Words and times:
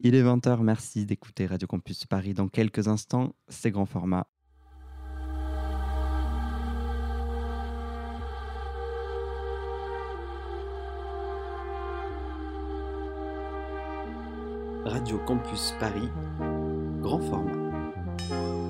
Il 0.00 0.14
est 0.14 0.22
20h, 0.22 0.60
merci 0.62 1.06
d'écouter 1.06 1.46
Radio 1.46 1.66
Campus 1.66 2.04
Paris. 2.04 2.34
Dans 2.34 2.48
quelques 2.48 2.86
instants, 2.86 3.34
c'est 3.48 3.70
grand 3.70 3.86
format. 3.86 4.26
Radio 14.84 15.18
Campus 15.26 15.74
Paris, 15.80 16.10
grand 17.00 17.18
format. 17.20 18.65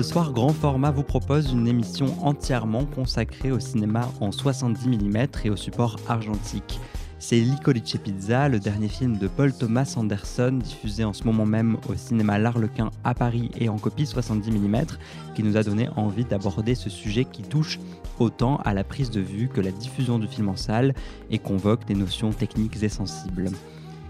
Ce 0.00 0.08
soir, 0.08 0.32
Grand 0.32 0.54
Format 0.54 0.92
vous 0.92 1.02
propose 1.02 1.52
une 1.52 1.68
émission 1.68 2.06
entièrement 2.26 2.86
consacrée 2.86 3.52
au 3.52 3.60
cinéma 3.60 4.10
en 4.22 4.32
70 4.32 4.88
mm 4.88 5.26
et 5.44 5.50
au 5.50 5.56
support 5.56 5.98
argentique. 6.08 6.80
C'est 7.18 7.38
Licorice 7.38 7.98
Pizza, 8.02 8.48
le 8.48 8.60
dernier 8.60 8.88
film 8.88 9.18
de 9.18 9.28
Paul 9.28 9.52
Thomas 9.52 9.92
Anderson, 9.98 10.58
diffusé 10.64 11.04
en 11.04 11.12
ce 11.12 11.24
moment 11.24 11.44
même 11.44 11.76
au 11.90 11.94
cinéma 11.96 12.38
L'Arlequin 12.38 12.90
à 13.04 13.12
Paris 13.12 13.50
et 13.58 13.68
en 13.68 13.76
copie 13.76 14.06
70 14.06 14.50
mm, 14.52 14.86
qui 15.34 15.42
nous 15.42 15.58
a 15.58 15.62
donné 15.62 15.90
envie 15.96 16.24
d'aborder 16.24 16.74
ce 16.74 16.88
sujet 16.88 17.26
qui 17.26 17.42
touche 17.42 17.78
autant 18.18 18.56
à 18.64 18.72
la 18.72 18.84
prise 18.84 19.10
de 19.10 19.20
vue 19.20 19.48
que 19.48 19.60
la 19.60 19.70
diffusion 19.70 20.18
du 20.18 20.28
film 20.28 20.48
en 20.48 20.56
salle 20.56 20.94
et 21.30 21.38
convoque 21.38 21.84
des 21.84 21.94
notions 21.94 22.30
techniques 22.30 22.82
et 22.82 22.88
sensibles. 22.88 23.50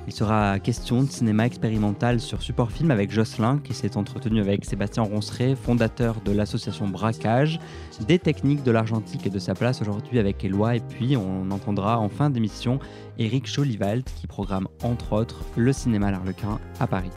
Il 0.07 0.13
sera 0.13 0.59
question 0.59 1.03
de 1.03 1.11
cinéma 1.11 1.47
expérimental 1.47 2.21
sur 2.21 2.43
support 2.43 2.73
film 2.73 2.91
avec 2.91 3.11
Jocelyn, 3.11 3.59
qui 3.59 3.75
s'est 3.75 3.97
entretenu 3.97 4.41
avec 4.41 4.65
Sébastien 4.65 5.03
Ronceret, 5.03 5.55
fondateur 5.55 6.21
de 6.25 6.33
l'association 6.33 6.89
Braquage, 6.89 7.61
des 8.07 8.19
techniques 8.19 8.63
de 8.63 8.71
l'argentique 8.71 9.27
et 9.27 9.31
de 9.31 9.39
sa 9.39 9.55
place 9.55 9.83
aujourd'hui 9.83 10.19
avec 10.19 10.45
Eloi. 10.45 10.77
Et 10.77 10.81
puis, 10.81 11.17
on 11.17 11.51
entendra 11.51 11.99
en 11.99 12.09
fin 12.09 12.31
d'émission 12.31 12.79
Eric 13.19 13.47
Cholivalt, 13.55 14.11
qui 14.17 14.27
programme 14.27 14.69
entre 14.83 15.13
autres 15.13 15.45
le 15.57 15.73
cinéma 15.73 16.11
L'Arlequin 16.11 16.59
à 16.81 16.87
Paris. 16.87 17.11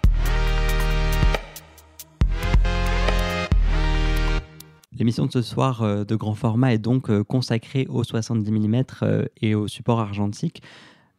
L'émission 4.96 5.26
de 5.26 5.32
ce 5.32 5.42
soir 5.42 5.82
euh, 5.82 6.04
de 6.04 6.16
grand 6.16 6.36
format 6.36 6.74
est 6.74 6.78
donc 6.78 7.10
euh, 7.10 7.24
consacrée 7.24 7.88
aux 7.90 8.04
70 8.04 8.52
mm 8.52 8.84
et 9.42 9.56
au 9.56 9.68
support 9.68 10.00
argentique. 10.00 10.62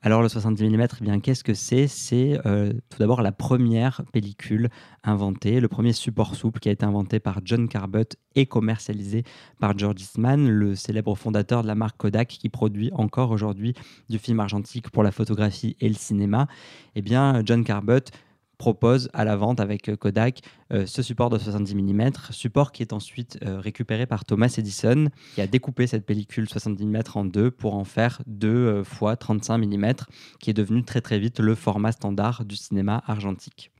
Alors 0.06 0.20
le 0.20 0.28
70 0.28 0.68
mm, 0.68 0.86
eh 1.00 1.04
bien 1.04 1.18
qu'est-ce 1.18 1.42
que 1.42 1.54
c'est? 1.54 1.86
C'est 1.86 2.38
euh, 2.44 2.74
tout 2.90 2.98
d'abord 2.98 3.22
la 3.22 3.32
première 3.32 4.02
pellicule 4.12 4.68
inventée, 5.02 5.60
le 5.60 5.68
premier 5.68 5.94
support 5.94 6.34
souple 6.34 6.60
qui 6.60 6.68
a 6.68 6.72
été 6.72 6.84
inventé 6.84 7.20
par 7.20 7.40
John 7.42 7.66
Carbut 7.68 8.14
et 8.34 8.44
commercialisé 8.44 9.24
par 9.60 9.78
George 9.78 10.02
Eastman, 10.02 10.46
le 10.46 10.74
célèbre 10.74 11.14
fondateur 11.14 11.62
de 11.62 11.68
la 11.68 11.74
marque 11.74 11.96
Kodak 11.96 12.28
qui 12.28 12.50
produit 12.50 12.90
encore 12.92 13.30
aujourd'hui 13.30 13.72
du 14.10 14.18
film 14.18 14.40
argentique 14.40 14.90
pour 14.90 15.02
la 15.02 15.10
photographie 15.10 15.74
et 15.80 15.88
le 15.88 15.94
cinéma. 15.94 16.48
Eh 16.96 17.00
bien 17.00 17.40
John 17.42 17.64
Carbut 17.64 18.10
propose 18.64 19.10
à 19.12 19.26
la 19.26 19.36
vente 19.36 19.60
avec 19.60 19.90
euh, 19.90 19.96
Kodak 19.96 20.40
euh, 20.72 20.86
ce 20.86 21.02
support 21.02 21.28
de 21.28 21.36
70 21.36 21.74
mm, 21.74 22.12
support 22.30 22.72
qui 22.72 22.80
est 22.80 22.94
ensuite 22.94 23.38
euh, 23.44 23.60
récupéré 23.60 24.06
par 24.06 24.24
Thomas 24.24 24.54
Edison, 24.56 25.10
qui 25.34 25.42
a 25.42 25.46
découpé 25.46 25.86
cette 25.86 26.06
pellicule 26.06 26.48
70 26.48 26.86
mm 26.86 27.02
en 27.14 27.26
deux 27.26 27.50
pour 27.50 27.74
en 27.74 27.84
faire 27.84 28.22
2 28.26 28.82
fois 28.82 29.16
35 29.16 29.58
mm, 29.58 29.92
qui 30.40 30.48
est 30.48 30.54
devenu 30.54 30.82
très 30.82 31.02
très 31.02 31.18
vite 31.18 31.40
le 31.40 31.54
format 31.54 31.92
standard 31.92 32.46
du 32.46 32.56
cinéma 32.56 33.02
argentique. 33.06 33.70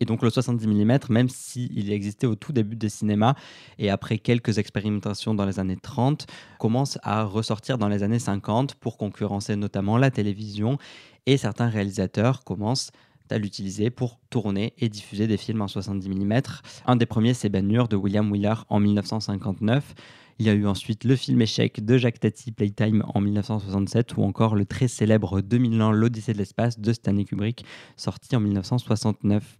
Et 0.00 0.04
donc 0.04 0.20
le 0.20 0.28
70 0.28 0.66
mm, 0.66 0.98
même 1.08 1.30
s'il 1.30 1.90
existait 1.90 2.26
au 2.26 2.34
tout 2.34 2.52
début 2.52 2.76
des 2.76 2.90
cinémas 2.90 3.34
et 3.78 3.88
après 3.88 4.18
quelques 4.18 4.58
expérimentations 4.58 5.32
dans 5.32 5.46
les 5.46 5.58
années 5.58 5.78
30, 5.80 6.26
commence 6.58 6.98
à 7.02 7.24
ressortir 7.24 7.78
dans 7.78 7.88
les 7.88 8.02
années 8.02 8.18
50 8.18 8.74
pour 8.74 8.98
concurrencer 8.98 9.56
notamment 9.56 9.96
la 9.96 10.10
télévision 10.10 10.76
et 11.24 11.38
certains 11.38 11.70
réalisateurs 11.70 12.44
commencent 12.44 12.90
à 13.32 13.38
l'utiliser 13.38 13.90
pour 13.90 14.20
tourner 14.30 14.74
et 14.78 14.88
diffuser 14.88 15.26
des 15.26 15.36
films 15.36 15.62
en 15.62 15.68
70 15.68 16.08
mm. 16.08 16.40
Un 16.86 16.96
des 16.96 17.06
premiers, 17.06 17.34
c'est 17.34 17.48
Ben 17.48 17.66
de 17.66 17.96
William 17.96 18.30
Wheeler 18.30 18.54
en 18.68 18.80
1959. 18.80 19.94
Il 20.38 20.46
y 20.46 20.50
a 20.50 20.52
eu 20.52 20.66
ensuite 20.66 21.04
le 21.04 21.16
film 21.16 21.40
échec 21.40 21.82
de 21.84 21.96
Jacques 21.96 22.20
Tati, 22.20 22.52
Playtime, 22.52 23.02
en 23.14 23.20
1967, 23.22 24.16
ou 24.18 24.22
encore 24.22 24.54
le 24.54 24.66
très 24.66 24.86
célèbre 24.86 25.40
2001, 25.40 25.92
l'Odyssée 25.92 26.34
de 26.34 26.38
l'espace 26.38 26.78
de 26.78 26.92
Stanley 26.92 27.24
Kubrick, 27.24 27.64
sorti 27.96 28.36
en 28.36 28.40
1969. 28.40 29.58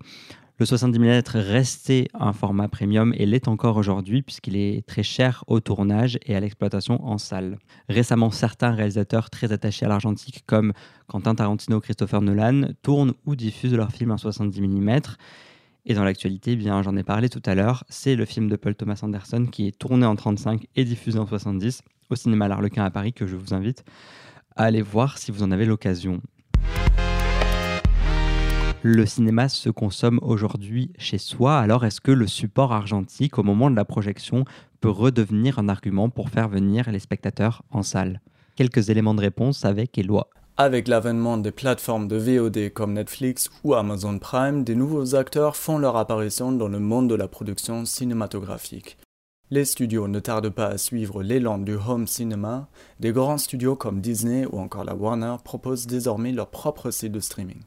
Le 0.58 0.64
70 0.64 0.98
mm 0.98 1.22
restait 1.34 2.08
un 2.14 2.32
format 2.32 2.66
premium 2.66 3.12
et 3.18 3.26
l'est 3.26 3.46
encore 3.46 3.76
aujourd'hui 3.76 4.22
puisqu'il 4.22 4.56
est 4.56 4.86
très 4.86 5.02
cher 5.02 5.44
au 5.48 5.60
tournage 5.60 6.18
et 6.24 6.34
à 6.34 6.40
l'exploitation 6.40 7.04
en 7.06 7.18
salle. 7.18 7.58
Récemment, 7.90 8.30
certains 8.30 8.70
réalisateurs 8.70 9.28
très 9.28 9.52
attachés 9.52 9.84
à 9.84 9.90
l'argentique 9.90 10.44
comme 10.46 10.72
Quentin 11.08 11.34
Tarantino, 11.34 11.78
Christopher 11.80 12.22
Nolan 12.22 12.68
tournent 12.80 13.12
ou 13.26 13.36
diffusent 13.36 13.74
leurs 13.74 13.92
films 13.92 14.12
en 14.12 14.16
70 14.16 14.62
mm. 14.62 15.00
Et 15.84 15.92
dans 15.92 16.04
l'actualité, 16.04 16.52
eh 16.52 16.56
bien 16.56 16.80
j'en 16.80 16.96
ai 16.96 17.02
parlé 17.02 17.28
tout 17.28 17.42
à 17.44 17.54
l'heure, 17.54 17.84
c'est 17.90 18.16
le 18.16 18.24
film 18.24 18.48
de 18.48 18.56
Paul 18.56 18.74
Thomas 18.74 19.00
Anderson 19.02 19.44
qui 19.44 19.68
est 19.68 19.78
tourné 19.78 20.06
en 20.06 20.16
35 20.16 20.68
et 20.74 20.84
diffusé 20.86 21.18
en 21.18 21.26
70 21.26 21.82
au 22.08 22.16
cinéma 22.16 22.48
L'Arlequin 22.48 22.84
à 22.84 22.90
Paris 22.90 23.12
que 23.12 23.26
je 23.26 23.36
vous 23.36 23.52
invite 23.52 23.84
à 24.56 24.64
aller 24.64 24.80
voir 24.80 25.18
si 25.18 25.32
vous 25.32 25.42
en 25.42 25.50
avez 25.50 25.66
l'occasion. 25.66 26.22
Le 28.82 29.06
cinéma 29.06 29.48
se 29.48 29.70
consomme 29.70 30.20
aujourd'hui 30.22 30.92
chez 30.98 31.18
soi, 31.18 31.58
alors 31.58 31.84
est-ce 31.84 32.00
que 32.00 32.12
le 32.12 32.26
support 32.26 32.72
argentique 32.72 33.38
au 33.38 33.42
moment 33.42 33.70
de 33.70 33.76
la 33.76 33.84
projection 33.84 34.44
peut 34.80 34.90
redevenir 34.90 35.58
un 35.58 35.68
argument 35.68 36.08
pour 36.08 36.28
faire 36.28 36.48
venir 36.48 36.90
les 36.90 36.98
spectateurs 36.98 37.62
en 37.70 37.82
salle? 37.82 38.20
Quelques 38.54 38.90
éléments 38.90 39.14
de 39.14 39.22
réponse 39.22 39.64
avec 39.64 39.98
Eloi. 39.98 40.28
Avec 40.56 40.88
l'avènement 40.88 41.36
des 41.36 41.50
plateformes 41.50 42.06
de 42.06 42.16
VOD 42.16 42.72
comme 42.72 42.92
Netflix 42.92 43.50
ou 43.64 43.74
Amazon 43.74 44.18
Prime, 44.18 44.62
des 44.62 44.74
nouveaux 44.74 45.14
acteurs 45.14 45.56
font 45.56 45.78
leur 45.78 45.96
apparition 45.96 46.52
dans 46.52 46.68
le 46.68 46.78
monde 46.78 47.10
de 47.10 47.14
la 47.14 47.28
production 47.28 47.84
cinématographique. 47.84 48.98
Les 49.50 49.64
studios 49.64 50.08
ne 50.08 50.18
tardent 50.18 50.50
pas 50.50 50.66
à 50.66 50.78
suivre 50.78 51.22
l'élan 51.22 51.58
du 51.58 51.74
home 51.74 52.06
cinéma, 52.06 52.68
des 53.00 53.12
grands 53.12 53.38
studios 53.38 53.76
comme 53.76 54.00
Disney 54.00 54.46
ou 54.46 54.58
encore 54.58 54.84
la 54.84 54.94
Warner 54.94 55.36
proposent 55.44 55.86
désormais 55.86 56.32
leur 56.32 56.50
propre 56.50 56.90
site 56.90 57.12
de 57.12 57.20
streaming. 57.20 57.60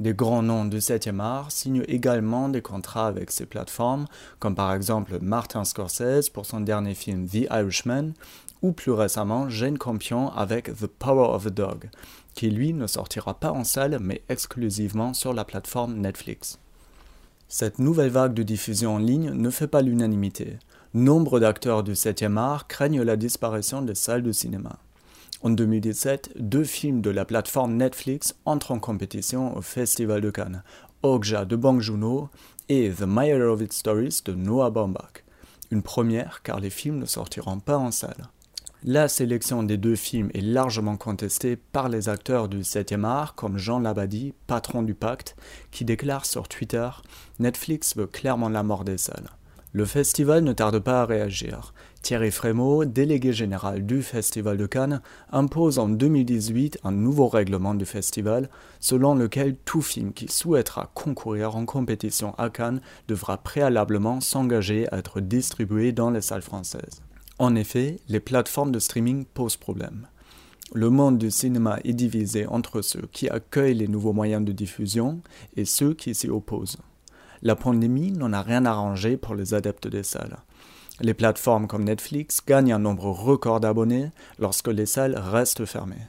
Des 0.00 0.14
grands 0.14 0.42
noms 0.42 0.64
du 0.64 0.78
7e 0.78 1.20
art 1.20 1.52
signent 1.52 1.84
également 1.86 2.48
des 2.48 2.62
contrats 2.62 3.06
avec 3.06 3.30
ces 3.30 3.44
plateformes, 3.44 4.06
comme 4.38 4.54
par 4.54 4.72
exemple 4.72 5.18
Martin 5.20 5.64
Scorsese 5.64 6.30
pour 6.32 6.46
son 6.46 6.60
dernier 6.60 6.94
film 6.94 7.28
The 7.28 7.46
Irishman, 7.50 8.14
ou 8.62 8.72
plus 8.72 8.92
récemment 8.92 9.50
Jane 9.50 9.76
Campion 9.76 10.30
avec 10.30 10.74
The 10.74 10.86
Power 10.86 11.34
of 11.34 11.46
a 11.46 11.50
Dog, 11.50 11.90
qui 12.32 12.50
lui 12.50 12.72
ne 12.72 12.86
sortira 12.86 13.34
pas 13.34 13.52
en 13.52 13.62
salle 13.62 13.98
mais 14.00 14.22
exclusivement 14.30 15.12
sur 15.12 15.34
la 15.34 15.44
plateforme 15.44 15.96
Netflix. 15.96 16.58
Cette 17.48 17.78
nouvelle 17.78 18.10
vague 18.10 18.32
de 18.32 18.42
diffusion 18.42 18.94
en 18.94 18.98
ligne 18.98 19.32
ne 19.32 19.50
fait 19.50 19.66
pas 19.66 19.82
l'unanimité. 19.82 20.58
Nombre 20.94 21.40
d'acteurs 21.40 21.82
du 21.82 21.92
7e 21.92 22.38
art 22.38 22.68
craignent 22.68 23.02
la 23.02 23.16
disparition 23.16 23.82
des 23.82 23.94
salles 23.94 24.22
de 24.22 24.32
cinéma. 24.32 24.78
En 25.42 25.48
2017, 25.48 26.32
deux 26.38 26.64
films 26.64 27.00
de 27.00 27.08
la 27.08 27.24
plateforme 27.24 27.74
Netflix 27.74 28.34
entrent 28.44 28.72
en 28.72 28.78
compétition 28.78 29.56
au 29.56 29.62
Festival 29.62 30.20
de 30.20 30.28
Cannes, 30.28 30.62
Okja 31.02 31.46
de 31.46 31.56
Bong 31.56 31.80
Joon-ho 31.80 32.28
et 32.68 32.90
The 32.90 33.06
Meyerowitz 33.06 33.74
Stories 33.74 34.20
de 34.26 34.34
Noah 34.34 34.68
Baumbach. 34.68 35.24
Une 35.70 35.80
première 35.80 36.42
car 36.42 36.60
les 36.60 36.68
films 36.68 36.98
ne 36.98 37.06
sortiront 37.06 37.58
pas 37.58 37.78
en 37.78 37.90
salle. 37.90 38.28
La 38.84 39.08
sélection 39.08 39.62
des 39.62 39.78
deux 39.78 39.96
films 39.96 40.30
est 40.34 40.42
largement 40.42 40.98
contestée 40.98 41.56
par 41.56 41.88
les 41.88 42.10
acteurs 42.10 42.48
du 42.48 42.60
7e 42.60 43.04
art 43.04 43.34
comme 43.34 43.56
Jean 43.56 43.78
Labadie, 43.78 44.34
patron 44.46 44.82
du 44.82 44.92
pacte, 44.92 45.36
qui 45.70 45.86
déclare 45.86 46.26
sur 46.26 46.48
Twitter 46.48 46.90
Netflix 47.38 47.96
veut 47.96 48.06
clairement 48.06 48.50
la 48.50 48.62
mort 48.62 48.84
des 48.84 48.98
salles. 48.98 49.30
Le 49.72 49.84
festival 49.84 50.42
ne 50.42 50.52
tarde 50.52 50.80
pas 50.80 51.02
à 51.02 51.06
réagir. 51.06 51.72
Thierry 52.02 52.30
Frémaux, 52.30 52.86
délégué 52.86 53.32
général 53.32 53.84
du 53.84 54.02
Festival 54.02 54.56
de 54.56 54.66
Cannes, 54.66 55.02
impose 55.30 55.78
en 55.78 55.88
2018 55.88 56.78
un 56.82 56.92
nouveau 56.92 57.28
règlement 57.28 57.74
du 57.74 57.84
festival 57.84 58.48
selon 58.80 59.14
lequel 59.14 59.56
tout 59.64 59.82
film 59.82 60.12
qui 60.12 60.28
souhaitera 60.28 60.90
concourir 60.94 61.56
en 61.56 61.66
compétition 61.66 62.34
à 62.38 62.48
Cannes 62.48 62.80
devra 63.06 63.36
préalablement 63.36 64.20
s'engager 64.20 64.88
à 64.92 64.98
être 64.98 65.20
distribué 65.20 65.92
dans 65.92 66.10
les 66.10 66.22
salles 66.22 66.42
françaises. 66.42 67.02
En 67.38 67.54
effet, 67.54 68.00
les 68.08 68.20
plateformes 68.20 68.72
de 68.72 68.78
streaming 68.78 69.24
posent 69.26 69.56
problème. 69.56 70.06
Le 70.72 70.88
monde 70.88 71.18
du 71.18 71.30
cinéma 71.30 71.80
est 71.84 71.92
divisé 71.92 72.46
entre 72.46 72.80
ceux 72.80 73.08
qui 73.12 73.28
accueillent 73.28 73.74
les 73.74 73.88
nouveaux 73.88 74.12
moyens 74.12 74.44
de 74.44 74.52
diffusion 74.52 75.20
et 75.56 75.64
ceux 75.64 75.94
qui 75.94 76.14
s'y 76.14 76.28
opposent. 76.28 76.78
La 77.42 77.56
pandémie 77.56 78.12
n'en 78.12 78.32
a 78.32 78.42
rien 78.42 78.64
arrangé 78.64 79.16
pour 79.16 79.34
les 79.34 79.52
adeptes 79.54 79.88
des 79.88 80.02
salles. 80.02 80.36
Les 81.00 81.14
plateformes 81.14 81.66
comme 81.66 81.84
Netflix 81.84 82.40
gagnent 82.46 82.74
un 82.74 82.78
nombre 82.78 83.06
record 83.06 83.60
d'abonnés 83.60 84.10
lorsque 84.38 84.68
les 84.68 84.84
salles 84.84 85.16
restent 85.16 85.64
fermées. 85.64 86.06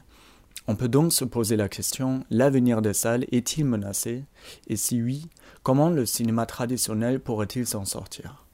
On 0.68 0.76
peut 0.76 0.88
donc 0.88 1.12
se 1.12 1.24
poser 1.24 1.56
la 1.56 1.68
question, 1.68 2.24
l'avenir 2.30 2.82
des 2.82 2.92
salles 2.92 3.24
est-il 3.32 3.64
menacé? 3.64 4.24
Et 4.68 4.76
si 4.76 5.02
oui, 5.02 5.28
comment 5.62 5.88
le 5.88 6.06
cinéma 6.06 6.46
traditionnel 6.46 7.20
pourrait-il 7.20 7.66
s'en 7.66 7.84
sortir? 7.84 8.44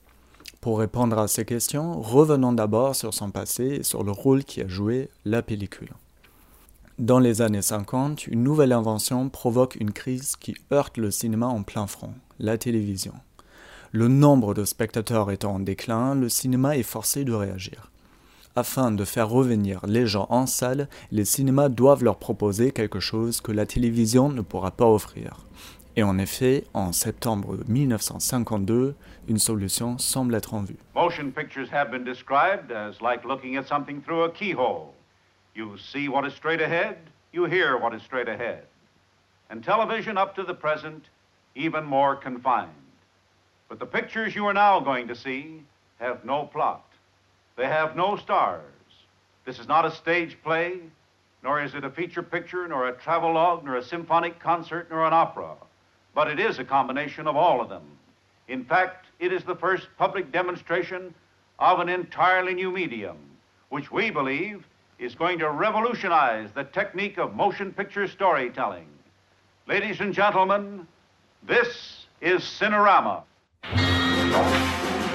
Pour 0.61 0.79
répondre 0.79 1.19
à 1.19 1.29
ces 1.29 1.45
questions, 1.45 2.01
revenons 2.01 2.53
d'abord 2.53 2.95
sur 2.95 3.15
son 3.15 3.31
passé 3.31 3.65
et 3.65 3.83
sur 3.83 4.05
le 4.05 4.13
rôle 4.13 4.45
qui 4.45 4.63
a 4.63 4.69
joué 4.69 5.11
la 5.25 5.43
pellicule. 5.43 5.93
Dans 6.99 7.19
les 7.19 7.43
années 7.43 7.63
50, 7.63 8.27
une 8.27 8.43
nouvelle 8.43 8.73
invention 8.73 9.29
provoque 9.29 9.77
une 9.77 9.93
crise 9.93 10.35
qui 10.37 10.55
heurte 10.73 10.97
le 10.97 11.11
cinéma 11.11 11.47
en 11.47 11.63
plein 11.63 11.87
front, 11.87 12.15
la 12.39 12.59
télévision. 12.59 13.15
Le 13.93 14.09
nombre 14.09 14.53
de 14.53 14.67
spectateurs 14.67 15.31
étant 15.31 15.55
en 15.55 15.61
déclin, 15.61 16.15
le 16.15 16.29
cinéma 16.29 16.77
est 16.77 16.83
forcé 16.83 17.25
de 17.25 17.33
réagir. 17.33 17.91
Afin 18.55 18.91
de 18.91 19.03
faire 19.05 19.31
revenir 19.31 19.81
les 19.87 20.07
gens 20.07 20.27
en 20.29 20.47
salle, 20.47 20.89
les 21.11 21.25
cinémas 21.25 21.71
doivent 21.71 22.05
leur 22.05 22.19
proposer 22.19 22.71
quelque 22.71 23.01
chose 23.01 23.41
que 23.41 23.51
la 23.51 23.65
télévision 23.65 24.29
ne 24.29 24.43
pourra 24.43 24.73
pas 24.73 24.85
offrir. 24.85 25.39
Et 25.97 26.03
en 26.03 26.19
effet, 26.19 26.65
en 26.75 26.93
septembre 26.93 27.57
1952, 27.67 28.95
une 29.27 29.39
solution 29.39 29.97
semble 29.97 30.35
être 30.35 30.53
en 30.53 30.61
vue. 30.65 30.77
Motion 30.95 31.31
pictures 31.31 31.73
have 31.73 31.91
been 31.91 32.05
described 32.05 32.71
as 32.71 33.01
like 33.01 33.25
looking 33.25 33.57
at 33.57 33.67
something 33.67 34.03
through 34.03 34.25
a 34.25 34.31
keyhole. 34.31 34.93
You 35.55 35.79
see 35.79 36.09
what 36.09 36.27
is 36.27 36.35
straight 36.35 36.61
ahead, 36.61 36.97
you 37.33 37.47
hear 37.47 37.79
what 37.79 37.95
is 37.95 38.03
straight 38.03 38.29
ahead. 38.29 38.65
And 39.51 39.63
television 39.63 40.19
up 40.19 40.35
to 40.37 40.45
the 40.45 40.55
present, 40.55 41.05
even 41.57 41.85
more 41.85 42.17
confined. 42.17 42.88
But 43.69 43.79
the 43.79 43.87
pictures 43.87 44.35
you 44.35 44.47
are 44.47 44.55
now 44.55 44.81
going 44.81 45.09
to 45.09 45.15
see 45.15 45.63
have 45.99 46.25
no 46.25 46.45
plot. 46.47 46.85
They 47.57 47.67
have 47.67 47.97
no 47.97 48.17
stars. 48.17 48.63
This 49.45 49.59
is 49.59 49.69
not 49.69 49.85
a 49.85 49.91
stage 49.91 50.39
play, 50.43 50.81
nor 51.43 51.63
is 51.63 51.75
it 51.75 51.85
a 51.85 51.91
feature 51.91 52.23
picture, 52.23 52.67
nor 52.67 52.89
a 52.89 52.93
travelogue, 52.93 53.65
nor 53.65 53.77
a 53.77 53.85
symphonic 53.85 54.39
concert, 54.41 54.89
nor 54.91 55.05
an 55.07 55.13
opera. 55.13 55.55
But 56.15 56.29
it 56.29 56.41
is 56.41 56.59
a 56.59 56.65
combination 56.65 57.27
of 57.27 57.37
all 57.37 57.61
of 57.61 57.69
them. 57.69 57.85
In 58.49 58.65
fact, 58.65 59.07
it 59.19 59.33
is 59.33 59.45
the 59.45 59.57
first 59.57 59.89
public 59.99 60.33
demonstration 60.33 61.15
of 61.59 61.81
an 61.81 61.89
entirely 61.89 62.55
new 62.55 62.71
medium, 62.71 63.17
which 63.69 63.91
we 63.91 64.11
believe 64.11 64.67
is 64.99 65.15
going 65.15 65.39
to 65.39 65.51
revolutionize 65.51 66.51
the 66.55 66.65
technique 66.65 67.19
of 67.19 67.35
motion 67.35 67.73
picture 67.73 68.07
storytelling. 68.09 68.87
Ladies 69.67 70.01
and 70.01 70.15
gentlemen, 70.15 70.87
this 71.47 72.07
is 72.21 72.41
Cinerama. 72.43 73.23
Thank 73.65 75.03
you. 75.03 75.08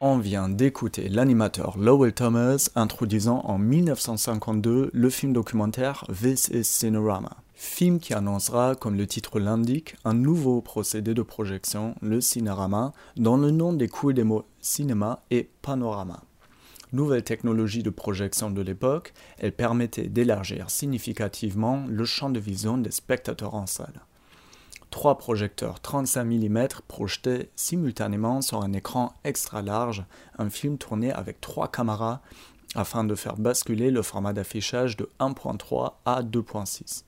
On 0.00 0.18
vient 0.18 0.48
d'écouter 0.48 1.08
l'animateur 1.08 1.76
Lowell 1.76 2.12
Thomas 2.12 2.70
introduisant 2.76 3.40
en 3.40 3.58
1952 3.58 4.90
le 4.92 5.10
film 5.10 5.32
documentaire 5.32 6.04
This 6.22 6.50
is 6.54 6.62
Cinerama. 6.62 7.38
Film 7.54 7.98
qui 7.98 8.14
annoncera, 8.14 8.76
comme 8.76 8.94
le 8.96 9.08
titre 9.08 9.40
l'indique, 9.40 9.96
un 10.04 10.14
nouveau 10.14 10.60
procédé 10.60 11.14
de 11.14 11.22
projection, 11.22 11.96
le 12.00 12.20
cinérama, 12.20 12.92
dont 13.16 13.36
le 13.36 13.50
nom 13.50 13.72
découle 13.72 14.14
des 14.14 14.22
mots 14.22 14.44
cinéma 14.60 15.24
et 15.32 15.50
panorama. 15.62 16.22
Nouvelle 16.92 17.24
technologie 17.24 17.82
de 17.82 17.90
projection 17.90 18.52
de 18.52 18.62
l'époque, 18.62 19.12
elle 19.38 19.50
permettait 19.50 20.08
d'élargir 20.08 20.70
significativement 20.70 21.84
le 21.88 22.04
champ 22.04 22.30
de 22.30 22.38
vision 22.38 22.78
des 22.78 22.92
spectateurs 22.92 23.56
en 23.56 23.66
salle 23.66 24.00
trois 24.98 25.16
projecteurs 25.16 25.78
35 25.78 26.24
mm 26.24 26.66
projetaient 26.88 27.50
simultanément 27.54 28.42
sur 28.42 28.64
un 28.64 28.72
écran 28.72 29.14
extra 29.22 29.62
large 29.62 30.04
un 30.38 30.50
film 30.50 30.76
tourné 30.76 31.12
avec 31.12 31.40
trois 31.40 31.68
caméras 31.68 32.20
afin 32.74 33.04
de 33.04 33.14
faire 33.14 33.36
basculer 33.36 33.92
le 33.92 34.02
format 34.02 34.32
d'affichage 34.32 34.96
de 34.96 35.08
1.3 35.20 35.92
à 36.04 36.24
2.6. 36.24 37.04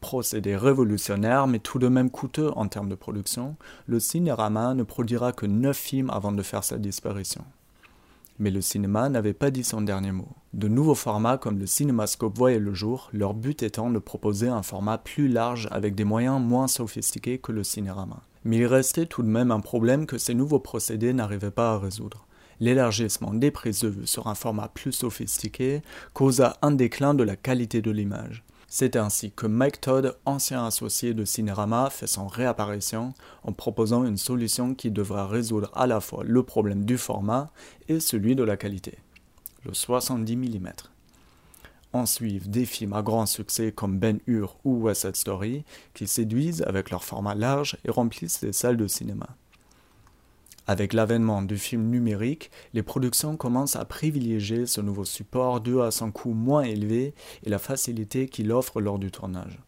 Procédé 0.00 0.56
révolutionnaire 0.56 1.46
mais 1.46 1.58
tout 1.58 1.78
de 1.78 1.88
même 1.88 2.08
coûteux 2.08 2.52
en 2.56 2.68
termes 2.68 2.88
de 2.88 2.94
production, 2.94 3.56
le 3.84 4.00
Cinérama 4.00 4.72
ne 4.72 4.82
produira 4.82 5.32
que 5.32 5.44
9 5.44 5.76
films 5.76 6.08
avant 6.08 6.32
de 6.32 6.42
faire 6.42 6.64
sa 6.64 6.78
disparition. 6.78 7.44
Mais 8.40 8.50
le 8.50 8.62
cinéma 8.62 9.10
n'avait 9.10 9.34
pas 9.34 9.50
dit 9.50 9.62
son 9.62 9.82
dernier 9.82 10.12
mot. 10.12 10.30
De 10.54 10.66
nouveaux 10.66 10.94
formats 10.94 11.36
comme 11.36 11.58
le 11.58 11.66
cinémascope 11.66 12.38
voyaient 12.38 12.58
le 12.58 12.72
jour, 12.72 13.10
leur 13.12 13.34
but 13.34 13.62
étant 13.62 13.90
de 13.90 13.98
proposer 13.98 14.48
un 14.48 14.62
format 14.62 14.96
plus 14.96 15.28
large 15.28 15.68
avec 15.70 15.94
des 15.94 16.04
moyens 16.04 16.40
moins 16.40 16.66
sophistiqués 16.66 17.36
que 17.36 17.52
le 17.52 17.64
cinérama. 17.64 18.22
Mais 18.44 18.56
il 18.56 18.66
restait 18.66 19.04
tout 19.04 19.22
de 19.22 19.28
même 19.28 19.50
un 19.50 19.60
problème 19.60 20.06
que 20.06 20.16
ces 20.16 20.32
nouveaux 20.32 20.58
procédés 20.58 21.12
n'arrivaient 21.12 21.50
pas 21.50 21.74
à 21.74 21.78
résoudre. 21.78 22.26
L'élargissement 22.60 23.34
des 23.34 23.50
prises 23.50 23.80
de 23.80 23.88
vue 23.88 24.06
sur 24.06 24.26
un 24.26 24.34
format 24.34 24.68
plus 24.68 24.92
sophistiqué 24.92 25.82
causa 26.14 26.56
un 26.62 26.70
déclin 26.70 27.12
de 27.12 27.24
la 27.24 27.36
qualité 27.36 27.82
de 27.82 27.90
l'image. 27.90 28.42
C'est 28.72 28.94
ainsi 28.94 29.32
que 29.32 29.48
Mike 29.48 29.80
Todd, 29.80 30.16
ancien 30.24 30.64
associé 30.64 31.12
de 31.12 31.24
Cinerama, 31.24 31.90
fait 31.90 32.06
son 32.06 32.28
réapparition 32.28 33.14
en 33.42 33.52
proposant 33.52 34.04
une 34.04 34.16
solution 34.16 34.76
qui 34.76 34.92
devra 34.92 35.26
résoudre 35.26 35.72
à 35.74 35.88
la 35.88 36.00
fois 36.00 36.22
le 36.24 36.44
problème 36.44 36.84
du 36.84 36.96
format 36.96 37.50
et 37.88 37.98
celui 37.98 38.36
de 38.36 38.44
la 38.44 38.56
qualité, 38.56 38.98
le 39.64 39.74
70 39.74 40.36
mm. 40.36 40.70
En 41.92 42.06
suivent 42.06 42.48
des 42.48 42.64
films 42.64 42.92
à 42.92 43.02
grand 43.02 43.26
succès 43.26 43.72
comme 43.72 43.98
Ben 43.98 44.20
Hur 44.28 44.56
ou 44.62 44.82
West 44.82 45.00
Side 45.00 45.16
Story 45.16 45.64
qui 45.92 46.06
séduisent 46.06 46.62
avec 46.62 46.90
leur 46.90 47.02
format 47.02 47.34
large 47.34 47.76
et 47.84 47.90
remplissent 47.90 48.40
les 48.42 48.52
salles 48.52 48.76
de 48.76 48.86
cinéma. 48.86 49.26
Avec 50.66 50.92
l'avènement 50.92 51.42
du 51.42 51.56
film 51.56 51.88
numérique, 51.88 52.50
les 52.74 52.82
productions 52.82 53.36
commencent 53.36 53.76
à 53.76 53.84
privilégier 53.84 54.66
ce 54.66 54.80
nouveau 54.80 55.04
support 55.04 55.60
dû 55.60 55.80
à 55.80 55.90
son 55.90 56.12
coût 56.12 56.32
moins 56.32 56.62
élevé 56.62 57.14
et 57.44 57.50
la 57.50 57.58
facilité 57.58 58.28
qu'il 58.28 58.52
offre 58.52 58.80
lors 58.80 58.98
du 58.98 59.10
tournage. 59.10 59.58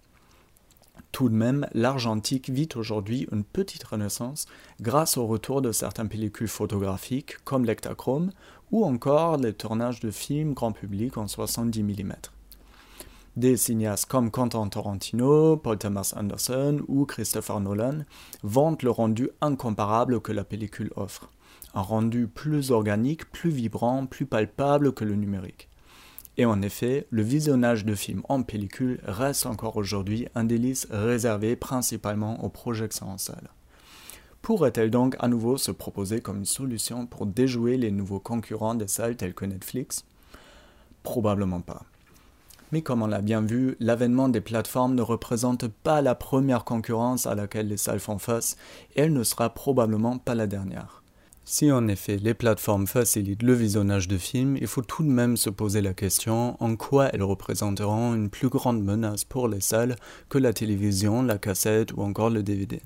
Tout 1.13 1.29
de 1.29 1.35
même, 1.35 1.67
l'argentique 1.75 2.49
vit 2.49 2.69
aujourd'hui 2.75 3.29
une 3.33 3.45
petite 3.45 3.85
renaissance 3.85 4.47
grâce 4.81 5.19
au 5.19 5.27
retour 5.27 5.61
de 5.61 5.71
certaines 5.71 6.09
pellicules 6.09 6.49
photographiques 6.49 7.37
comme 7.45 7.67
l'Ectachrome 7.67 8.31
ou 8.71 8.85
encore 8.87 9.37
les 9.37 9.53
tournages 9.53 10.01
de 10.01 10.11
films 10.11 10.55
grand 10.55 10.73
public 10.73 11.19
en 11.19 11.29
70 11.29 11.83
mm. 11.83 12.15
Des 13.37 13.57
cinéastes 13.57 14.11
comme 14.11 14.31
Quentin 14.31 14.69
Tarantino, 14.69 15.57
Paul 15.57 15.79
Thomas 15.79 16.13
Anderson 16.15 16.83
ou 16.87 17.07
Christopher 17.07 17.61
Nolan 17.61 18.05
vantent 18.43 18.83
le 18.83 18.91
rendu 18.91 19.31
incomparable 19.41 20.21
que 20.21 20.33
la 20.33 20.45
pellicule 20.45 20.93
offre. 20.97 21.31
Un 21.73 21.81
rendu 21.81 22.27
plus 22.27 22.71
organique, 22.73 23.31
plus 23.33 23.49
vibrant, 23.49 24.05
plus 24.05 24.27
palpable 24.27 24.93
que 24.93 25.07
le 25.07 25.15
numérique. 25.15 25.71
Et 26.37 26.45
en 26.45 26.61
effet, 26.61 27.07
le 27.09 27.23
visionnage 27.23 27.87
de 27.87 27.95
films 27.95 28.23
en 28.29 28.43
pellicule 28.43 29.01
reste 29.05 29.47
encore 29.47 29.79
aujourd'hui 29.79 30.29
un 30.35 30.45
délice 30.45 30.87
réservé 30.91 31.57
principalement 31.57 32.45
aux 32.45 32.51
projections 32.51 33.13
en 33.13 33.19
salle. 33.19 33.49
Pourrait-elle 34.43 34.91
donc 34.91 35.17
à 35.21 35.29
nouveau 35.29 35.57
se 35.57 35.71
proposer 35.71 36.21
comme 36.21 36.39
une 36.39 36.45
solution 36.45 37.07
pour 37.07 37.25
déjouer 37.25 37.79
les 37.79 37.93
nouveaux 37.93 38.21
concurrents 38.21 38.75
des 38.75 38.89
salles 38.89 39.17
tels 39.17 39.35
que 39.35 39.47
Netflix? 39.47 40.05
Probablement 41.03 41.63
pas. 41.63 41.85
Mais 42.73 42.83
comme 42.83 43.03
on 43.03 43.07
l'a 43.07 43.21
bien 43.21 43.43
vu, 43.43 43.77
l'avènement 43.81 44.31
des 44.31 44.41
plateformes 44.41 44.95
ne 44.95 45.03
représente 45.03 45.69
pas 45.69 46.01
la 46.01 46.15
première 46.15 46.65
concurrence 46.65 47.27
à 47.27 47.35
laquelle 47.35 47.69
les 47.69 47.77
salles 47.77 48.01
font 48.01 48.19
face, 48.19 48.57
et 48.97 49.03
elle 49.03 49.13
ne 49.13 49.23
sera 49.23 49.51
probablement 49.51 50.17
pas 50.17 50.35
la 50.35 50.47
dernière. 50.47 51.03
Si 51.45 51.73
en 51.73 51.89
effet 51.89 52.19
les 52.19 52.35
plateformes 52.35 52.87
facilitent 52.87 53.43
le 53.43 53.53
visionnage 53.53 54.07
de 54.09 54.17
films, 54.17 54.57
il 54.57 54.69
faut 54.69 54.83
tout 54.83 55.03
de 55.03 55.09
même 55.09 55.37
se 55.37 55.51
poser 55.51 55.81
la 55.83 55.93
question 55.93 56.57
en 56.63 56.77
quoi 56.77 57.09
elles 57.13 57.23
représenteront 57.23 58.15
une 58.15 58.31
plus 58.31 58.49
grande 58.49 58.83
menace 58.83 59.25
pour 59.25 59.49
les 59.49 59.61
salles 59.61 59.97
que 60.29 60.39
la 60.39 60.53
télévision, 60.53 61.23
la 61.23 61.39
cassette 61.39 61.93
ou 61.93 62.03
encore 62.03 62.31
le 62.31 62.45
DVD. 62.45 62.81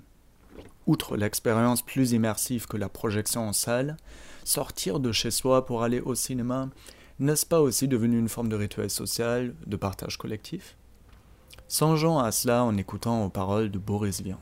Outre 0.87 1.17
l'expérience 1.17 1.83
plus 1.83 2.13
immersive 2.13 2.67
que 2.67 2.79
la 2.79 2.89
projection 2.89 3.49
en 3.49 3.53
salle, 3.53 3.99
sortir 4.43 5.01
de 5.01 5.13
chez 5.13 5.31
soi 5.31 5.67
pour 5.67 5.83
aller 5.83 6.01
au 6.01 6.15
cinéma 6.15 6.71
n'est-ce 7.19 7.47
pas 7.47 7.61
aussi 7.61 7.89
devenu 7.89 8.19
une 8.19 8.29
forme 8.29 8.49
de 8.49 8.57
rituel 8.57 8.91
social, 8.91 9.55
de 9.67 9.77
partage 9.77 10.19
collectif? 10.19 10.77
Songeons 11.69 12.19
à 12.19 12.31
cela 12.31 12.65
en 12.65 12.77
écoutant 12.77 13.25
aux 13.25 13.29
paroles 13.29 13.71
de 13.71 13.79
Boris 13.79 14.21
Vian. 14.23 14.39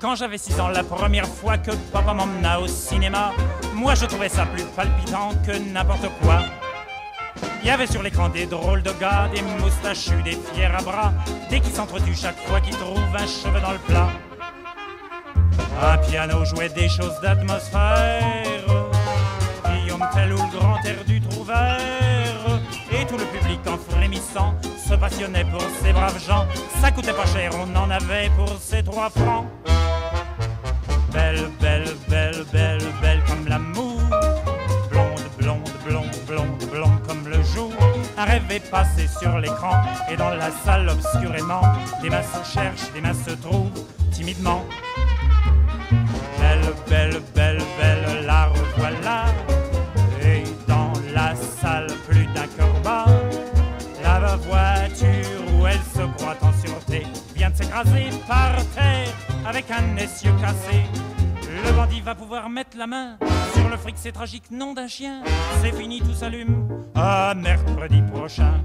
Quand 0.00 0.14
j'avais 0.16 0.36
6 0.36 0.60
ans, 0.60 0.68
la 0.68 0.84
première 0.84 1.26
fois 1.26 1.56
que 1.56 1.70
papa 1.90 2.12
m'emmena 2.12 2.60
au 2.60 2.66
cinéma, 2.66 3.32
moi 3.74 3.94
je 3.94 4.04
trouvais 4.04 4.28
ça 4.28 4.44
plus 4.44 4.64
palpitant 4.76 5.30
que 5.46 5.56
n'importe 5.72 6.06
quoi. 6.22 6.40
Il 7.62 7.68
y 7.68 7.70
avait 7.70 7.86
sur 7.86 8.02
l'écran 8.02 8.28
des 8.28 8.44
drôles 8.44 8.82
de 8.82 8.92
gars, 9.00 9.30
des 9.34 9.40
moustachus, 9.40 10.22
des 10.22 10.32
fiers 10.52 10.66
à 10.66 10.82
bras, 10.82 11.14
des 11.48 11.60
qui 11.60 11.70
s'entretuent 11.70 12.14
chaque 12.14 12.38
fois 12.40 12.60
qu'ils 12.60 12.76
trouvent 12.76 12.98
un 13.16 13.26
cheveu 13.26 13.60
dans 13.60 13.72
le 13.72 13.78
plat. 13.78 14.10
Un 15.82 15.96
piano 15.98 16.44
jouait 16.44 16.68
des 16.68 16.88
choses 16.90 17.18
d'atmosphère 17.22 18.53
tel 20.12 20.32
ou 20.32 20.36
le 20.36 20.58
grand 20.58 20.76
air 20.84 21.04
du 21.06 21.20
Trouvert, 21.20 21.78
et 22.92 23.04
tout 23.06 23.16
le 23.16 23.24
public 23.24 23.60
en 23.66 23.78
frémissant 23.92 24.54
se 24.88 24.94
passionnait 24.94 25.44
pour 25.44 25.62
ces 25.82 25.92
braves 25.92 26.22
gens. 26.24 26.46
Ça 26.80 26.90
coûtait 26.90 27.12
pas 27.12 27.26
cher, 27.26 27.50
on 27.54 27.76
en 27.76 27.90
avait 27.90 28.30
pour 28.36 28.56
ces 28.60 28.82
trois 28.82 29.10
francs. 29.10 29.46
Belle, 31.12 31.48
belle, 31.60 31.94
belle, 32.08 32.44
belle, 32.52 32.82
belle 33.00 33.22
comme 33.26 33.46
l'amour. 33.46 34.00
Blonde, 34.90 35.20
blonde, 35.38 35.70
blonde, 35.86 36.16
blonde, 36.26 36.70
blonde 36.70 37.02
comme 37.06 37.28
le 37.28 37.42
jour. 37.42 37.72
Un 38.16 38.24
rêve 38.24 38.50
est 38.50 38.70
passé 38.70 39.06
sur 39.20 39.38
l'écran 39.38 39.74
et 40.10 40.16
dans 40.16 40.30
la 40.30 40.50
salle 40.64 40.88
obscurément, 40.88 41.62
des 42.02 42.10
masses 42.10 42.52
cherchent, 42.52 42.92
des 42.92 43.00
masses 43.00 43.24
se 43.26 43.34
trouvent 43.34 43.70
timidement. 44.12 44.64
Par 58.26 58.54
avec 59.46 59.70
un 59.70 59.96
essieu 59.96 60.30
cassé. 60.40 60.82
Le 61.64 61.72
bandit 61.72 62.00
va 62.00 62.14
pouvoir 62.14 62.48
mettre 62.48 62.76
la 62.76 62.86
main 62.86 63.18
sur 63.54 63.68
le 63.68 63.76
fric, 63.76 63.96
c'est 63.98 64.12
tragique, 64.12 64.50
nom 64.50 64.74
d'un 64.74 64.88
chien. 64.88 65.22
C'est 65.62 65.72
fini, 65.72 66.00
tout 66.00 66.14
s'allume. 66.14 66.68
À 66.94 67.34
mercredi 67.34 68.02
prochain. 68.02 68.60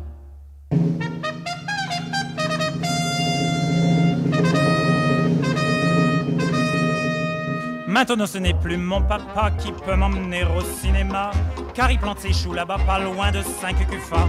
Maintenant 7.88 8.28
ce 8.28 8.38
n'est 8.38 8.54
plus 8.54 8.78
mon 8.78 9.02
papa 9.02 9.52
qui 9.52 9.72
peut 9.72 9.96
m'emmener 9.96 10.44
au 10.44 10.62
cinéma, 10.62 11.32
car 11.74 11.92
il 11.92 12.00
plante 12.00 12.20
ses 12.20 12.34
choux 12.34 12.54
là-bas 12.54 12.78
pas 12.86 13.00
loin 13.00 13.32
de 13.32 13.42
5 13.42 13.76
cufa. 13.90 14.28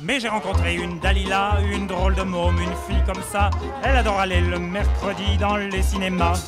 Mais 0.00 0.20
j'ai 0.20 0.28
rencontré 0.28 0.74
une 0.74 0.98
Dalila, 0.98 1.58
une 1.72 1.86
drôle 1.86 2.14
de 2.14 2.22
môme, 2.22 2.58
une 2.60 2.76
fille 2.86 3.02
comme 3.06 3.22
ça. 3.32 3.50
Elle 3.82 3.96
adore 3.96 4.20
aller 4.20 4.40
le 4.40 4.58
mercredi 4.58 5.38
dans 5.38 5.56
les 5.56 5.82
cinémas. 5.82 6.38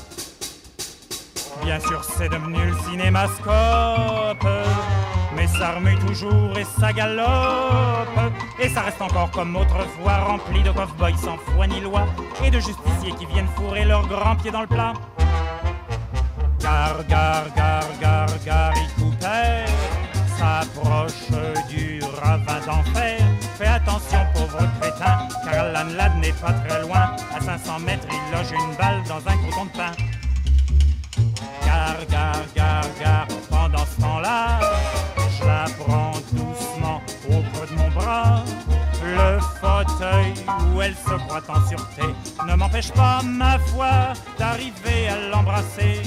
Bien 1.65 1.81
sûr, 1.81 2.05
c'est 2.05 2.29
devenu 2.29 2.59
le 2.67 2.77
cinémascope. 2.91 4.47
Mais 5.35 5.47
ça 5.47 5.73
remue 5.73 5.97
toujours 5.99 6.59
et 6.59 6.65
ça 6.79 6.93
galope. 6.93 7.27
Et 8.61 8.69
ça 8.69 8.83
reste 8.83 9.01
encore 9.01 9.31
comme 9.31 9.57
autrefois, 9.57 10.19
rempli 10.19 10.63
de 10.63 10.71
cow-boys 10.71 11.17
sans 11.17 11.39
foi 11.39 11.67
ni 11.67 11.81
loi. 11.81 12.07
Et 12.45 12.51
de 12.51 12.61
justiciers 12.61 13.13
qui 13.19 13.27
viennent 13.27 13.49
fourrer 13.57 13.85
leurs 13.85 14.07
grands 14.09 14.37
pieds 14.37 14.51
dans 14.51 14.63
le 14.63 14.67
plat. 14.67 14.93
Gar, 16.61 17.05
gar, 17.09 17.45
gar, 17.57 17.85
gar, 18.01 18.27
Gary 18.45 18.87
Cooper 18.99 19.65
s'approche 20.37 21.31
du 21.69 22.01
ravin 22.21 22.61
d'enfer. 22.67 23.38
Fais 23.59 23.67
attention, 23.67 24.21
pauvre 24.35 24.69
crétin, 24.81 25.27
car 25.45 25.73
la 25.73 25.83
n'est 25.83 26.31
pas 26.31 26.53
très 26.53 26.81
loin. 26.81 27.17
À 27.37 27.41
500 27.41 27.81
mètres, 27.81 28.07
il 28.09 28.33
loge 28.33 28.53
une 28.53 28.77
balle 28.77 29.03
dans 29.09 29.17
un 29.17 29.37
coton 29.37 29.65
de 29.65 29.71
pain. 29.71 29.93
Gar, 31.67 32.07
gar, 32.09 32.37
gar, 32.55 32.85
gar, 33.01 33.27
pendant 33.51 33.85
ce 33.85 34.01
temps-là, 34.01 34.61
je 35.17 35.45
la 35.45 35.65
prends 35.77 36.13
doucement 36.31 37.03
au 37.29 37.43
creux 37.53 37.67
de 37.67 37.75
mon 37.75 37.91
bras. 37.91 38.45
Le 39.03 39.41
fauteuil 39.61 40.35
où 40.73 40.81
elle 40.81 40.95
se 40.95 41.15
croit 41.27 41.43
en 41.49 41.69
sûreté 41.69 42.15
ne 42.47 42.55
m'empêche 42.55 42.93
pas, 42.93 43.23
ma 43.25 43.59
foi, 43.59 44.13
d'arriver 44.39 45.09
à 45.09 45.31
l'embrasser. 45.31 46.03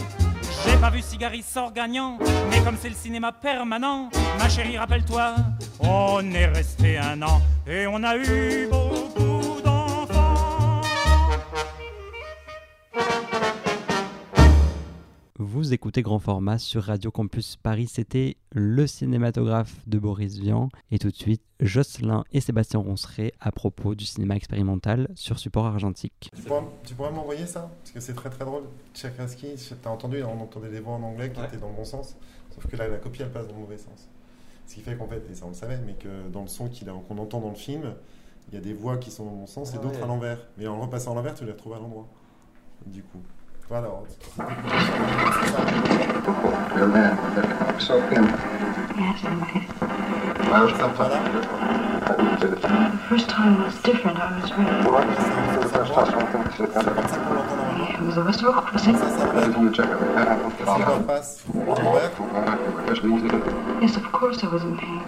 J'ai 0.65 0.77
pas 0.77 0.89
vu 0.89 1.01
Cigari 1.01 1.43
sort 1.43 1.73
gagnant, 1.73 2.17
mais 2.49 2.59
comme 2.61 2.77
c'est 2.79 2.89
le 2.89 2.95
cinéma 2.95 3.31
permanent, 3.31 4.09
ma 4.37 4.49
chérie, 4.49 4.77
rappelle-toi, 4.77 5.35
on 5.79 6.21
est 6.31 6.45
resté 6.47 6.97
un 6.97 7.21
an 7.21 7.41
et 7.67 7.87
on 7.87 8.03
a 8.03 8.15
eu 8.17 8.67
beaucoup 8.69 9.30
Vous 15.43 15.73
écoutez 15.73 16.03
Grand 16.03 16.19
Format 16.19 16.59
sur 16.59 16.83
Radio 16.83 17.09
Campus 17.09 17.55
Paris, 17.55 17.87
c'était 17.87 18.37
le 18.51 18.85
cinématographe 18.85 19.73
de 19.87 19.97
Boris 19.97 20.37
Vian. 20.37 20.69
Et 20.91 20.99
tout 20.99 21.09
de 21.09 21.15
suite, 21.15 21.41
Jocelyn 21.59 22.23
et 22.31 22.41
Sébastien 22.41 22.79
Ronceret 22.79 23.33
à 23.39 23.51
propos 23.51 23.95
du 23.95 24.05
cinéma 24.05 24.35
expérimental 24.35 25.07
sur 25.15 25.39
support 25.39 25.65
argentique. 25.65 26.29
Tu 26.83 26.93
pourrais, 26.93 27.11
m'envoyer 27.11 27.47
ça? 27.47 27.71
Parce 27.81 27.89
que 27.89 27.99
c'est 27.99 28.13
très 28.13 28.29
très 28.29 28.45
drôle. 28.45 28.65
Tchaikovsky, 28.93 29.55
t'as 29.81 29.89
entendu, 29.89 30.21
on 30.21 30.39
entendait 30.39 30.69
des 30.69 30.79
voix 30.79 30.93
en 30.93 31.01
anglais 31.01 31.31
qui 31.31 31.41
étaient 31.41 31.57
dans 31.57 31.69
le 31.69 31.75
bon 31.75 31.85
sens. 31.85 32.15
Sauf 32.53 32.67
que 32.67 32.75
là, 32.75 32.87
la 32.87 32.97
copie, 32.97 33.23
elle 33.23 33.31
passe 33.31 33.47
dans 33.47 33.55
le 33.55 33.61
mauvais 33.61 33.79
sens. 33.79 34.09
Ce 34.67 34.75
qui 34.75 34.81
fait 34.81 34.95
qu'en 34.95 35.07
fait, 35.07 35.23
et 35.27 35.33
ça 35.33 35.45
on 35.45 35.49
le 35.49 35.55
savait, 35.55 35.79
mais 35.83 35.93
que 35.93 36.29
dans 36.29 36.43
le 36.43 36.49
son 36.49 36.69
qu'on 37.07 37.17
entend 37.17 37.39
dans 37.39 37.49
le 37.49 37.55
film, 37.55 37.95
il 38.49 38.53
y 38.53 38.57
a 38.59 38.61
des 38.61 38.73
voix 38.75 38.97
qui 38.97 39.09
sont 39.09 39.25
dans 39.25 39.31
le 39.31 39.37
bon 39.37 39.47
sens 39.47 39.73
et 39.73 39.77
ah 39.79 39.81
d'autres 39.81 40.03
à 40.03 40.05
l'envers. 40.05 40.37
Mais 40.59 40.67
en 40.67 40.79
repassant 40.79 41.13
à 41.13 41.15
l'envers, 41.15 41.33
tu 41.33 41.45
les 41.45 41.51
retrouves 41.51 41.73
à 41.73 41.79
l'endroit. 41.79 42.07
Du 42.85 43.01
coup. 43.01 43.21
Voilà. 43.69 43.91
The 52.41 52.99
first 53.09 53.29
time 53.29 53.63
was 53.63 53.81
different. 53.83 54.17
I 54.19 54.41
was 54.41 54.51
really. 54.51 54.71
It 57.93 58.01
was 58.01 58.17
a 58.17 58.23
Westbrook, 58.23 58.73
was 58.73 58.87
it? 58.87 58.95
Yes, 63.81 63.95
of 63.95 64.03
course 64.11 64.43
I 64.43 64.47
was 64.47 64.63
in 64.63 64.77
pain. 64.77 65.03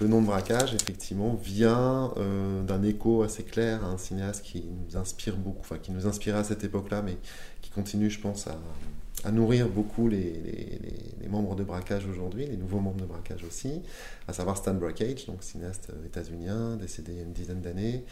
Le 0.00 0.08
nom 0.08 0.22
de 0.22 0.26
braquage, 0.26 0.74
effectivement, 0.74 1.34
vient 1.34 2.12
euh, 2.16 2.62
d'un 2.62 2.82
écho 2.82 3.22
assez 3.22 3.42
clair 3.42 3.84
à 3.84 3.88
un 3.88 3.98
cinéaste 3.98 4.42
qui 4.42 4.64
nous 4.64 4.96
inspire 4.96 5.36
beaucoup, 5.36 5.60
enfin 5.60 5.76
qui 5.76 5.92
nous 5.92 6.06
inspirait 6.06 6.38
à 6.38 6.44
cette 6.44 6.64
époque-là, 6.64 7.02
mais 7.02 7.18
qui 7.60 7.70
continue, 7.70 8.08
je 8.08 8.18
pense, 8.18 8.46
à, 8.46 9.30
nourrir 9.30 9.68
beaucoup 9.68 10.08
les, 10.08 10.80
membres 11.28 11.54
de 11.54 11.62
braquage 11.62 12.06
aujourd'hui, 12.06 12.46
les 12.46 12.56
nouveaux 12.56 12.80
membres 12.80 13.00
de 13.00 13.04
braquage 13.04 13.44
aussi, 13.44 13.82
à 14.26 14.32
savoir 14.32 14.56
Stan 14.56 14.74
Brakhage, 14.74 15.26
donc 15.26 15.42
cinéaste 15.42 15.92
états-unien, 16.06 16.76
décédé 16.76 17.12
il 17.12 17.18
y 17.18 17.20
a 17.20 17.24
une 17.24 17.32
dizaine 17.32 17.60
d'années, 17.60 18.04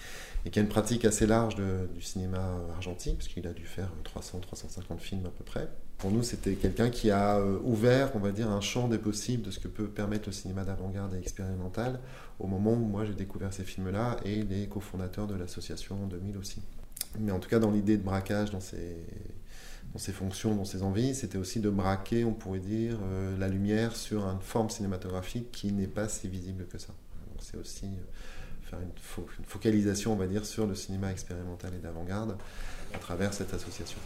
et 0.44 0.50
qui 0.50 0.58
a 0.58 0.62
une 0.62 0.68
pratique 0.68 1.06
assez 1.06 1.26
large 1.26 1.56
du 1.56 2.02
cinéma 2.02 2.60
argentique, 2.76 3.16
puisqu'il 3.16 3.46
a 3.46 3.52
dû 3.52 3.64
faire 3.64 3.90
300-350 4.14 4.98
films 4.98 5.26
à 5.26 5.30
peu 5.30 5.44
près. 5.44 5.68
Pour 5.98 6.12
nous, 6.12 6.22
c'était 6.22 6.54
quelqu'un 6.54 6.90
qui 6.90 7.10
a 7.10 7.38
euh, 7.38 7.58
ouvert, 7.64 8.12
on 8.14 8.20
va 8.20 8.30
dire, 8.30 8.48
un 8.48 8.60
champ 8.60 8.86
des 8.86 8.98
possibles 8.98 9.42
de 9.42 9.50
ce 9.50 9.58
que 9.58 9.66
peut 9.66 9.88
permettre 9.88 10.28
le 10.28 10.32
cinéma 10.32 10.62
d'avant-garde 10.62 11.14
et 11.14 11.18
expérimental 11.18 11.98
au 12.38 12.46
moment 12.46 12.72
où 12.74 12.76
moi 12.76 13.04
j'ai 13.04 13.14
découvert 13.14 13.52
ces 13.52 13.64
films-là 13.64 14.16
et 14.24 14.42
les 14.44 14.68
cofondateurs 14.68 15.26
de 15.26 15.34
l'association 15.34 16.04
en 16.04 16.06
2000 16.06 16.36
aussi. 16.38 16.62
Mais 17.18 17.32
en 17.32 17.40
tout 17.40 17.48
cas, 17.48 17.58
dans 17.58 17.72
l'idée 17.72 17.96
de 17.96 18.02
braquage, 18.02 18.50
dans 18.50 18.60
dans 19.92 19.98
ses 19.98 20.12
fonctions, 20.12 20.54
dans 20.54 20.66
ses 20.66 20.82
envies, 20.82 21.14
c'était 21.14 21.38
aussi 21.38 21.60
de 21.60 21.70
braquer, 21.70 22.24
on 22.24 22.34
pourrait 22.34 22.58
dire, 22.58 22.98
euh, 23.02 23.36
la 23.38 23.48
lumière 23.48 23.96
sur 23.96 24.26
une 24.26 24.40
forme 24.40 24.68
cinématographique 24.68 25.50
qui 25.50 25.72
n'est 25.72 25.86
pas 25.86 26.08
si 26.08 26.28
visible 26.28 26.66
que 26.66 26.78
ça. 26.78 26.92
C'est 27.40 27.56
aussi 27.56 27.86
euh, 27.86 28.68
faire 28.68 28.80
une, 28.80 28.90
une, 29.38 29.44
focalisation, 29.46 30.12
on 30.12 30.16
va 30.16 30.26
dire, 30.26 30.44
sur 30.44 30.66
le 30.66 30.74
cinéma 30.74 31.10
expérimental 31.10 31.72
et 31.74 31.78
d'avant-garde 31.78 32.36
à 32.94 32.98
travers 32.98 33.32
cette 33.32 33.54
association. 33.54 33.98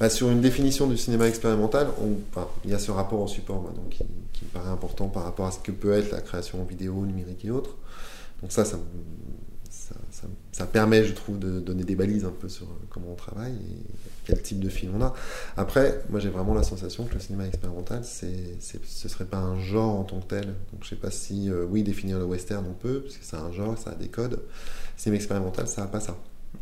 Bah, 0.00 0.08
sur 0.08 0.30
une 0.30 0.40
définition 0.40 0.86
du 0.86 0.96
cinéma 0.96 1.26
expérimental, 1.26 1.88
il 2.64 2.70
y 2.70 2.74
a 2.74 2.78
ce 2.78 2.92
rapport 2.92 3.20
au 3.20 3.26
support 3.26 3.62
donc, 3.62 3.90
qui, 3.90 4.44
me 4.44 4.50
paraît 4.52 4.70
important 4.70 5.08
par 5.08 5.24
rapport 5.24 5.46
à 5.46 5.50
ce 5.50 5.58
que 5.58 5.72
peut 5.72 5.92
être 5.92 6.12
la 6.12 6.20
création 6.20 6.62
vidéo, 6.64 7.04
numérique 7.04 7.44
et 7.44 7.50
autres. 7.50 7.74
Donc 8.40 8.52
ça, 8.52 8.64
ça, 8.64 10.66
permet, 10.66 11.04
je 11.04 11.12
trouve, 11.12 11.40
de 11.40 11.58
donner 11.58 11.82
des 11.82 11.96
balises 11.96 12.24
un 12.24 12.30
peu 12.30 12.48
sur 12.48 12.66
comment 12.90 13.12
on 13.12 13.16
travaille 13.16 13.54
et 13.54 13.82
quel 14.24 14.40
type 14.40 14.60
de 14.60 14.68
film 14.68 14.92
on 14.96 15.02
a. 15.02 15.14
Après, 15.56 16.00
moi 16.10 16.20
j'ai 16.20 16.28
vraiment 16.28 16.54
la 16.54 16.62
sensation 16.62 17.04
que 17.04 17.14
le 17.14 17.20
cinéma 17.20 17.46
expérimental, 17.46 18.04
c'est, 18.04 18.60
ce 18.60 19.08
serait 19.08 19.24
pas 19.24 19.38
un 19.38 19.58
genre 19.58 19.98
en 19.98 20.04
tant 20.04 20.20
que 20.20 20.26
tel. 20.26 20.46
Donc 20.72 20.82
je 20.82 20.90
sais 20.90 20.96
pas 20.96 21.10
si, 21.10 21.50
euh, 21.50 21.66
oui, 21.68 21.82
définir 21.82 22.18
le 22.18 22.24
western 22.24 22.64
on 22.68 22.74
peut, 22.74 23.00
parce 23.00 23.16
que 23.16 23.24
c'est 23.24 23.36
un 23.36 23.50
genre, 23.50 23.76
ça 23.76 23.90
a 23.90 23.94
des 23.96 24.08
codes. 24.08 24.34
Le 24.34 24.38
cinéma 24.96 25.16
expérimental, 25.16 25.66
ça 25.66 25.80
n'a 25.80 25.88
pas 25.88 26.00
ça, 26.00 26.16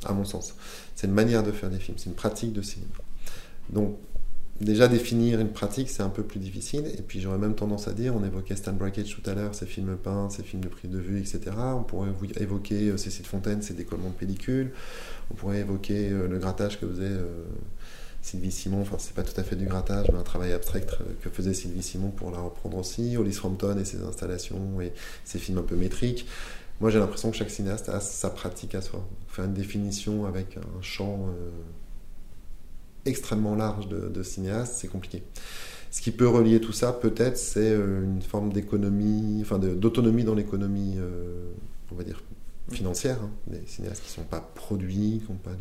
à 0.06 0.14
mon 0.14 0.24
sens. 0.24 0.54
C'est 0.94 1.06
une 1.06 1.12
manière 1.12 1.42
de 1.42 1.52
faire 1.52 1.68
des 1.68 1.78
films, 1.78 1.98
c'est 1.98 2.08
une 2.08 2.16
pratique 2.16 2.54
de 2.54 2.62
cinéma. 2.62 2.94
Donc, 3.70 3.96
déjà 4.60 4.88
définir 4.88 5.40
une 5.40 5.50
pratique, 5.50 5.90
c'est 5.90 6.02
un 6.02 6.08
peu 6.08 6.22
plus 6.22 6.40
difficile. 6.40 6.86
Et 6.98 7.02
puis, 7.02 7.20
j'aurais 7.20 7.38
même 7.38 7.54
tendance 7.54 7.88
à 7.88 7.92
dire, 7.92 8.14
on 8.16 8.24
évoquait 8.24 8.56
Stan 8.56 8.72
Brakhage 8.72 9.14
tout 9.14 9.28
à 9.28 9.34
l'heure, 9.34 9.54
ses 9.54 9.66
films 9.66 9.96
peints, 9.96 10.30
ses 10.30 10.42
films 10.42 10.62
de 10.62 10.68
prise 10.68 10.90
de 10.90 10.98
vue, 10.98 11.18
etc. 11.18 11.40
On 11.74 11.82
pourrait 11.82 12.10
évoquer 12.38 12.90
euh, 12.90 12.96
Cécile 12.96 13.26
Fontaine, 13.26 13.62
ses 13.62 13.74
décollements 13.74 14.10
de 14.10 14.14
pellicules. 14.14 14.72
On 15.30 15.34
pourrait 15.34 15.60
évoquer 15.60 16.10
euh, 16.10 16.28
le 16.28 16.38
grattage 16.38 16.80
que 16.80 16.86
faisait 16.86 17.04
euh, 17.04 17.44
Sylvie 18.22 18.50
Simon, 18.50 18.82
enfin 18.82 18.96
c'est 18.98 19.14
pas 19.14 19.22
tout 19.22 19.38
à 19.40 19.44
fait 19.44 19.56
du 19.56 19.66
grattage, 19.66 20.06
mais 20.10 20.18
un 20.18 20.24
travail 20.24 20.52
abstrait 20.52 20.84
que 21.22 21.30
faisait 21.30 21.54
Sylvie 21.54 21.82
Simon 21.82 22.10
pour 22.10 22.32
la 22.32 22.40
reprendre 22.40 22.76
aussi, 22.76 23.16
Hollis 23.16 23.34
Frampton 23.34 23.78
et 23.78 23.84
ses 23.84 24.02
installations 24.02 24.80
et 24.80 24.92
ses 25.24 25.38
films 25.38 25.58
un 25.58 25.62
peu 25.62 25.76
métriques. 25.76 26.26
Moi 26.80 26.90
j'ai 26.90 26.98
l'impression 26.98 27.30
que 27.30 27.36
chaque 27.36 27.50
cinéaste 27.50 27.88
a 27.88 28.00
sa 28.00 28.30
pratique 28.30 28.74
à 28.74 28.82
soi. 28.82 29.06
Faire 29.28 29.44
une 29.44 29.54
définition 29.54 30.26
avec 30.26 30.56
un 30.56 30.82
champ 30.82 31.28
extrêmement 33.06 33.54
large 33.54 33.88
de, 33.88 34.22
cinéaste, 34.22 34.74
c'est 34.78 34.88
compliqué. 34.88 35.22
Ce 35.90 36.00
qui 36.00 36.10
peut 36.10 36.28
relier 36.28 36.60
tout 36.60 36.72
ça, 36.72 36.92
peut-être, 36.92 37.38
c'est 37.38 37.70
euh, 37.70 38.04
une 38.04 38.20
forme 38.20 38.52
d'économie, 38.52 39.38
enfin 39.40 39.58
d'autonomie 39.58 40.24
dans 40.24 40.34
l'économie, 40.34 40.96
euh, 40.98 41.50
on 41.90 41.94
va 41.94 42.04
dire, 42.04 42.22
financière. 42.70 43.18
Hein. 43.22 43.30
Des 43.46 43.66
cinéastes 43.66 44.02
qui 44.02 44.10
ne 44.10 44.24
sont 44.24 44.28
pas 44.28 44.40
produits, 44.40 45.22
qui 45.24 45.32
de, 45.32 45.56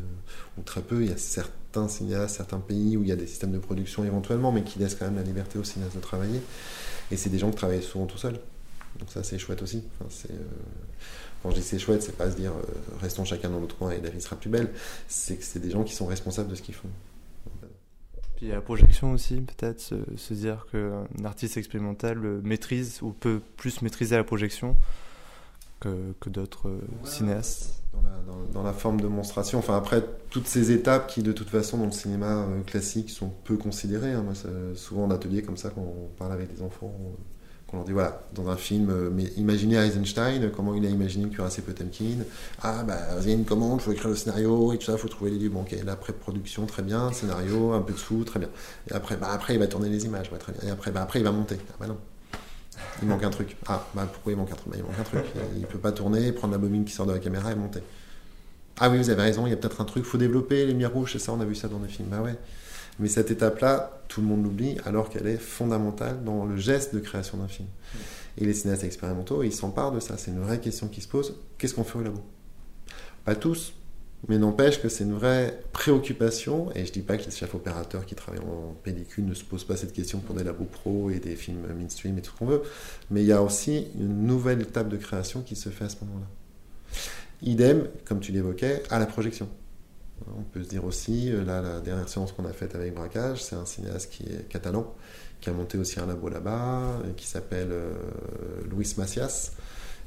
ou 0.58 0.62
très 0.64 0.82
peu. 0.82 1.04
Il 1.04 1.10
y 1.10 1.14
a 1.14 1.18
certains 1.18 1.88
cinéastes, 1.88 2.36
certains 2.36 2.60
pays 2.60 2.98
où 2.98 3.04
il 3.04 3.10
y 3.10 3.12
a 3.12 3.16
des 3.16 3.28
systèmes 3.28 3.52
de 3.52 3.60
production 3.60 4.04
éventuellement, 4.04 4.52
mais 4.52 4.64
qui 4.64 4.80
laissent 4.80 4.96
quand 4.96 5.06
même 5.06 5.16
la 5.16 5.24
liberté 5.24 5.60
aux 5.60 5.64
cinéastes 5.64 5.96
de 5.96 6.02
travailler. 6.02 6.42
Et 7.12 7.18
c'est 7.18 7.30
des 7.30 7.40
gens 7.40 7.50
qui 7.52 7.58
travaillent 7.58 7.84
souvent 7.84 8.06
tout 8.06 8.18
seuls. 8.18 8.40
Donc 9.00 9.10
ça, 9.12 9.24
c'est 9.24 9.38
chouette 9.38 9.62
aussi. 9.62 9.84
euh, 10.02 10.34
quand 11.44 11.52
je 11.52 11.58
dis 11.58 11.62
c'est 11.62 11.80
chouette, 11.80 12.02
c'est 12.02 12.18
pas 12.18 12.32
se 12.32 12.36
dire 12.36 12.54
restons 13.02 13.26
chacun 13.26 13.50
dans 13.50 13.60
notre 13.60 13.78
coin 13.78 13.92
et 13.92 14.02
la 14.02 14.10
vie 14.10 14.22
sera 14.22 14.36
plus 14.36 14.50
belle. 14.50 14.72
C'est 15.08 15.36
que 15.36 15.44
c'est 15.44 15.60
des 15.60 15.70
gens 15.70 15.84
qui 15.84 15.94
sont 15.94 16.08
responsables 16.08 16.50
de 16.50 16.56
ce 16.56 16.62
qu'ils 16.62 16.76
font. 16.76 16.90
Puis 18.36 18.48
la 18.50 18.62
projection 18.62 19.12
aussi, 19.12 19.42
peut-être, 19.42 19.80
se, 19.80 20.34
dire 20.34 20.68
qu'un 20.72 21.06
artiste 21.24 21.58
expérimental 21.58 22.18
maîtrise 22.44 23.00
ou 23.02 23.12
peut 23.12 23.40
plus 23.58 23.82
maîtriser 23.82 24.18
la 24.18 24.24
projection 24.24 24.76
que, 25.80 26.14
que 26.20 26.30
d'autres 26.30 26.72
cinéastes. 27.04 27.82
Dans 27.94 28.02
la, 28.02 28.44
dans, 28.52 28.64
la, 28.64 28.74
forme 28.74 29.00
de 29.00 29.08
monstration. 29.08 29.60
Enfin, 29.60 29.78
après, 29.78 30.04
toutes 30.30 30.48
ces 30.48 30.72
étapes 30.72 31.08
qui, 31.08 31.24
de 31.24 31.32
toute 31.32 31.50
façon, 31.50 31.78
dans 31.78 31.86
le 31.86 31.92
cinéma 31.92 32.44
euh, 32.44 32.62
classique, 32.64 33.10
sont 33.10 33.30
peu 33.46 33.56
considérées. 33.56 34.12
Hein. 34.12 34.22
Moi, 34.22 34.34
souvent 34.76 35.06
en 35.06 35.12
atelier, 35.12 35.44
comme 35.44 35.56
ça, 35.56 35.70
quand 35.70 35.82
on 35.82 36.10
parle 36.18 36.34
avec 36.34 36.54
des 36.54 36.62
enfants, 36.62 36.94
qu'on 37.68 37.78
leur 37.78 37.86
dit 37.86 37.92
voilà, 37.92 38.22
dans 38.34 38.50
un 38.50 38.58
film, 38.58 38.90
euh, 38.90 39.10
mais 39.14 39.24
imaginez 39.38 39.76
Eisenstein, 39.76 40.52
comment 40.56 40.76
il 40.76 40.86
a 40.86 40.90
imaginé 40.90 41.30
Cuirassé 41.30 41.62
Potemkin. 41.62 42.18
Ah, 42.62 42.84
bah, 42.84 42.98
il 43.22 43.30
y 43.30 43.32
a 43.32 43.36
une 43.36 43.46
commande, 43.46 43.80
il 43.82 43.84
faut 43.84 43.92
écrire 43.92 44.10
le 44.10 44.16
scénario 44.16 44.74
et 44.74 44.78
tout 44.78 44.86
ça, 44.86 44.94
il 44.94 44.98
faut 44.98 45.08
trouver 45.08 45.32
les 45.32 45.38
livres. 45.38 45.56
Bon, 45.56 45.62
ok, 45.62 45.76
la 45.84 45.96
pré-production, 45.96 46.66
très 46.66 46.84
bien, 46.84 47.12
scénario, 47.12 47.74
un 47.74 47.82
peu 47.82 47.94
de 47.94 47.98
sous, 47.98 48.24
très 48.24 48.40
bien. 48.40 48.50
Et 48.90 48.94
après, 48.94 49.18
bah, 49.18 49.30
après 49.32 49.56
il 49.56 49.60
va 49.60 49.68
tourner 49.68 49.90
les 49.90 50.06
images, 50.06 50.30
très 50.40 50.52
bien. 50.52 50.62
Et 50.68 50.72
après, 50.72 50.92
bah, 50.92 51.02
après, 51.02 51.20
il 51.20 51.24
va 51.24 51.32
monter. 51.32 51.58
Ah, 51.70 51.76
bah 51.80 51.88
non. 51.88 51.98
Il 53.02 53.08
manque 53.08 53.24
un 53.24 53.30
truc. 53.30 53.58
Ah, 53.68 53.88
bah 53.94 54.08
pourquoi 54.12 54.34
il 54.34 54.38
manque 54.38 54.52
un 54.52 54.56
truc? 54.56 54.72
Bah, 54.72 54.78
Il 54.78 54.84
manque 54.84 55.00
un 55.00 55.04
truc. 55.04 55.26
Il 55.58 55.66
peut 55.66 55.80
pas 55.80 55.92
tourner, 55.92 56.32
prendre 56.32 56.54
la 56.54 56.60
bobine 56.60 56.86
qui 56.86 56.94
sort 56.94 57.06
de 57.06 57.14
la 57.14 57.20
caméra 57.20 57.52
et 57.52 57.56
monter. 57.56 57.82
Ah 58.78 58.90
oui, 58.90 58.98
vous 58.98 59.10
avez 59.10 59.22
raison, 59.22 59.48
il 59.48 59.52
y 59.52 59.54
a 59.54 59.58
peut-être 59.58 59.80
un 59.80 59.86
truc, 59.86 60.04
faut 60.04 60.18
développer 60.18 60.66
les 60.66 60.68
lumières 60.68 60.92
rouges, 60.92 61.14
c'est 61.14 61.20
ça, 61.20 61.32
on 61.32 61.40
a 61.40 61.46
vu 61.46 61.56
ça 61.56 61.70
dans 61.70 61.80
des 61.80 61.88
films. 61.88 62.10
Bah 62.10 62.22
ouais. 62.22 62.36
Mais 63.00 63.10
cette 63.10 63.32
étape-là, 63.32 64.02
tout 64.08 64.22
le 64.22 64.28
monde 64.28 64.44
l'oublie, 64.44 64.78
alors 64.86 65.10
qu'elle 65.10 65.28
est 65.28 65.38
fondamentale 65.38 66.24
dans 66.24 66.46
le 66.46 66.58
geste 66.58 66.96
de 66.96 67.00
création 67.00 67.38
d'un 67.38 67.48
film. 67.48 67.68
Et 68.38 68.46
les 68.46 68.54
cinéastes 68.54 68.84
expérimentaux, 68.84 69.44
ils 69.44 69.54
s'emparent 69.54 69.92
de 69.92 70.00
ça. 70.00 70.18
C'est 70.18 70.32
une 70.32 70.42
vraie 70.42 70.60
question 70.60 70.88
qui 70.88 71.02
se 71.02 71.08
pose. 71.08 71.36
Qu'est-ce 71.58 71.74
qu'on 71.74 71.84
fait 71.84 72.00
au 72.00 72.04
labo? 72.04 72.22
Pas 73.24 73.36
tous, 73.36 73.74
mais 74.28 74.38
n'empêche 74.38 74.82
que 74.82 74.90
c'est 74.90 75.04
une 75.04 75.14
vraie 75.14 75.60
préoccupation. 75.72 76.70
Et 76.74 76.86
je 76.86 76.92
dis 76.92 77.02
pas 77.02 77.18
que 77.18 77.26
les 77.26 77.32
chefs 77.32 77.54
opérateurs 77.54 78.06
qui 78.06 78.16
travaillent 78.16 78.44
en 78.44 78.76
pellicule 78.84 79.26
ne 79.26 79.34
se 79.34 79.44
posent 79.44 79.64
pas 79.64 79.76
cette 79.76 79.94
question 79.94 80.20
pour 80.20 80.36
des 80.36 80.44
labos 80.44 80.66
pro 80.66 81.10
et 81.10 81.20
des 81.20 81.36
films 81.36 81.66
mainstream 81.78 82.18
et 82.18 82.22
tout 82.22 82.32
ce 82.32 82.38
qu'on 82.38 82.46
veut. 82.46 82.62
Mais 83.12 83.22
il 83.22 83.28
y 83.28 83.34
a 83.34 83.42
aussi 83.42 83.88
une 84.00 84.26
nouvelle 84.26 84.62
étape 84.62 84.90
de 84.90 84.98
création 84.98 85.42
qui 85.42 85.56
se 85.56 85.70
fait 85.70 85.86
à 85.86 85.90
ce 85.90 85.98
moment-là. 86.06 86.28
Idem, 87.42 87.88
comme 88.06 88.20
tu 88.20 88.32
l'évoquais, 88.32 88.84
à 88.90 89.00
la 89.00 89.06
projection. 89.06 89.50
On 90.28 90.44
peut 90.44 90.64
se 90.64 90.70
dire 90.70 90.86
aussi, 90.86 91.32
euh, 91.32 91.44
là, 91.44 91.62
la 91.62 91.82
dernière 91.82 92.10
séance 92.10 92.32
qu'on 92.32 92.46
a 92.46 92.54
faite 92.54 92.76
avec 92.76 92.94
Braquage, 92.94 93.44
c'est 93.44 93.56
un 93.56 93.66
cinéaste 93.66 94.12
qui 94.12 94.24
est 94.24 94.48
catalan, 94.48 94.96
qui 95.42 95.50
a 95.50 95.54
monté 95.54 95.78
aussi 95.78 96.00
un 96.00 96.06
labo 96.06 96.30
là-bas, 96.30 97.00
qui 97.18 97.28
s'appelle 97.28 97.72
euh, 97.72 97.94
Luis 98.70 98.94
Macias. 98.98 99.52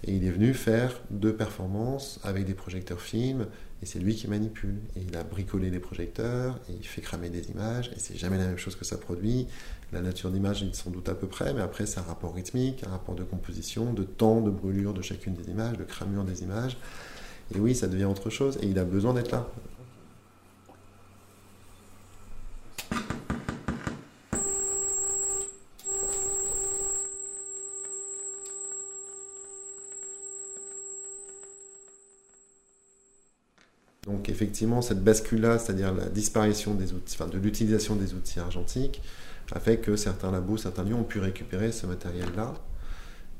Et 0.04 0.14
il 0.14 0.24
est 0.24 0.30
venu 0.30 0.54
faire 0.54 1.00
deux 1.10 1.34
performances 1.34 2.20
avec 2.22 2.46
des 2.46 2.54
projecteurs 2.54 3.00
films, 3.00 3.46
et 3.82 3.86
c'est 3.86 3.98
lui 3.98 4.14
qui 4.14 4.28
manipule. 4.28 4.76
Et 4.96 5.00
il 5.06 5.16
a 5.16 5.24
bricolé 5.24 5.70
les 5.70 5.80
projecteurs, 5.80 6.58
et 6.68 6.72
il 6.72 6.86
fait 6.86 7.00
cramer 7.00 7.30
des 7.30 7.50
images, 7.50 7.90
et 7.94 7.98
c'est 7.98 8.16
jamais 8.16 8.38
la 8.38 8.46
même 8.46 8.58
chose 8.58 8.76
que 8.76 8.84
ça 8.84 8.96
produit. 8.96 9.48
La 9.92 10.00
nature 10.00 10.30
d'image 10.30 10.62
est 10.62 10.74
sans 10.74 10.90
doute 10.90 11.08
à 11.08 11.14
peu 11.14 11.26
près, 11.26 11.52
mais 11.52 11.62
après 11.62 11.86
c'est 11.86 11.98
un 11.98 12.04
rapport 12.04 12.34
rythmique, 12.34 12.84
un 12.86 12.90
rapport 12.90 13.14
de 13.14 13.24
composition, 13.24 13.92
de 13.92 14.04
temps 14.04 14.40
de 14.40 14.50
brûlure 14.50 14.94
de 14.94 15.02
chacune 15.02 15.34
des 15.34 15.50
images, 15.50 15.76
de 15.76 15.84
cramure 15.84 16.24
des 16.24 16.42
images. 16.42 16.76
Et 17.54 17.58
oui, 17.58 17.74
ça 17.74 17.88
devient 17.88 18.04
autre 18.04 18.30
chose, 18.30 18.58
et 18.62 18.66
il 18.66 18.78
a 18.78 18.84
besoin 18.84 19.14
d'être 19.14 19.32
là. 19.32 19.48
Effectivement, 34.28 34.82
cette 34.82 35.02
bascule-là, 35.02 35.58
c'est-à-dire 35.58 35.92
la 35.94 36.06
disparition 36.06 36.74
de 36.74 37.38
l'utilisation 37.38 37.96
des 37.96 38.14
outils 38.14 38.38
argentiques, 38.38 39.00
a 39.52 39.60
fait 39.60 39.78
que 39.78 39.96
certains 39.96 40.30
labos, 40.30 40.58
certains 40.58 40.84
lieux 40.84 40.94
ont 40.94 41.04
pu 41.04 41.18
récupérer 41.20 41.72
ce 41.72 41.86
matériel-là 41.86 42.54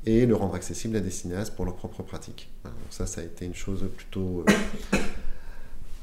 et 0.05 0.25
le 0.25 0.35
rendre 0.35 0.55
accessible 0.55 0.95
à 0.95 0.99
des 0.99 1.11
cinéastes 1.11 1.55
pour 1.55 1.65
leur 1.65 1.75
propre 1.75 2.01
pratique. 2.03 2.49
Donc 2.63 2.73
ça, 2.89 3.05
ça 3.05 3.21
a 3.21 3.23
été 3.23 3.45
une 3.45 3.53
chose 3.53 3.85
plutôt, 3.95 4.43
euh, 4.47 4.97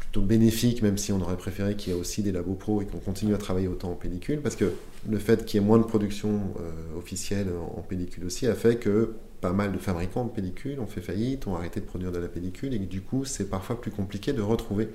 plutôt 0.07 0.23
bénéfique, 0.23 0.83
même 0.83 0.99
si 0.99 1.13
on 1.13 1.21
aurait 1.21 1.37
préféré 1.37 1.77
qu'il 1.77 1.93
y 1.93 1.97
ait 1.97 1.99
aussi 1.99 2.23
des 2.23 2.33
labos 2.33 2.55
pros 2.55 2.83
et 2.83 2.87
qu'on 2.87 2.99
continue 2.99 3.35
à 3.35 3.39
travailler 3.39 3.69
autant 3.69 3.91
en 3.91 3.95
pellicule, 3.95 4.41
parce 4.41 4.57
que 4.57 4.73
le 5.09 5.19
fait 5.19 5.45
qu'il 5.45 5.61
y 5.61 5.63
ait 5.63 5.67
moins 5.67 5.79
de 5.79 5.85
production 5.85 6.41
euh, 6.61 6.99
officielle 6.99 7.49
en 7.77 7.83
pellicule 7.83 8.25
aussi 8.25 8.47
a 8.47 8.55
fait 8.55 8.77
que 8.77 9.15
pas 9.41 9.53
mal 9.53 9.73
de 9.73 9.79
fabricants 9.79 10.25
de 10.25 10.31
pellicules 10.31 10.81
ont 10.81 10.87
fait 10.87 11.01
faillite, 11.01 11.47
ont 11.47 11.55
arrêté 11.55 11.81
de 11.81 11.85
produire 11.85 12.13
de 12.13 12.19
la 12.19 12.29
pellicule, 12.29 12.75
et 12.75 12.79
du 12.79 13.03
coup, 13.03 13.25
c'est 13.25 13.51
parfois 13.51 13.81
plus 13.81 13.91
compliqué 13.91 14.33
de 14.33 14.43
retrouver 14.43 14.89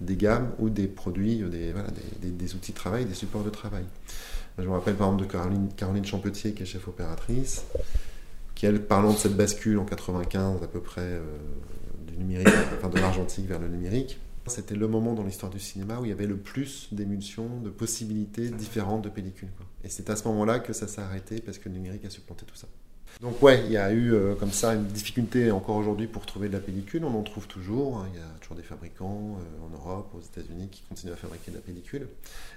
des 0.00 0.16
gammes 0.16 0.50
ou 0.58 0.70
des 0.70 0.86
produits, 0.86 1.42
des, 1.50 1.74
des, 2.22 2.54
outils 2.54 2.72
de 2.72 2.76
travail, 2.76 3.04
des 3.04 3.14
supports 3.14 3.44
de 3.44 3.50
travail. 3.50 3.84
Je 4.58 4.64
me 4.64 4.72
rappelle 4.72 4.94
par 4.94 5.08
exemple 5.08 5.26
de 5.26 5.30
Caroline, 5.30 5.68
Caroline 5.76 6.04
Champetier, 6.04 6.52
qui 6.52 6.62
est 6.62 6.66
chef 6.66 6.88
opératrice, 6.88 7.64
qui, 8.54 8.66
elle, 8.66 8.82
parlant 8.82 9.12
de 9.12 9.18
cette 9.18 9.36
bascule 9.36 9.78
en 9.78 9.84
95 9.84 10.62
à 10.62 10.66
peu 10.66 10.80
près 10.80 11.02
euh, 11.02 11.20
numérique, 12.20 12.48
de 12.48 12.98
l'argentique 12.98 13.46
vers 13.46 13.58
le 13.58 13.68
numérique, 13.68 14.18
c'était 14.46 14.74
le 14.74 14.88
moment 14.88 15.14
dans 15.14 15.22
l'histoire 15.22 15.50
du 15.50 15.60
cinéma 15.60 16.00
où 16.00 16.04
il 16.04 16.08
y 16.08 16.12
avait 16.12 16.26
le 16.26 16.36
plus 16.36 16.88
d'émulsions, 16.92 17.60
de 17.60 17.70
possibilités 17.70 18.48
différentes 18.48 19.02
de 19.02 19.08
pellicules. 19.08 19.48
Et 19.84 19.88
c'est 19.88 20.10
à 20.10 20.16
ce 20.16 20.26
moment-là 20.28 20.58
que 20.58 20.72
ça 20.72 20.88
s'est 20.88 21.00
arrêté 21.00 21.40
parce 21.40 21.58
que 21.58 21.68
le 21.68 21.74
numérique 21.76 22.04
a 22.04 22.10
supplanté 22.10 22.44
tout 22.46 22.56
ça. 22.56 22.66
Donc 23.20 23.42
ouais, 23.42 23.62
il 23.66 23.72
y 23.72 23.76
a 23.76 23.92
eu 23.92 24.14
euh, 24.14 24.34
comme 24.34 24.50
ça 24.50 24.74
une 24.74 24.86
difficulté 24.86 25.50
encore 25.50 25.76
aujourd'hui 25.76 26.06
pour 26.06 26.24
trouver 26.24 26.48
de 26.48 26.54
la 26.54 26.60
pellicule. 26.60 27.04
On 27.04 27.14
en 27.14 27.22
trouve 27.22 27.46
toujours. 27.46 27.98
Hein. 27.98 28.08
Il 28.14 28.18
y 28.18 28.22
a 28.22 28.28
toujours 28.40 28.56
des 28.56 28.62
fabricants 28.62 29.36
euh, 29.38 29.66
en 29.66 29.68
Europe, 29.68 30.14
aux 30.14 30.20
États-Unis 30.20 30.68
qui 30.70 30.82
continuent 30.88 31.12
à 31.12 31.16
fabriquer 31.16 31.50
de 31.50 31.56
la 31.56 31.62
pellicule. 31.62 32.08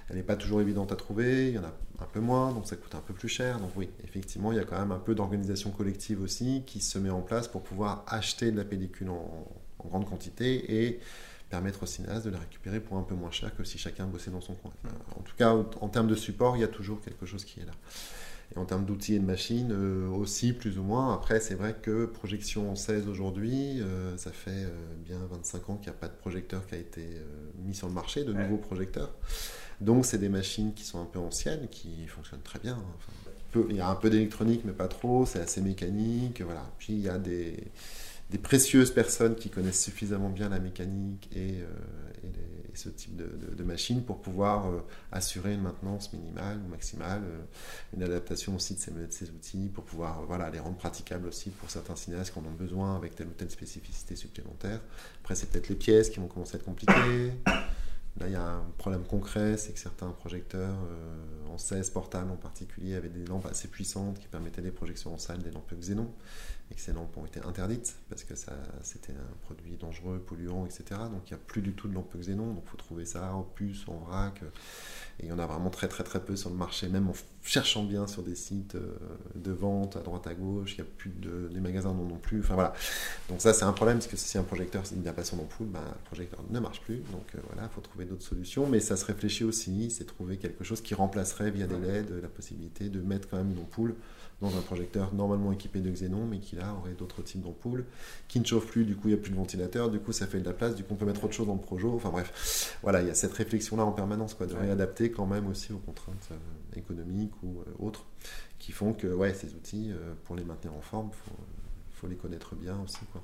Elle 0.08 0.16
n'est 0.16 0.22
pas 0.22 0.36
toujours 0.36 0.62
évidente 0.62 0.90
à 0.90 0.96
trouver. 0.96 1.48
Il 1.48 1.54
y 1.54 1.58
en 1.58 1.64
a 1.64 1.72
un 2.00 2.06
peu 2.10 2.20
moins, 2.20 2.52
donc 2.52 2.66
ça 2.66 2.76
coûte 2.76 2.94
un 2.94 3.00
peu 3.00 3.12
plus 3.12 3.28
cher. 3.28 3.58
Donc 3.60 3.72
oui, 3.76 3.90
effectivement, 4.04 4.52
il 4.52 4.56
y 4.56 4.60
a 4.60 4.64
quand 4.64 4.78
même 4.78 4.92
un 4.92 4.98
peu 4.98 5.14
d'organisation 5.14 5.70
collective 5.70 6.22
aussi 6.22 6.62
qui 6.66 6.80
se 6.80 6.98
met 6.98 7.10
en 7.10 7.20
place 7.20 7.46
pour 7.46 7.62
pouvoir 7.62 8.04
acheter 8.06 8.50
de 8.50 8.56
la 8.56 8.64
pellicule 8.64 9.10
en, 9.10 9.46
grande 9.86 10.08
quantité 10.08 10.86
et 10.86 11.00
permettre 11.50 11.82
aux 11.82 11.86
cinéastes 11.86 12.24
de 12.24 12.30
la 12.30 12.38
récupérer 12.38 12.80
pour 12.80 12.96
un 12.96 13.02
peu 13.02 13.14
moins 13.14 13.30
cher 13.30 13.54
que 13.54 13.64
si 13.64 13.76
chacun 13.76 14.06
bossait 14.06 14.30
dans 14.30 14.40
son 14.40 14.54
coin. 14.54 14.72
en 15.14 15.20
tout 15.20 15.36
cas, 15.36 15.52
en 15.52 15.88
termes 15.88 16.08
de 16.08 16.14
support, 16.14 16.56
il 16.56 16.60
y 16.60 16.64
a 16.64 16.68
toujours 16.68 17.02
quelque 17.02 17.26
chose 17.26 17.44
qui 17.44 17.60
est 17.60 17.66
là. 17.66 17.72
Et 18.54 18.58
en 18.58 18.64
termes 18.64 18.84
d'outils 18.84 19.14
et 19.14 19.18
de 19.18 19.24
machines 19.24 19.72
euh, 19.72 20.08
aussi, 20.08 20.52
plus 20.52 20.78
ou 20.78 20.82
moins. 20.82 21.14
Après, 21.14 21.40
c'est 21.40 21.54
vrai 21.54 21.74
que 21.80 22.06
projection 22.06 22.74
16 22.74 23.08
aujourd'hui, 23.08 23.80
euh, 23.80 24.16
ça 24.16 24.30
fait 24.30 24.50
euh, 24.50 24.68
bien 25.04 25.18
25 25.30 25.70
ans 25.70 25.76
qu'il 25.76 25.90
n'y 25.90 25.96
a 25.96 25.98
pas 25.98 26.08
de 26.08 26.16
projecteur 26.16 26.66
qui 26.66 26.74
a 26.74 26.78
été 26.78 27.06
mis 27.64 27.74
sur 27.74 27.88
le 27.88 27.94
marché, 27.94 28.24
de 28.24 28.32
nouveaux 28.32 28.58
projecteurs. 28.58 29.14
Donc, 29.80 30.06
c'est 30.06 30.18
des 30.18 30.28
machines 30.28 30.72
qui 30.72 30.84
sont 30.84 31.00
un 31.00 31.06
peu 31.06 31.18
anciennes, 31.18 31.68
qui 31.68 32.06
fonctionnent 32.06 32.42
très 32.42 32.58
bien. 32.58 32.78
il 33.68 33.76
y 33.76 33.80
a 33.80 33.88
un 33.88 33.96
peu 33.96 34.10
d'électronique, 34.10 34.62
mais 34.64 34.72
pas 34.72 34.88
trop. 34.88 35.26
C'est 35.26 35.40
assez 35.40 35.60
mécanique. 35.60 36.40
Voilà. 36.42 36.64
Puis, 36.78 36.92
il 36.92 37.00
y 37.00 37.08
a 37.08 37.18
des, 37.18 37.56
des, 38.30 38.38
précieuses 38.38 38.92
personnes 38.92 39.34
qui 39.34 39.50
connaissent 39.50 39.82
suffisamment 39.82 40.30
bien 40.30 40.48
la 40.48 40.60
mécanique 40.60 41.28
et, 41.34 41.58
ce 42.78 42.88
type 42.88 43.16
de, 43.16 43.54
de, 43.54 43.64
machine 43.64 44.02
pour 44.02 44.20
pouvoir 44.20 44.68
euh, 44.68 44.80
assurer 45.12 45.54
une 45.54 45.62
maintenance 45.62 46.12
minimale 46.12 46.58
ou 46.64 46.68
maximale, 46.68 47.22
euh, 47.24 47.42
une 47.94 48.02
adaptation 48.02 48.54
aussi 48.54 48.74
de 48.74 48.80
ces, 49.10 49.30
outils 49.30 49.68
pour 49.72 49.84
pouvoir 49.84 50.20
euh, 50.20 50.24
voilà, 50.26 50.50
les 50.50 50.58
rendre 50.58 50.76
praticables 50.76 51.26
aussi 51.28 51.50
pour 51.50 51.70
certains 51.70 51.96
cinéastes 51.96 52.32
qui 52.32 52.38
en 52.38 52.42
ont 52.42 52.54
besoin 52.58 52.96
avec 52.96 53.14
telle 53.14 53.28
ou 53.28 53.32
telle 53.32 53.50
spécificité 53.50 54.16
supplémentaire. 54.16 54.80
Après, 55.22 55.34
c'est 55.34 55.50
peut-être 55.50 55.68
les 55.68 55.76
pièces 55.76 56.10
qui 56.10 56.20
vont 56.20 56.28
commencer 56.28 56.56
à 56.56 56.58
être 56.58 56.64
compliquées. 56.64 57.32
Là, 58.20 58.26
il 58.28 58.32
y 58.32 58.36
a 58.36 58.46
un 58.46 58.64
problème 58.78 59.02
concret, 59.02 59.56
c'est 59.56 59.72
que 59.72 59.78
certains 59.80 60.10
projecteurs 60.10 60.76
en 61.52 61.58
16 61.58 61.90
portables 61.90 62.30
en 62.30 62.36
particulier 62.36 62.94
avaient 62.94 63.08
des 63.08 63.24
lampes 63.24 63.46
assez 63.46 63.66
puissantes 63.66 64.20
qui 64.20 64.28
permettaient 64.28 64.62
des 64.62 64.70
projections 64.70 65.12
en 65.12 65.18
salle, 65.18 65.42
des 65.42 65.50
lampes 65.50 65.74
xénon, 65.74 66.08
et 66.70 66.74
que 66.74 66.80
ces 66.80 66.92
ont 66.92 67.26
été 67.26 67.40
interdites 67.40 67.96
parce 68.08 68.24
que 68.24 68.34
ça, 68.34 68.52
c'était 68.82 69.12
un 69.12 69.36
produit 69.42 69.76
dangereux, 69.76 70.18
polluant, 70.18 70.64
etc. 70.64 71.00
Donc 71.12 71.28
il 71.28 71.34
n'y 71.34 71.40
a 71.40 71.42
plus 71.46 71.60
du 71.60 71.72
tout 71.72 71.88
de 71.88 71.94
lampes 71.94 72.16
xénon, 72.16 72.54
donc 72.54 72.62
il 72.66 72.70
faut 72.70 72.76
trouver 72.76 73.04
ça 73.04 73.34
en 73.34 73.42
puce, 73.42 73.84
en 73.86 73.98
vrac. 73.98 74.40
Et 75.20 75.24
il 75.24 75.28
y 75.28 75.32
en 75.32 75.38
a 75.38 75.46
vraiment 75.46 75.70
très 75.70 75.88
très 75.88 76.04
très 76.04 76.20
peu 76.24 76.36
sur 76.36 76.50
le 76.50 76.56
marché, 76.56 76.88
même 76.88 77.08
en 77.08 77.12
cherchant 77.42 77.84
bien 77.84 78.06
sur 78.06 78.22
des 78.22 78.34
sites 78.34 78.74
euh, 78.76 78.96
de 79.34 79.52
vente 79.52 79.96
à 79.96 80.00
droite 80.00 80.26
à 80.26 80.34
gauche, 80.34 80.72
il 80.76 80.82
n'y 80.82 80.88
a 80.88 80.90
plus 80.96 81.10
de. 81.10 81.50
Magasins 81.64 81.94
non 81.94 82.04
non 82.04 82.18
plus. 82.18 82.40
Enfin 82.40 82.54
voilà. 82.54 82.74
Donc 83.30 83.40
ça 83.40 83.54
c'est 83.54 83.64
un 83.64 83.72
problème, 83.72 83.98
parce 83.98 84.08
que 84.08 84.16
si 84.16 84.36
un 84.36 84.42
projecteur 84.42 84.82
il 84.92 85.00
n'y 85.00 85.08
a 85.08 85.14
pas 85.14 85.24
son 85.24 85.38
ampoule, 85.38 85.68
ben, 85.68 85.80
le 85.80 86.04
projecteur 86.04 86.40
ne 86.50 86.60
marche 86.60 86.82
plus. 86.82 86.98
Donc 87.10 87.24
euh, 87.34 87.38
voilà, 87.46 87.68
il 87.70 87.74
faut 87.74 87.80
trouver 87.80 88.04
d'autres 88.04 88.22
solutions. 88.22 88.66
Mais 88.66 88.80
ça 88.80 88.96
se 88.96 89.04
réfléchit 89.06 89.44
aussi, 89.44 89.90
c'est 89.90 90.04
trouver 90.04 90.36
quelque 90.36 90.62
chose 90.62 90.82
qui 90.82 90.94
remplacerait 90.94 91.50
via 91.50 91.66
des 91.66 91.78
LED 91.78 92.10
la 92.20 92.28
possibilité 92.28 92.90
de 92.90 93.00
mettre 93.00 93.28
quand 93.30 93.38
même 93.38 93.52
une 93.52 93.60
ampoule 93.60 93.94
dans 94.40 94.56
un 94.56 94.60
projecteur 94.60 95.14
normalement 95.14 95.52
équipé 95.52 95.80
de 95.80 95.90
xénon, 95.90 96.26
mais 96.26 96.38
qui 96.38 96.56
là 96.56 96.74
aurait 96.78 96.94
d'autres 96.94 97.22
types 97.22 97.42
d'ampoules, 97.42 97.84
qui 98.28 98.40
ne 98.40 98.44
chauffent 98.44 98.66
plus, 98.66 98.84
du 98.84 98.96
coup 98.96 99.08
il 99.08 99.14
n'y 99.14 99.18
a 99.18 99.22
plus 99.22 99.30
de 99.30 99.36
ventilateur, 99.36 99.90
du 99.90 99.98
coup 99.98 100.12
ça 100.12 100.26
fait 100.26 100.40
de 100.40 100.44
la 100.44 100.52
place, 100.52 100.74
du 100.74 100.82
coup 100.82 100.94
on 100.94 100.96
peut 100.96 101.06
mettre 101.06 101.24
autre 101.24 101.34
chose 101.34 101.46
dans 101.46 101.54
le 101.54 101.60
projo, 101.60 101.94
enfin 101.94 102.10
bref, 102.10 102.78
voilà, 102.82 103.00
il 103.00 103.08
y 103.08 103.10
a 103.10 103.14
cette 103.14 103.32
réflexion-là 103.32 103.84
en 103.84 103.92
permanence, 103.92 104.34
quoi, 104.34 104.46
de 104.46 104.54
réadapter 104.54 105.10
quand 105.10 105.26
même 105.26 105.46
aussi 105.46 105.72
aux 105.72 105.78
contraintes 105.78 106.28
euh, 106.32 106.78
économiques 106.78 107.32
ou 107.42 107.60
euh, 107.60 107.86
autres, 107.86 108.04
qui 108.58 108.72
font 108.72 108.92
que 108.92 109.06
ouais, 109.06 109.34
ces 109.34 109.54
outils, 109.54 109.90
euh, 109.92 110.14
pour 110.24 110.36
les 110.36 110.44
maintenir 110.44 110.74
en 110.74 110.80
forme, 110.80 111.10
il 111.12 111.30
faut, 111.30 111.36
faut, 111.92 112.06
les 112.06 112.16
connaître 112.16 112.54
bien 112.54 112.78
aussi. 112.82 113.04
Quoi. 113.12 113.22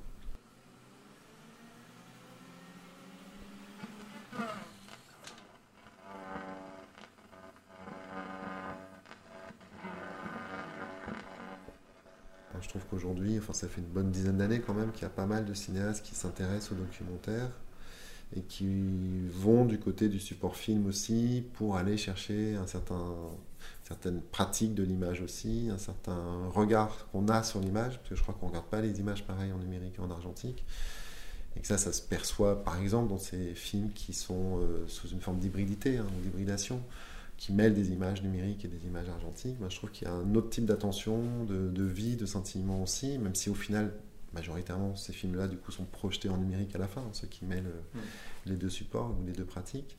Ça 13.61 13.67
fait 13.67 13.81
une 13.81 13.87
bonne 13.87 14.09
dizaine 14.09 14.37
d'années 14.37 14.59
quand 14.59 14.73
même 14.73 14.91
qu'il 14.91 15.03
y 15.03 15.05
a 15.05 15.09
pas 15.09 15.27
mal 15.27 15.45
de 15.45 15.53
cinéastes 15.53 16.03
qui 16.03 16.15
s'intéressent 16.15 16.71
au 16.71 16.75
documentaire 16.75 17.51
et 18.35 18.41
qui 18.41 19.27
vont 19.29 19.65
du 19.65 19.77
côté 19.77 20.09
du 20.09 20.19
support 20.19 20.55
film 20.55 20.87
aussi 20.87 21.43
pour 21.53 21.77
aller 21.77 21.95
chercher 21.95 22.55
un 22.55 22.65
certain, 22.65 23.13
certaines 23.83 24.21
pratiques 24.21 24.73
de 24.73 24.81
l'image 24.81 25.21
aussi, 25.21 25.69
un 25.71 25.77
certain 25.77 26.47
regard 26.49 27.07
qu'on 27.11 27.27
a 27.27 27.43
sur 27.43 27.59
l'image, 27.59 27.97
parce 27.97 28.09
que 28.09 28.15
je 28.15 28.23
crois 28.23 28.33
qu'on 28.33 28.47
ne 28.47 28.51
regarde 28.51 28.67
pas 28.67 28.81
les 28.81 28.99
images 28.99 29.25
pareilles 29.27 29.51
en 29.51 29.59
numérique 29.59 29.95
et 29.99 30.01
en 30.01 30.09
argentique. 30.09 30.65
Et 31.55 31.59
que 31.59 31.67
ça, 31.67 31.77
ça 31.77 31.93
se 31.93 32.01
perçoit 32.01 32.63
par 32.63 32.81
exemple 32.81 33.09
dans 33.09 33.19
ces 33.19 33.53
films 33.53 33.91
qui 33.93 34.13
sont 34.13 34.59
euh, 34.59 34.85
sous 34.87 35.09
une 35.09 35.19
forme 35.19 35.37
d'hybridité, 35.37 35.97
hein, 35.97 36.07
d'hybridation 36.23 36.81
qui 37.41 37.53
mêle 37.53 37.73
des 37.73 37.89
images 37.89 38.21
numériques 38.21 38.65
et 38.65 38.67
des 38.67 38.85
images 38.85 39.09
argentiques, 39.09 39.55
je 39.67 39.75
trouve 39.75 39.89
qu'il 39.89 40.07
y 40.07 40.11
a 40.11 40.13
un 40.13 40.35
autre 40.35 40.51
type 40.51 40.65
d'attention, 40.65 41.43
de, 41.43 41.83
vie, 41.83 42.15
de 42.15 42.27
sentiment 42.27 42.83
aussi, 42.83 43.17
même 43.17 43.33
si 43.33 43.49
au 43.49 43.55
final, 43.55 43.93
majoritairement, 44.33 44.95
ces 44.95 45.11
films-là, 45.11 45.47
du 45.47 45.57
coup, 45.57 45.71
sont 45.71 45.85
projetés 45.85 46.29
en 46.29 46.37
numérique 46.37 46.75
à 46.75 46.77
la 46.77 46.87
fin, 46.87 47.03
ceux 47.13 47.25
qui 47.25 47.45
mêlent 47.45 47.65
euh, 47.65 47.99
les 48.45 48.57
deux 48.57 48.69
supports 48.69 49.15
ou 49.19 49.25
les 49.25 49.31
deux 49.33 49.43
pratiques. 49.43 49.97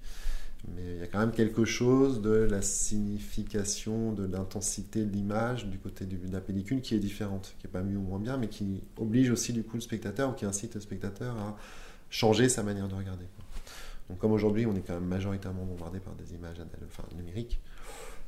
Mais 0.68 0.94
il 0.94 1.00
y 1.00 1.02
a 1.02 1.08
quand 1.08 1.18
même 1.18 1.32
quelque 1.32 1.64
chose 1.64 2.22
de 2.22 2.30
la 2.30 2.62
signification, 2.62 4.12
de 4.12 4.24
l'intensité 4.24 5.04
de 5.04 5.10
l'image 5.10 5.66
du 5.66 5.78
côté 5.78 6.06
de 6.06 6.32
la 6.32 6.40
pellicule 6.40 6.80
qui 6.80 6.94
est 6.94 7.00
différente, 7.00 7.56
qui 7.58 7.66
n'est 7.66 7.72
pas 7.72 7.82
mieux 7.82 7.98
ou 7.98 8.02
moins 8.02 8.20
bien, 8.20 8.36
mais 8.36 8.46
qui 8.46 8.82
oblige 8.96 9.30
aussi 9.32 9.52
du 9.52 9.64
coup 9.64 9.74
le 9.74 9.80
spectateur 9.80 10.30
ou 10.30 10.32
qui 10.34 10.44
incite 10.44 10.76
le 10.76 10.80
spectateur 10.80 11.36
à 11.36 11.58
changer 12.08 12.48
sa 12.48 12.62
manière 12.62 12.86
de 12.86 12.94
regarder. 12.94 13.24
Comme 14.18 14.32
aujourd'hui 14.32 14.66
on 14.66 14.74
est 14.74 14.80
quand 14.80 14.94
même 14.94 15.06
majoritairement 15.06 15.64
bombardé 15.64 16.00
par 16.00 16.14
des 16.14 16.34
images 16.34 16.56
numériques, 17.16 17.60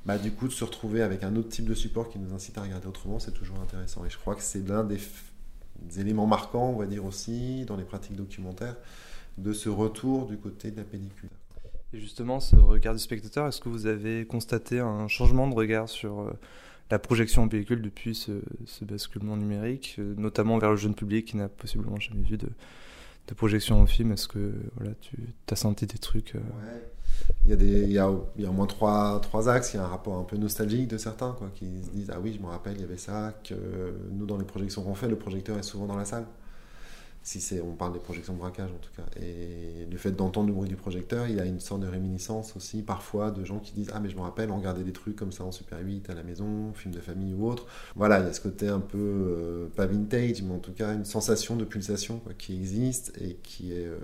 bah, 0.07 0.18
du 0.18 0.33
coup 0.33 0.49
de 0.49 0.53
se 0.53 0.64
retrouver 0.64 1.03
avec 1.03 1.25
un 1.25 1.35
autre 1.37 1.49
type 1.49 1.64
de 1.66 1.75
support 1.75 2.11
qui 2.11 2.18
nous 2.18 2.35
incite 2.35 2.59
à 2.59 2.62
regarder 2.62 2.87
autrement, 2.87 3.18
c'est 3.18 3.33
toujours 3.33 3.59
intéressant. 3.61 4.05
Et 4.05 4.11
je 4.11 4.18
crois 4.18 4.35
que 4.35 4.42
c'est 4.42 4.66
l'un 4.66 4.85
des, 4.85 4.99
éléments 5.99 6.27
marquants, 6.27 6.70
on 6.70 6.77
va 6.77 6.87
dire 6.87 7.05
aussi, 7.05 7.64
dans 7.64 7.77
les 7.77 7.85
pratiques 7.85 8.16
documentaires, 8.16 8.77
de 9.38 9.53
ce 9.53 9.68
retour 9.68 10.27
du 10.27 10.37
côté 10.37 10.70
de 10.70 10.77
la 10.77 10.85
pellicule. 10.85 11.31
Et 11.94 12.01
justement, 12.01 12.40
ce 12.40 12.57
regard 12.57 12.92
du 12.92 13.01
spectateur, 13.01 13.47
est-ce 13.47 13.61
que 13.61 13.68
vous 13.68 13.87
avez 13.87 14.27
constaté 14.27 14.81
un 14.81 15.09
changement 15.09 15.49
de 15.49 15.55
regard 15.55 15.88
sur 15.88 16.20
euh, 16.20 16.33
la 16.90 16.99
projection 16.99 17.42
en 17.42 17.49
pellicule 17.49 17.81
depuis 17.81 18.14
ce, 18.14 18.42
ce 18.66 18.85
basculement 18.85 19.37
numérique, 19.37 19.97
euh, 19.99 20.14
notamment 20.18 20.59
vers 20.59 20.70
le 20.70 20.77
jeune 20.77 20.94
public 20.94 21.27
qui 21.27 21.37
n'a 21.37 21.49
possiblement 21.49 21.99
jamais 21.99 22.23
vu 22.23 22.37
de, 22.37 22.49
de 23.29 23.35
projection 23.35 23.83
au 23.83 23.87
film 23.87 24.13
Est-ce 24.13 24.29
que 24.29 24.53
voilà, 24.77 24.93
tu 25.01 25.17
as 25.51 25.57
senti 25.57 25.87
des 25.87 25.99
trucs 25.99 26.35
euh 26.35 26.41
il, 27.45 27.51
y 27.51 27.53
a 27.53 27.57
des, 27.57 27.83
il 27.83 27.93
y 27.93 27.99
a 27.99 28.11
au 28.11 28.53
moins 28.53 28.67
trois, 28.67 29.21
trois 29.21 29.49
axes. 29.49 29.73
Il 29.73 29.77
y 29.77 29.81
a 29.81 29.85
un 29.85 29.89
rapport 29.89 30.19
un 30.19 30.25
peu 30.25 30.37
nostalgique 30.37 30.89
de 30.89 30.99
certains 30.99 31.33
quoi, 31.33 31.49
qui 31.55 31.83
se 31.83 31.91
disent 31.91 32.11
Ah 32.13 32.19
oui, 32.21 32.35
je 32.37 32.43
me 32.43 32.49
rappelle, 32.49 32.75
il 32.75 32.81
y 32.81 32.85
avait 32.85 32.97
ça, 32.97 33.33
que 33.49 33.55
nous, 34.11 34.27
dans 34.27 34.37
les 34.37 34.45
projections 34.45 34.83
qu'on 34.83 34.95
fait, 34.95 35.09
le 35.09 35.17
projecteur 35.17 35.57
est 35.59 35.63
souvent 35.63 35.87
dans 35.87 35.97
la 35.97 36.05
salle 36.05 36.27
si 37.25 37.41
c'est, 37.41 37.63
on 37.63 37.73
parle 37.73 37.95
des 37.95 37.99
projections 37.99 38.35
de 38.35 38.39
braquage 38.39 38.71
en 38.71 38.79
tout 38.79 38.91
cas. 38.95 39.07
Et 39.19 39.87
le 39.91 39.97
fait 39.97 40.13
d'entendre 40.13 40.49
le 40.49 40.53
bruit 40.53 40.69
du 40.69 40.77
projecteur, 40.77 41.27
il 41.27 41.37
y 41.37 41.41
a 41.41 41.47
une 41.47 41.59
sorte 41.59 41.81
de 41.81 41.87
réminiscence 41.89 42.55
aussi 42.55 42.83
parfois 42.83 43.31
de 43.31 43.45
gens 43.45 43.61
qui 43.61 43.73
disent 43.73 43.91
Ah, 43.95 43.99
mais 43.99 44.11
je 44.11 44.17
me 44.17 44.21
rappelle, 44.21 44.51
on 44.51 44.59
regardait 44.59 44.85
des 44.85 44.93
trucs 44.93 45.17
comme 45.17 45.33
ça 45.33 45.43
en 45.43 45.51
Super 45.51 45.79
8 45.81 46.11
à 46.11 46.15
la 46.15 46.23
maison, 46.23 46.75
film 46.75 46.95
de 46.95 47.01
famille 47.01 47.33
ou 47.33 47.49
autre. 47.49 47.67
Voilà, 47.97 48.21
il 48.21 48.27
y 48.27 48.29
a 48.29 48.33
ce 48.35 48.43
côté 48.43 48.69
un 48.69 48.79
peu, 48.79 48.99
euh, 48.99 49.69
pas 49.75 49.87
vintage, 49.87 50.43
mais 50.43 50.53
en 50.53 50.59
tout 50.59 50.73
cas 50.73 50.93
une 50.93 51.07
sensation 51.07 51.57
de 51.57 51.65
pulsation 51.65 52.21
qui 52.37 52.55
existe 52.55 53.17
et 53.19 53.39
qui 53.43 53.73
est 53.73 53.87
euh, 53.87 53.97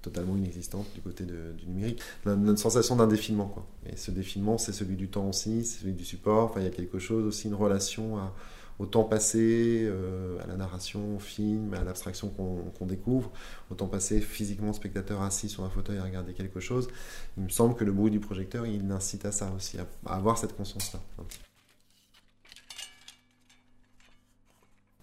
totalement 0.00 0.34
inexistante 0.34 0.86
du 0.94 1.02
côté 1.02 1.24
du 1.24 1.66
numérique. 1.66 2.00
Une, 2.24 2.56
sensation 2.56 2.96
d'un 2.96 3.06
défilement. 3.06 3.46
Quoi. 3.46 3.66
Et 3.92 3.96
ce 3.96 4.10
défilement, 4.10 4.56
c'est 4.56 4.72
celui 4.72 4.96
du 4.96 5.08
temps 5.08 5.28
aussi, 5.28 5.66
c'est 5.66 5.80
celui 5.80 5.92
du 5.92 6.04
support. 6.06 6.44
Enfin, 6.44 6.60
il 6.60 6.64
y 6.64 6.68
a 6.68 6.72
quelque 6.72 6.98
chose 6.98 7.26
aussi, 7.26 7.48
une 7.48 7.54
relation 7.54 8.16
à 8.16 8.32
au 8.78 8.86
temps 8.86 9.04
passé, 9.04 9.82
euh, 9.84 10.38
à 10.42 10.46
la 10.46 10.56
narration, 10.56 11.16
au 11.16 11.18
film, 11.18 11.74
à 11.74 11.84
l'abstraction 11.84 12.28
qu'on 12.28 12.86
découvre, 12.86 13.30
au 13.70 13.74
temps 13.74 13.86
passé 13.86 14.20
physiquement 14.20 14.72
spectateur 14.72 15.22
assis 15.22 15.48
sur 15.48 15.64
un 15.64 15.70
fauteuil 15.70 15.98
à 15.98 16.04
regarder 16.04 16.32
quelque 16.32 16.60
chose, 16.60 16.88
il 17.36 17.44
me 17.44 17.48
semble 17.48 17.74
que 17.74 17.84
le 17.84 17.92
bruit 17.92 18.10
du 18.10 18.20
projecteur, 18.20 18.66
il 18.66 18.90
incite 18.90 19.24
à 19.24 19.32
ça 19.32 19.52
aussi, 19.56 19.78
à, 19.78 19.86
avoir 20.12 20.38
cette 20.38 20.56
conscience-là. 20.56 21.00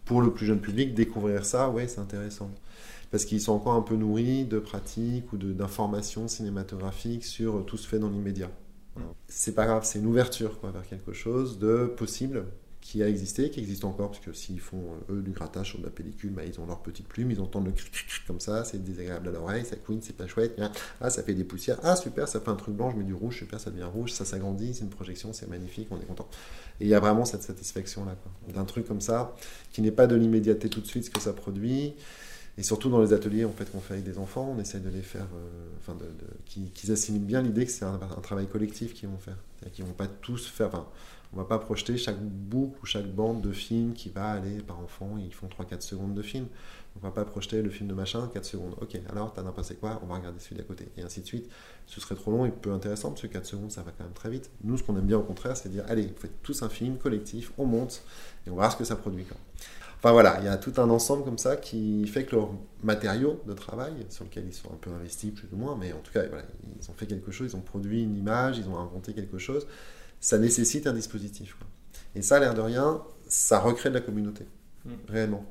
Pour 0.05 0.21
le 0.21 0.34
plus 0.34 0.45
jeune 0.45 0.60
public, 0.60 0.93
découvrir 0.93 1.45
ça, 1.45 1.69
ouais, 1.69 1.88
c'est 1.88 1.99
intéressant. 1.99 2.51
Parce 3.12 3.25
qu'ils 3.25 3.41
sont 3.41 3.53
encore 3.53 3.73
un 3.73 3.81
peu 3.81 3.95
nourris 3.95 4.45
de 4.45 4.60
pratiques 4.60 5.31
ou 5.31 5.38
d'informations 5.38 6.27
cinématographiques 6.27 7.23
sur 7.23 7.65
tout 7.65 7.77
ce 7.77 7.88
fait 7.88 7.99
dans 7.99 8.10
l'immédiat. 8.10 8.49
C'est 9.27 9.55
pas 9.55 9.65
grave, 9.65 9.86
c'est 9.86 9.99
une 9.99 10.05
ouverture 10.05 10.60
quoi, 10.60 10.71
vers 10.71 10.86
quelque 10.86 11.13
chose 11.13 11.60
de 11.60 11.86
possible, 11.86 12.45
qui 12.91 13.01
a 13.01 13.08
existé, 13.08 13.49
qui 13.49 13.62
existe 13.62 13.86
encore, 13.86 14.12
parce 14.12 14.21
que 14.21 14.34
s'ils 14.34 14.60
font 14.60 14.84
euh, 15.10 15.13
eux 15.13 15.21
du 15.21 15.32
grattage 15.32 15.69
sur 15.69 15.80
de 15.80 15.86
la 15.86 15.89
pellicule, 15.89 16.32
bah, 16.32 16.41
ils 16.45 16.60
ont 16.60 16.65
leur 16.65 16.82
petite 16.82 17.08
plume, 17.08 17.32
ils 17.32 17.39
entendent 17.39 17.67
le 17.67 17.71
cric, 17.71 17.89
cric, 17.89 18.25
comme 18.27 18.41
ça, 18.41 18.65
c'est 18.65 18.84
désagréable 18.84 19.30
à 19.30 19.32
l'oreille, 19.32 19.63
ça 19.63 19.77
couine, 19.77 19.99
c'est 20.01 20.17
pas 20.17 20.27
chouette, 20.27 20.60
ah 20.99 21.10
ça 21.10 21.23
fait 21.23 21.34
des 21.34 21.45
poussières, 21.45 21.80
ah 21.84 21.95
super, 21.95 22.27
ça 22.27 22.41
fait 22.41 22.49
un 22.49 22.56
truc 22.56 22.75
blanc, 22.75 22.91
je 22.91 22.97
mets 22.97 23.06
du 23.06 23.13
rouge, 23.13 23.38
super, 23.38 23.62
ça 23.62 23.71
devient 23.71 23.86
rouge, 23.86 24.12
ça 24.12 24.25
s'agrandit, 24.25 24.73
c'est 24.73 24.84
une 24.84 24.89
projection, 24.89 25.32
c'est 25.32 25.47
magnifique, 25.47 25.88
on 25.89 26.01
est 26.01 26.06
content. 26.06 26.27
Et 26.82 26.84
il 26.84 26.89
y 26.89 26.93
a 26.93 26.99
vraiment 26.99 27.23
cette 27.23 27.43
satisfaction 27.43 28.04
là, 28.04 28.17
d'un 28.54 28.65
truc 28.65 28.86
comme 28.86 28.99
ça, 28.99 29.38
qui 29.71 29.82
n'est 29.82 29.91
pas 29.91 30.06
de 30.06 30.17
l'immédiateté 30.17 30.67
tout 30.67 30.82
de 30.82 30.88
suite 30.88 31.06
ce 31.06 31.12
que 31.12 31.21
ça 31.21 31.32
produit. 31.32 31.93
Et 32.57 32.63
surtout 32.63 32.89
dans 32.89 33.01
les 33.01 33.13
ateliers 33.13 33.45
en 33.45 33.51
fait 33.51 33.71
qu'on 33.71 33.79
fait 33.79 33.93
avec 33.93 34.05
des 34.05 34.17
enfants, 34.17 34.53
on 34.55 34.59
essaie 34.59 34.79
de 34.79 34.89
les 34.89 35.01
faire, 35.01 35.27
euh, 35.33 35.69
enfin, 35.79 35.97
qu'ils 36.45 36.91
assimilent 36.91 37.25
bien 37.25 37.41
l'idée 37.41 37.65
que 37.65 37.71
c'est 37.71 37.85
un, 37.85 37.97
travail 38.21 38.47
collectif 38.47 38.93
qu'ils 38.93 39.09
vont 39.09 39.17
faire, 39.17 39.37
qu'ils 39.71 39.85
vont 39.85 39.93
pas 39.93 40.07
tous 40.07 40.47
faire. 40.47 40.67
Enfin, 40.67 40.85
on 41.33 41.37
va 41.37 41.45
pas 41.45 41.59
projeter 41.59 41.97
chaque 41.97 42.19
boucle 42.19 42.77
ou 42.83 42.85
chaque 42.85 43.07
bande 43.07 43.41
de 43.41 43.53
film 43.53 43.93
qui 43.93 44.09
va 44.09 44.31
aller 44.31 44.57
par 44.57 44.79
enfant, 44.79 45.17
ils 45.17 45.33
font 45.33 45.47
3-4 45.47 45.81
secondes 45.81 46.13
de 46.13 46.21
film. 46.21 46.45
On 46.97 46.99
va 46.99 47.11
pas 47.11 47.23
projeter 47.23 47.61
le 47.61 47.69
film 47.69 47.87
de 47.87 47.93
machin, 47.93 48.29
4 48.33 48.43
secondes. 48.43 48.75
Ok, 48.81 48.99
alors 49.09 49.31
t'as 49.31 49.43
pensé 49.43 49.75
quoi 49.75 50.01
On 50.03 50.07
va 50.07 50.15
regarder 50.15 50.39
celui 50.39 50.57
d'à 50.57 50.63
côté. 50.63 50.89
Et 50.97 51.01
ainsi 51.01 51.21
de 51.21 51.25
suite. 51.25 51.49
Ce 51.87 52.01
serait 52.01 52.15
trop 52.15 52.31
long 52.31 52.45
et 52.45 52.51
peu 52.51 52.73
intéressant 52.73 53.11
parce 53.11 53.21
que 53.21 53.27
4 53.27 53.45
secondes 53.45 53.71
ça 53.71 53.81
va 53.81 53.91
quand 53.97 54.03
même 54.03 54.13
très 54.13 54.29
vite. 54.29 54.49
Nous, 54.65 54.77
ce 54.77 54.83
qu'on 54.83 54.97
aime 54.97 55.05
bien 55.05 55.17
au 55.17 55.23
contraire, 55.23 55.55
c'est 55.55 55.69
dire 55.69 55.85
allez, 55.87 56.07
vous 56.07 56.19
faites 56.19 56.41
tous 56.43 56.63
un 56.63 56.69
film 56.69 56.97
collectif, 56.97 57.53
on 57.57 57.65
monte 57.65 58.03
et 58.45 58.49
on 58.49 58.55
va 58.55 58.63
voir 58.63 58.71
ce 58.73 58.77
que 58.77 58.83
ça 58.83 58.97
produit. 58.97 59.25
Enfin 60.03 60.13
voilà, 60.13 60.37
il 60.39 60.45
y 60.45 60.47
a 60.47 60.57
tout 60.57 60.73
un 60.77 60.89
ensemble 60.89 61.23
comme 61.23 61.37
ça 61.37 61.57
qui 61.57 62.07
fait 62.07 62.25
que 62.25 62.35
leurs 62.35 62.49
matériaux 62.83 63.39
de 63.45 63.53
travail, 63.53 63.93
sur 64.09 64.23
lequel 64.23 64.45
ils 64.47 64.53
sont 64.53 64.71
un 64.71 64.77
peu 64.81 64.89
investis 64.89 65.31
plus 65.31 65.47
ou 65.53 65.57
moins, 65.57 65.77
mais 65.79 65.93
en 65.93 65.99
tout 65.99 66.11
cas, 66.11 66.25
voilà, 66.27 66.43
ils 66.79 66.89
ont 66.89 66.93
fait 66.93 67.05
quelque 67.05 67.31
chose, 67.31 67.51
ils 67.51 67.55
ont 67.55 67.61
produit 67.61 68.01
une 68.01 68.17
image, 68.17 68.57
ils 68.57 68.67
ont 68.67 68.79
inventé 68.79 69.13
quelque 69.13 69.37
chose 69.37 69.67
ça 70.21 70.37
nécessite 70.37 70.87
un 70.87 70.93
dispositif. 70.93 71.57
Et 72.15 72.21
ça, 72.21 72.39
l'air 72.39 72.53
de 72.53 72.61
rien, 72.61 73.01
ça 73.27 73.59
recrée 73.59 73.89
de 73.89 73.95
la 73.95 74.01
communauté, 74.01 74.45
mm. 74.85 74.91
réellement. 75.09 75.45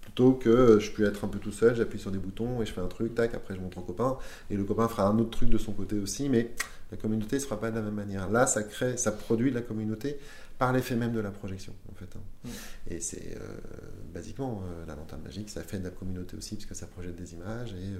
Plutôt 0.00 0.32
que 0.32 0.78
je 0.78 0.92
peux 0.92 1.04
être 1.04 1.24
un 1.24 1.28
peu 1.28 1.38
tout 1.38 1.52
seul, 1.52 1.74
j'appuie 1.74 1.98
sur 1.98 2.10
des 2.10 2.18
boutons 2.18 2.62
et 2.62 2.66
je 2.66 2.72
fais 2.72 2.80
un 2.80 2.86
truc, 2.86 3.14
tac, 3.14 3.34
après 3.34 3.54
je 3.54 3.60
montre 3.60 3.78
au 3.78 3.82
copain, 3.82 4.16
et 4.50 4.56
le 4.56 4.64
copain 4.64 4.88
fera 4.88 5.06
un 5.06 5.18
autre 5.18 5.30
truc 5.30 5.50
de 5.50 5.58
son 5.58 5.72
côté 5.72 5.98
aussi, 5.98 6.28
mais 6.28 6.52
la 6.90 6.96
communauté 6.96 7.36
ne 7.36 7.40
sera 7.40 7.58
pas 7.58 7.70
de 7.70 7.76
la 7.76 7.82
même 7.82 7.94
manière. 7.94 8.30
Là, 8.30 8.46
ça 8.46 8.62
crée, 8.62 8.96
ça 8.96 9.10
produit 9.10 9.50
de 9.50 9.56
la 9.56 9.62
communauté 9.62 10.18
par 10.62 10.72
l'effet 10.72 10.94
même 10.94 11.12
de 11.12 11.18
la 11.18 11.32
projection, 11.32 11.74
en 11.90 11.94
fait. 11.96 12.08
hein. 12.16 12.20
Mm. 12.44 12.48
Et 12.92 13.00
c'est 13.00 13.36
euh, 13.36 13.58
basiquement 14.14 14.62
euh, 14.64 14.86
la 14.86 14.94
lanterne 14.94 15.20
magique, 15.22 15.50
ça 15.50 15.60
fait 15.64 15.80
de 15.80 15.84
la 15.84 15.90
communauté 15.90 16.36
aussi, 16.36 16.54
puisque 16.54 16.76
ça 16.76 16.86
projette 16.86 17.16
des 17.16 17.34
images, 17.34 17.72
et 17.72 17.94
euh, 17.94 17.98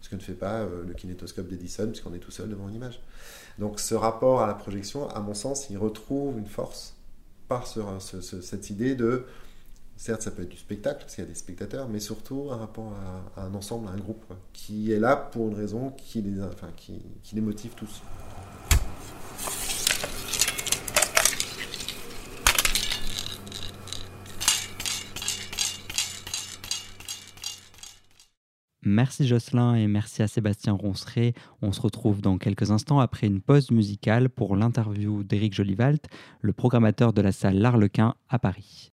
ce 0.00 0.08
que 0.08 0.16
ne 0.16 0.20
fait 0.20 0.32
pas 0.34 0.64
le 0.64 0.92
kinétoscope 0.94 1.46
d'Edison, 1.46 1.86
puisqu'on 1.86 2.12
est 2.12 2.18
tout 2.18 2.32
seul 2.32 2.48
devant 2.48 2.68
une 2.68 2.74
image. 2.74 3.00
Donc 3.60 3.78
ce 3.78 3.94
rapport 3.94 4.40
à 4.42 4.48
la 4.48 4.54
projection, 4.54 5.08
à 5.08 5.20
mon 5.20 5.34
sens, 5.34 5.70
il 5.70 5.78
retrouve 5.78 6.36
une 6.36 6.46
force 6.48 6.96
par 7.46 7.68
ce- 7.68 7.80
ce- 8.00 8.20
ce- 8.20 8.40
cette 8.40 8.70
idée 8.70 8.96
de, 8.96 9.24
certes 9.96 10.22
ça 10.22 10.32
peut 10.32 10.42
être 10.42 10.48
du 10.48 10.56
spectacle, 10.56 10.98
parce 11.02 11.14
qu'il 11.14 11.22
y 11.22 11.26
a 11.28 11.30
des 11.30 11.36
spectateurs, 11.36 11.88
mais 11.88 12.00
surtout 12.00 12.48
un 12.50 12.56
rapport 12.56 12.92
à, 13.36 13.40
à 13.42 13.44
un 13.44 13.54
ensemble, 13.54 13.86
à 13.86 13.92
un 13.92 13.98
groupe, 13.98 14.24
quoi, 14.26 14.36
qui 14.52 14.90
est 14.92 14.98
là 14.98 15.14
pour 15.14 15.46
une 15.46 15.54
raison 15.54 15.90
qui 15.90 16.22
les, 16.22 16.42
enfin, 16.42 16.70
qui, 16.76 17.00
qui 17.22 17.36
les 17.36 17.40
motive 17.40 17.74
tous. 17.76 18.02
Merci 28.82 29.26
Jocelyn 29.26 29.74
et 29.74 29.86
merci 29.86 30.22
à 30.22 30.28
Sébastien 30.28 30.72
Ronceret. 30.72 31.34
On 31.60 31.72
se 31.72 31.80
retrouve 31.80 32.22
dans 32.22 32.38
quelques 32.38 32.70
instants 32.70 33.00
après 33.00 33.26
une 33.26 33.40
pause 33.40 33.70
musicale 33.70 34.30
pour 34.30 34.56
l'interview 34.56 35.22
d'Éric 35.22 35.54
Jolivalt, 35.54 36.06
le 36.40 36.52
programmateur 36.52 37.12
de 37.12 37.20
la 37.20 37.32
salle 37.32 37.58
L'Arlequin 37.58 38.14
à 38.28 38.38
Paris. 38.38 38.92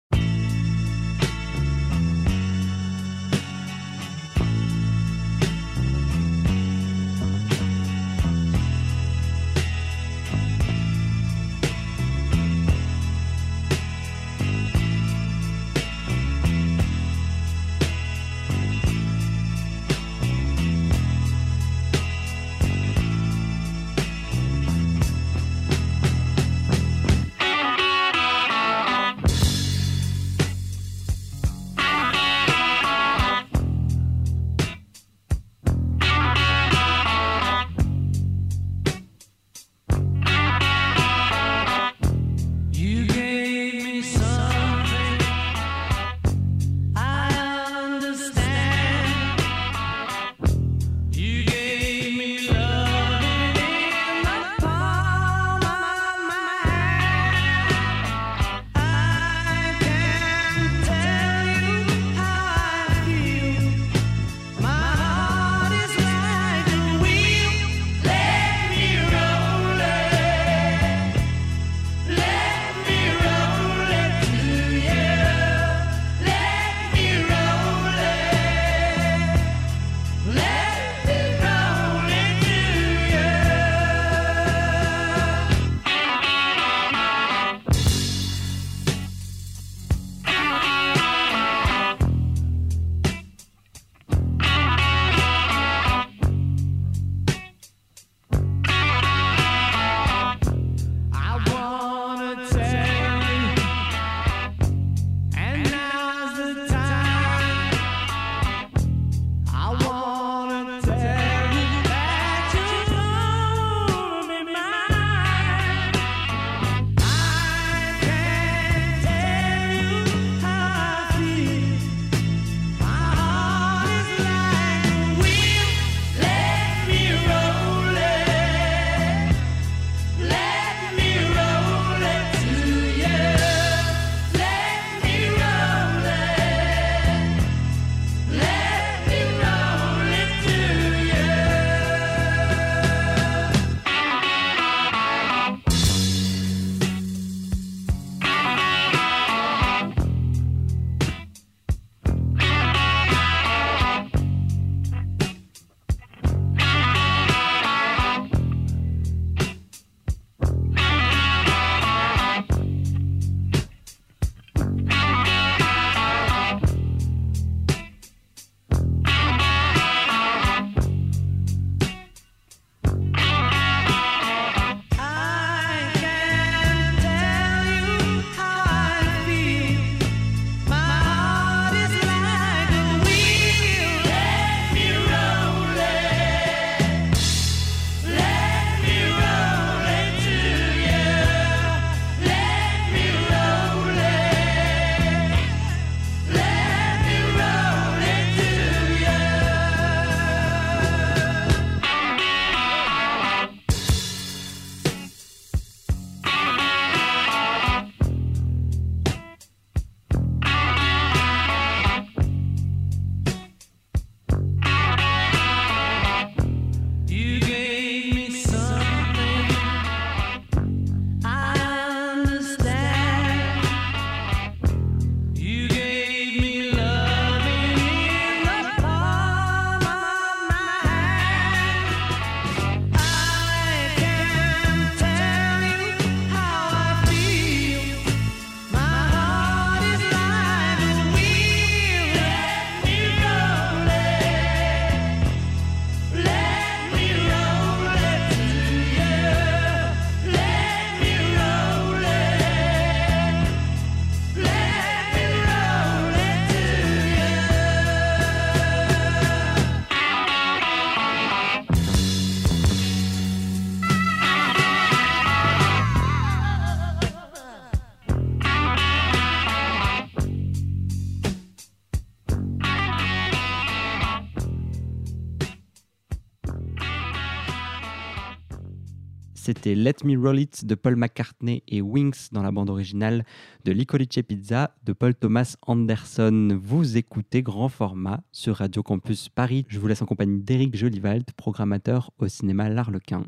Let 279.66 280.04
Me 280.04 280.16
Roll 280.16 280.40
It 280.40 280.66
de 280.66 280.74
Paul 280.74 280.96
McCartney 280.96 281.62
et 281.68 281.80
Wings 281.80 282.28
dans 282.32 282.42
la 282.42 282.52
bande 282.52 282.68
originale 282.68 283.24
de 283.64 283.72
Licorice 283.72 284.22
Pizza 284.26 284.74
de 284.84 284.92
Paul 284.92 285.14
Thomas 285.14 285.56
Anderson. 285.66 286.58
Vous 286.62 286.98
écoutez 286.98 287.42
Grand 287.42 287.70
Format 287.70 288.20
sur 288.30 288.56
Radio 288.56 288.82
Campus 288.82 289.30
Paris. 289.30 289.64
Je 289.68 289.78
vous 289.78 289.86
laisse 289.86 290.02
en 290.02 290.06
compagnie 290.06 290.42
d'Éric 290.42 290.76
Jolivald, 290.76 291.24
programmateur 291.36 292.10
au 292.18 292.28
cinéma 292.28 292.68
L'Arlequin. 292.68 293.24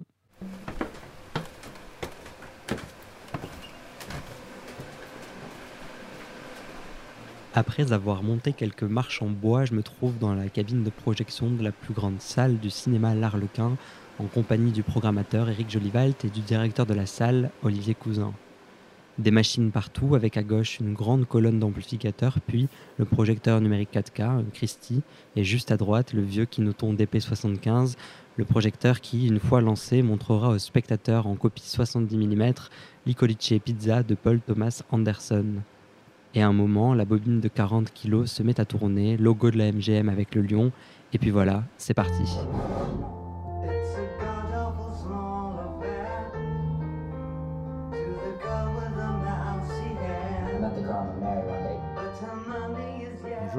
Après 7.55 7.91
avoir 7.93 8.23
monté 8.23 8.53
quelques 8.53 8.83
marches 8.83 9.23
en 9.23 9.31
bois, 9.31 9.65
je 9.65 9.73
me 9.73 9.83
trouve 9.83 10.19
dans 10.19 10.35
la 10.35 10.51
cabine 10.51 10.85
de 10.85 10.91
projection 10.91 11.51
de 11.51 11.65
la 11.65 11.73
plus 11.73 11.95
grande 11.95 12.21
salle 12.21 12.59
du 12.59 12.69
cinéma 12.69 13.15
L'Arlequin, 13.15 13.79
en 14.19 14.25
compagnie 14.25 14.73
du 14.73 14.83
programmateur 14.83 15.49
Eric 15.49 15.71
Jolivalt 15.71 16.25
et 16.25 16.29
du 16.29 16.41
directeur 16.41 16.87
de 16.87 16.95
la 16.95 17.07
salle, 17.07 17.51
Olivier 17.63 17.95
Cousin. 17.95 18.33
Des 19.19 19.31
machines 19.31 19.71
partout, 19.71 20.15
avec 20.15 20.37
à 20.37 20.43
gauche 20.43 20.79
une 20.79 20.93
grande 20.93 21.27
colonne 21.27 21.59
d'amplificateurs, 21.59 22.39
puis 22.47 22.69
le 22.99 23.05
projecteur 23.05 23.61
numérique 23.61 23.95
4K, 23.95 24.45
Christie, 24.53 25.03
et 25.37 25.45
juste 25.45 25.71
à 25.71 25.77
droite 25.77 26.13
le 26.13 26.23
vieux 26.23 26.45
Kinoton 26.45 26.95
DP75, 26.95 27.95
le 28.37 28.45
projecteur 28.45 29.01
qui, 29.01 29.27
une 29.27 29.41
fois 29.41 29.63
lancé, 29.63 30.03
montrera 30.03 30.51
aux 30.51 30.59
spectateurs 30.59 31.27
en 31.27 31.35
copie 31.35 31.67
70 31.67 32.17
mm 32.17 32.53
Licolice 33.07 33.55
Pizza 33.65 34.03
de 34.03 34.15
Paul 34.15 34.41
Thomas 34.41 34.83
Anderson. 34.91 35.47
Et 36.35 36.43
à 36.43 36.49
un 36.49 36.53
moment, 36.53 36.93
la 36.93 37.07
bobine 37.07 37.41
de 37.41 37.49
40 37.49 37.93
kg 37.95 38.27
se 38.27 38.43
met 38.43 38.61
à 38.61 38.67
tourner, 38.67 39.17
logo 39.17 39.51
de 39.51 39.57
la 39.57 39.73
MGM 39.73 40.11
avec 40.11 40.35
le 40.35 40.43
lion, 40.43 40.73
et 41.15 41.19
puis 41.19 41.31
voilà, 41.31 41.65
c'est 41.79 41.95
parti. 41.95 42.25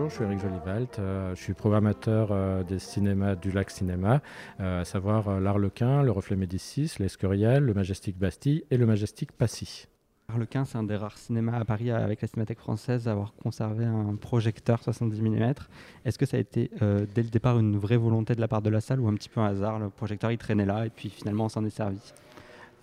Je 0.09 0.13
suis 0.13 0.23
Eric 0.23 0.39
Jolivalt, 0.39 0.99
euh, 0.99 1.35
je 1.35 1.41
suis 1.41 1.53
programmateur 1.53 2.29
euh, 2.31 2.63
des 2.63 2.79
cinémas 2.79 3.35
du 3.35 3.51
Lac 3.51 3.69
Cinéma, 3.69 4.21
euh, 4.61 4.81
à 4.81 4.85
savoir 4.85 5.41
l'Arlequin, 5.41 6.01
le 6.01 6.11
Reflet 6.11 6.37
Médicis, 6.37 6.93
l'Escurial, 6.99 7.63
le 7.63 7.73
Majestic 7.73 8.17
Bastille 8.17 8.63
et 8.71 8.77
le 8.77 8.85
Majestic 8.85 9.33
Passy. 9.33 9.87
Arlequin, 10.29 10.63
c'est 10.63 10.77
un 10.77 10.83
des 10.83 10.95
rares 10.95 11.17
cinémas 11.17 11.59
à 11.59 11.65
Paris 11.65 11.91
avec 11.91 12.21
la 12.21 12.27
Cinémathèque 12.29 12.59
française 12.59 13.09
à 13.09 13.11
avoir 13.11 13.33
conservé 13.33 13.83
un 13.83 14.15
projecteur 14.15 14.81
70 14.81 15.21
mm. 15.21 15.53
Est-ce 16.05 16.17
que 16.17 16.25
ça 16.25 16.37
a 16.37 16.39
été 16.39 16.71
dès 16.79 17.23
le 17.23 17.29
départ 17.29 17.59
une 17.59 17.77
vraie 17.77 17.97
volonté 17.97 18.33
de 18.33 18.41
la 18.41 18.47
part 18.47 18.61
de 18.61 18.69
la 18.69 18.79
salle 18.79 19.01
ou 19.01 19.09
un 19.09 19.13
petit 19.13 19.29
peu 19.29 19.41
un 19.41 19.47
hasard 19.47 19.79
Le 19.79 19.89
projecteur 19.89 20.31
il 20.31 20.37
traînait 20.37 20.65
là 20.65 20.85
et 20.85 20.89
puis 20.89 21.09
finalement 21.09 21.45
on 21.45 21.49
s'en 21.49 21.65
est 21.65 21.69
servi? 21.69 21.99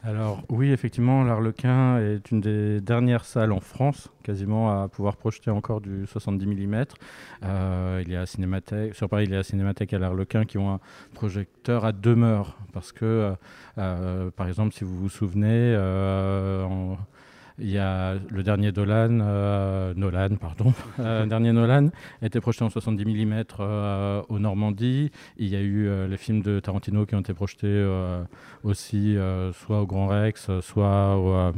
Alors 0.07 0.43
oui, 0.51 0.71
effectivement, 0.71 1.25
l'Arlequin 1.25 1.99
est 1.99 2.31
une 2.31 2.43
des 2.43 2.83
dernières 2.83 3.25
salles 3.25 3.53
en 3.53 3.61
France, 3.61 4.11
quasiment 4.23 4.83
à 4.83 4.89
pouvoir 4.89 5.17
projeter 5.17 5.51
encore 5.51 5.81
du 5.81 6.07
70 6.07 6.47
mm. 6.47 6.85
Euh, 7.43 8.03
il 8.05 8.13
y 8.13 8.17
a 8.17 8.27
Cinémathèque, 8.27 8.95
sur 8.95 9.09
Paris, 9.09 9.25
il 9.25 9.33
y 9.33 9.37
a 9.37 9.43
Cinémathèque 9.43 9.95
à 9.95 9.99
l'Arlequin 9.99 10.45
qui 10.45 10.59
ont 10.59 10.75
un 10.75 10.81
projecteur 11.15 11.87
à 11.87 11.93
demeure, 11.93 12.59
parce 12.75 12.93
que, 12.93 13.05
euh, 13.05 13.33
euh, 13.79 14.31
par 14.31 14.47
exemple, 14.47 14.75
si 14.75 14.85
vous 14.85 14.95
vous 14.95 15.09
souvenez, 15.09 15.75
en, 15.75 16.99
il 17.59 17.71
y 17.71 17.79
a 17.79 18.15
le 18.31 18.43
dernier 18.43 18.73
euh, 18.77 19.95
Nolan, 19.95 20.37
pardon, 20.41 20.73
euh, 20.99 21.25
dernier 21.27 21.53
a 22.39 22.41
projeté 22.41 22.65
en 22.65 22.71
70 22.71 23.05
mm 23.05 23.45
euh, 23.61 24.23
au 24.29 24.41
Normandie. 24.41 25.13
Il 25.37 25.49
y 25.49 25.57
a 25.57 25.61
eu 25.61 25.89
les 26.09 26.17
films 26.17 26.43
de 26.43 26.59
Tarantino 26.59 27.07
qui 27.07 27.15
ont 27.15 27.21
été 27.21 27.33
projetés 27.33 27.85
aussi, 28.65 29.17
soit 29.53 29.83
au 29.83 29.87
Grand 29.87 30.09
Rex, 30.09 30.51
soit 30.61 31.17
au, 31.17 31.53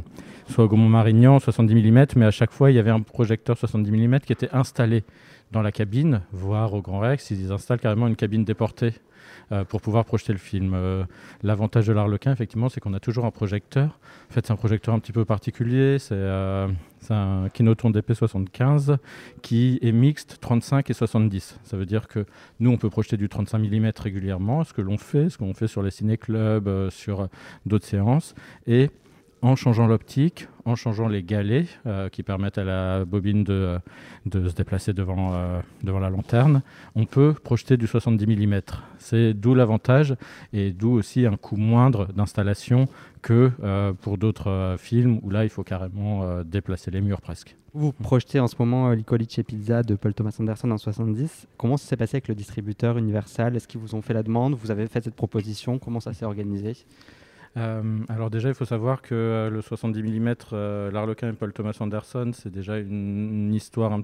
soit 0.47 0.65
au 0.65 0.67
Gaumont 0.67 0.89
Marignan, 0.89 1.39
70 1.39 1.73
mm. 1.75 2.05
Mais 2.15 2.25
à 2.25 2.31
chaque 2.31 2.51
fois, 2.51 2.69
il 2.69 2.75
y 2.75 2.79
avait 2.79 2.91
un 2.91 3.01
projecteur 3.01 3.57
70 3.57 3.91
mm 3.91 4.19
qui 4.19 4.33
était 4.33 4.53
installé 4.53 5.03
dans 5.51 5.61
la 5.61 5.71
cabine, 5.71 6.21
voire 6.31 6.73
au 6.73 6.81
Grand 6.81 6.99
Rex, 6.99 7.31
ils 7.31 7.51
installent 7.51 7.79
carrément 7.79 8.07
une 8.07 8.17
cabine 8.17 8.43
déportée 8.43 8.93
euh, 9.51 9.63
pour 9.63 9.81
pouvoir 9.81 10.03
projeter 10.03 10.33
le 10.33 10.39
film. 10.39 10.73
Euh, 10.73 11.05
l'avantage 11.41 11.87
de 11.87 11.93
l'Arlequin, 11.93 12.33
effectivement, 12.33 12.67
c'est 12.67 12.81
qu'on 12.81 12.93
a 12.93 12.99
toujours 12.99 13.25
un 13.25 13.31
projecteur. 13.31 13.99
En 14.29 14.33
fait, 14.33 14.45
c'est 14.45 14.51
un 14.51 14.57
projecteur 14.57 14.93
un 14.93 14.99
petit 14.99 15.13
peu 15.13 15.23
particulier. 15.23 15.99
C'est 15.99 16.15
euh, 16.15 16.67
un 17.09 17.47
Kinoton 17.53 17.91
DP75 17.91 18.97
qui 19.41 19.79
est 19.81 19.93
mixte 19.93 20.39
35 20.41 20.89
et 20.89 20.93
70. 20.93 21.59
Ça 21.63 21.77
veut 21.77 21.85
dire 21.85 22.07
que 22.07 22.25
nous, 22.59 22.71
on 22.71 22.77
peut 22.77 22.89
projeter 22.89 23.15
du 23.15 23.29
35 23.29 23.59
mm 23.59 23.91
régulièrement, 23.97 24.65
ce 24.65 24.73
que 24.73 24.81
l'on 24.81 24.97
fait, 24.97 25.29
ce 25.29 25.37
qu'on 25.37 25.53
fait 25.53 25.67
sur 25.67 25.81
les 25.81 25.91
ciné-clubs, 25.91 26.89
sur 26.89 27.29
d'autres 27.65 27.85
séances. 27.85 28.35
Et 28.65 28.89
en 29.41 29.55
changeant 29.55 29.87
l'optique, 29.87 30.47
en 30.65 30.75
changeant 30.75 31.07
les 31.07 31.23
galets 31.23 31.67
euh, 31.85 32.09
qui 32.09 32.23
permettent 32.23 32.57
à 32.57 32.63
la 32.63 33.05
bobine 33.05 33.43
de, 33.43 33.79
de 34.25 34.49
se 34.49 34.55
déplacer 34.55 34.93
devant, 34.93 35.33
euh, 35.33 35.59
devant 35.83 35.99
la 35.99 36.09
lanterne, 36.09 36.61
on 36.95 37.05
peut 37.05 37.33
projeter 37.33 37.77
du 37.77 37.87
70 37.87 38.25
mm. 38.27 38.61
C'est 38.99 39.33
d'où 39.33 39.53
l'avantage 39.53 40.15
et 40.53 40.71
d'où 40.71 40.91
aussi 40.91 41.25
un 41.25 41.37
coût 41.37 41.55
moindre 41.55 42.07
d'installation 42.13 42.87
que 43.21 43.51
euh, 43.63 43.93
pour 43.93 44.17
d'autres 44.17 44.75
films 44.77 45.19
où 45.23 45.29
là 45.29 45.43
il 45.43 45.49
faut 45.49 45.63
carrément 45.63 46.41
déplacer 46.43 46.91
les 46.91 47.01
murs 47.01 47.21
presque. 47.21 47.55
Vous 47.73 47.91
projetez 47.91 48.39
en 48.39 48.47
ce 48.47 48.55
moment 48.57 48.89
Licolice 48.91 49.39
Pizza 49.45 49.83
de 49.83 49.95
Paul 49.95 50.13
Thomas 50.13 50.35
Anderson 50.39 50.71
en 50.71 50.77
70. 50.77 51.47
Comment 51.57 51.77
ça 51.77 51.87
s'est 51.87 51.97
passé 51.97 52.15
avec 52.15 52.27
le 52.27 52.33
distributeur 52.35 52.97
Universal? 52.97 53.55
Est-ce 53.55 53.67
qu'ils 53.67 53.79
vous 53.79 53.93
ont 53.93 54.01
fait 54.01 54.13
la 54.15 54.23
demande? 54.23 54.55
Vous 54.55 54.71
avez 54.71 54.87
fait 54.87 55.03
cette 55.03 55.15
proposition? 55.15 55.77
Comment 55.77 55.99
ça 55.99 56.13
s'est 56.13 56.25
organisé? 56.25 56.75
Euh, 57.55 57.99
alors 58.09 58.29
déjà, 58.29 58.49
il 58.49 58.55
faut 58.55 58.65
savoir 58.65 59.01
que 59.01 59.15
euh, 59.15 59.49
le 59.49 59.61
70 59.61 60.03
mm, 60.03 60.35
euh, 60.53 60.91
l'Arlequin 60.91 61.29
et 61.29 61.33
Paul 61.33 61.53
Thomas 61.53 61.77
Anderson, 61.79 62.31
c'est 62.33 62.51
déjà 62.51 62.77
une, 62.77 63.53
histoire 63.53 63.97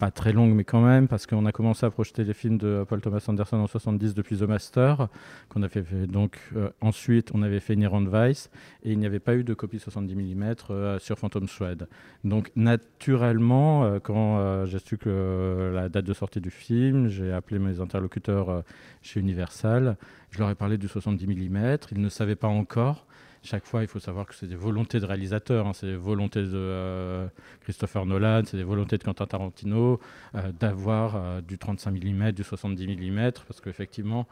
pas 0.00 0.10
très 0.10 0.32
longue, 0.32 0.54
mais 0.54 0.64
quand 0.64 0.80
même, 0.80 1.06
parce 1.08 1.26
qu'on 1.26 1.44
a 1.44 1.52
commencé 1.52 1.84
à 1.84 1.90
projeter 1.90 2.24
les 2.24 2.32
films 2.32 2.56
de 2.56 2.84
Paul 2.88 3.02
Thomas 3.02 3.22
Anderson 3.28 3.58
en 3.58 3.66
70 3.66 4.14
depuis 4.14 4.38
The 4.38 4.42
Master, 4.42 5.08
qu'on 5.50 5.62
a 5.62 5.68
fait, 5.68 5.84
donc 6.06 6.40
ensuite 6.80 7.30
on 7.34 7.42
avait 7.42 7.60
fait 7.60 7.74
Inherent 7.74 8.06
Vice, 8.10 8.50
et 8.82 8.92
il 8.92 8.98
n'y 8.98 9.04
avait 9.04 9.20
pas 9.20 9.36
eu 9.36 9.44
de 9.44 9.52
copie 9.52 9.78
70 9.78 10.16
mm 10.16 10.54
sur 10.98 11.18
Phantom 11.18 11.46
Thread. 11.46 11.86
Donc 12.24 12.50
naturellement, 12.56 14.00
quand 14.00 14.64
j'ai 14.64 14.78
su 14.78 14.96
que 14.96 15.70
la 15.74 15.90
date 15.90 16.06
de 16.06 16.14
sortie 16.14 16.40
du 16.40 16.50
film, 16.50 17.08
j'ai 17.08 17.30
appelé 17.30 17.58
mes 17.58 17.80
interlocuteurs 17.80 18.64
chez 19.02 19.20
Universal. 19.20 19.98
Je 20.30 20.38
leur 20.38 20.48
ai 20.48 20.54
parlé 20.54 20.78
du 20.78 20.88
70 20.88 21.26
mm. 21.26 21.76
Ils 21.92 22.00
ne 22.00 22.08
savaient 22.08 22.36
pas 22.36 22.48
encore. 22.48 23.06
Chaque 23.42 23.64
fois, 23.64 23.80
il 23.80 23.88
faut 23.88 24.00
savoir 24.00 24.26
que 24.26 24.34
c'est 24.34 24.46
des 24.46 24.54
volontés 24.54 25.00
de 25.00 25.06
réalisateurs, 25.06 25.66
hein. 25.66 25.72
c'est 25.72 25.86
des 25.86 25.96
volontés 25.96 26.42
de 26.42 26.50
euh, 26.54 27.26
Christopher 27.62 28.04
Nolan, 28.04 28.42
c'est 28.44 28.58
des 28.58 28.64
volontés 28.64 28.98
de 28.98 29.02
Quentin 29.02 29.26
Tarantino 29.26 29.98
euh, 30.34 30.52
d'avoir 30.52 31.16
euh, 31.16 31.40
du 31.40 31.56
35 31.56 31.92
mm, 31.92 32.32
du 32.32 32.44
70 32.44 32.86
mm, 32.86 33.32
parce 33.46 33.60
qu'effectivement, 33.60 34.26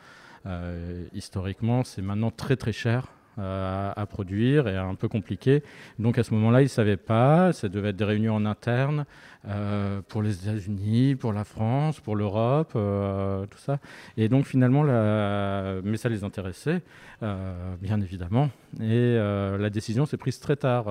historiquement, 1.12 1.84
c'est 1.84 2.00
maintenant 2.00 2.30
très 2.30 2.56
très 2.56 2.72
cher 2.72 3.08
à 3.38 4.06
produire 4.06 4.68
et 4.68 4.76
un 4.76 4.94
peu 4.94 5.08
compliqué. 5.08 5.62
Donc 5.98 6.18
à 6.18 6.24
ce 6.24 6.34
moment-là, 6.34 6.60
ils 6.60 6.64
ne 6.64 6.68
savaient 6.68 6.96
pas, 6.96 7.52
ça 7.52 7.68
devait 7.68 7.90
être 7.90 7.96
des 7.96 8.04
réunions 8.04 8.34
en 8.34 8.44
interne 8.44 9.04
euh, 9.46 10.02
pour 10.08 10.22
les 10.22 10.42
États-Unis, 10.42 11.14
pour 11.14 11.32
la 11.32 11.44
France, 11.44 12.00
pour 12.00 12.16
l'Europe, 12.16 12.72
euh, 12.74 13.46
tout 13.46 13.58
ça. 13.58 13.78
Et 14.16 14.28
donc 14.28 14.46
finalement, 14.46 14.82
mais 14.82 15.96
ça 15.96 16.08
les 16.08 16.24
intéressait, 16.24 16.82
euh, 17.22 17.74
bien 17.80 18.00
évidemment. 18.00 18.50
Et 18.80 19.16
la 19.16 19.70
décision 19.70 20.06
s'est 20.06 20.16
prise 20.16 20.40
très 20.40 20.56
tard 20.56 20.86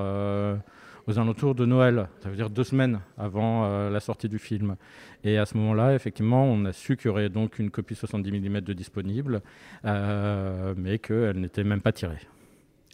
aux 1.07 1.19
alentours 1.19 1.55
de 1.55 1.65
Noël, 1.65 2.09
ça 2.21 2.29
veut 2.29 2.35
dire 2.35 2.49
deux 2.49 2.65
semaines 2.65 2.99
avant 3.17 3.89
la 3.89 3.99
sortie 3.99 4.27
du 4.29 4.39
film. 4.39 4.75
Et 5.23 5.37
à 5.37 5.45
ce 5.45 5.55
moment-là, 5.57 5.93
effectivement, 5.93 6.45
on 6.45 6.65
a 6.65 6.73
su 6.73 6.97
qu'il 6.97 7.07
y 7.07 7.09
aurait 7.09 7.29
donc 7.29 7.59
une 7.59 7.69
copie 7.69 7.95
70 7.95 8.31
mm 8.31 8.61
de 8.61 8.73
disponible, 8.73 9.41
mais 9.83 10.99
qu'elle 10.99 11.39
n'était 11.39 11.63
même 11.63 11.81
pas 11.81 11.91
tirée. 11.91 12.27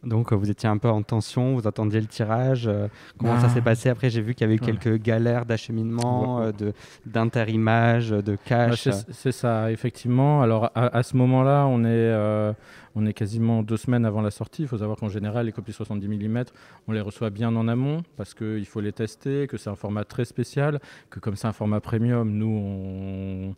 Donc 0.04 0.34
vous 0.34 0.50
étiez 0.50 0.68
un 0.68 0.78
peu 0.78 0.90
en 0.90 1.02
tension, 1.02 1.56
vous 1.56 1.68
attendiez 1.68 2.02
le 2.02 2.08
tirage. 2.08 2.68
Euh, 2.68 2.88
comment 3.18 3.40
ça 3.40 3.48
ah. 3.50 3.54
s'est 3.54 3.62
passé 3.62 3.90
Après, 3.90 4.10
j'ai 4.10 4.22
vu 4.22 4.34
qu'il 4.34 4.46
y 4.46 4.50
avait 4.50 4.56
eu 4.56 4.60
quelques 4.60 5.02
galères 5.02 5.46
d'acheminement, 5.46 6.42
euh, 6.42 6.52
de 6.52 6.74
d'interimage, 7.06 8.10
de 8.10 8.36
cash. 8.36 8.90
c'est 9.12 9.32
ça, 9.32 9.72
effectivement. 9.72 10.42
Alors 10.42 10.72
à, 10.76 11.04
ce 11.04 11.16
moment-là, 11.18 11.66
on 11.68 11.82
est 11.82 11.88
euh, 11.88 12.54
on 12.96 13.06
est 13.06 13.14
quasiment 13.14 13.64
deux 13.64 13.78
semaines 13.78 14.06
avant 14.06 14.22
la 14.22 14.32
sortie. 14.32 14.64
Il 14.64 14.68
faut 14.68 14.78
savoir 14.78 14.98
qu'en 14.98 15.10
général, 15.10 15.46
les 15.46 15.52
copies 15.52 15.74
70 15.74 16.08
mm, 16.08 16.44
on 16.88 16.92
les 16.92 17.02
reçoit 17.02 17.30
bien 17.30 17.56
en 17.56 17.68
amont 17.68 18.04
parce 18.18 18.34
qu'il 18.34 18.66
faut 18.66 18.82
les 18.82 18.94
tester, 18.94 19.48
que 19.48 19.58
c'est 19.58 19.70
un 19.70 19.76
format 19.76 20.04
très 20.04 20.26
spécial, 20.26 20.80
que 21.10 21.20
comme 21.20 21.36
c'est 21.36 21.48
un 21.48 21.54
format 21.54 21.80
premium, 21.80 22.30
nous 22.30 22.48
on 22.48 23.56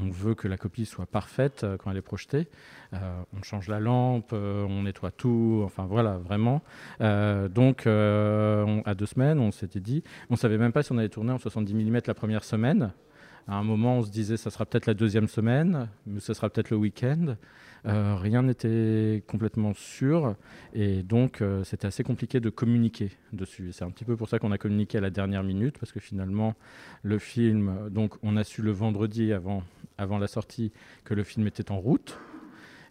on 0.00 0.10
veut 0.10 0.34
que 0.34 0.48
la 0.48 0.56
copie 0.56 0.86
soit 0.86 1.06
parfaite 1.06 1.64
euh, 1.64 1.76
quand 1.76 1.90
elle 1.90 1.96
est 1.96 2.02
projetée. 2.02 2.48
Euh, 2.94 2.98
on 3.36 3.42
change 3.42 3.68
la 3.68 3.80
lampe, 3.80 4.30
euh, 4.32 4.64
on 4.64 4.84
nettoie 4.84 5.10
tout, 5.10 5.62
enfin 5.64 5.86
voilà, 5.86 6.18
vraiment. 6.18 6.62
donc, 7.00 7.86
à 7.86 8.94
deux 8.94 9.06
semaines, 9.06 9.38
on 9.38 9.50
s'était 9.50 9.80
dit, 9.80 10.02
on 10.30 10.34
ne 10.34 10.38
savait 10.38 10.58
même 10.58 10.72
pas 10.72 10.82
si 10.82 10.92
on 10.92 10.98
allait 10.98 11.08
tourner 11.08 11.32
en 11.32 11.38
70 11.38 11.74
mm 11.74 12.00
la 12.06 12.14
première 12.14 12.44
semaine. 12.44 12.92
À 13.46 13.54
un 13.54 13.62
moment, 13.62 13.98
on 13.98 14.02
se 14.02 14.10
disait, 14.10 14.36
ça 14.36 14.50
sera 14.50 14.66
peut-être 14.66 14.86
la 14.86 14.94
deuxième 14.94 15.26
semaine, 15.26 15.88
mais 16.06 16.20
ce 16.20 16.34
sera 16.34 16.50
peut-être 16.50 16.70
le 16.70 16.76
week-end. 16.76 17.36
Euh, 17.86 18.16
rien 18.16 18.42
n'était 18.42 19.22
complètement 19.26 19.72
sûr 19.74 20.34
et 20.74 21.02
donc 21.02 21.40
euh, 21.40 21.62
c'était 21.64 21.86
assez 21.86 22.02
compliqué 22.02 22.40
de 22.40 22.50
communiquer 22.50 23.10
dessus. 23.32 23.70
C'est 23.72 23.84
un 23.84 23.90
petit 23.90 24.04
peu 24.04 24.16
pour 24.16 24.28
ça 24.28 24.38
qu'on 24.38 24.52
a 24.52 24.58
communiqué 24.58 24.98
à 24.98 25.00
la 25.00 25.10
dernière 25.10 25.42
minute 25.42 25.78
parce 25.78 25.92
que 25.92 26.00
finalement 26.00 26.54
le 27.02 27.18
film, 27.18 27.88
donc 27.90 28.14
on 28.22 28.36
a 28.36 28.44
su 28.44 28.62
le 28.62 28.72
vendredi 28.72 29.32
avant, 29.32 29.62
avant 29.96 30.18
la 30.18 30.26
sortie 30.26 30.72
que 31.04 31.14
le 31.14 31.24
film 31.24 31.46
était 31.46 31.70
en 31.70 31.78
route. 31.78 32.18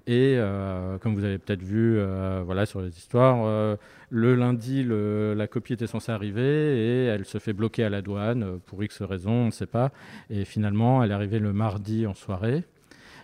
Et 0.09 0.35
euh, 0.37 0.97
comme 0.99 1.15
vous 1.15 1.25
avez 1.25 1.37
peut-être 1.37 1.63
vu 1.63 1.99
voilà, 2.45 2.65
sur 2.65 2.81
les 2.81 2.97
histoires, 2.97 3.77
le 4.09 4.35
lundi, 4.35 4.85
la 4.87 5.47
copie 5.47 5.73
était 5.73 5.85
censée 5.85 6.13
arriver 6.13 6.77
et 6.77 7.05
elle 7.07 7.25
se 7.25 7.39
fait 7.39 7.51
bloquer 7.51 7.83
à 7.83 7.89
la 7.89 8.01
douane 8.01 8.59
pour 8.67 8.81
X 8.81 9.01
raisons, 9.01 9.31
on 9.31 9.45
ne 9.47 9.51
sait 9.51 9.65
pas. 9.65 9.91
Et 10.29 10.45
finalement, 10.45 11.03
elle 11.03 11.11
est 11.11 11.13
arrivée 11.13 11.39
le 11.39 11.51
mardi 11.51 12.07
en 12.07 12.13
soirée. 12.13 12.63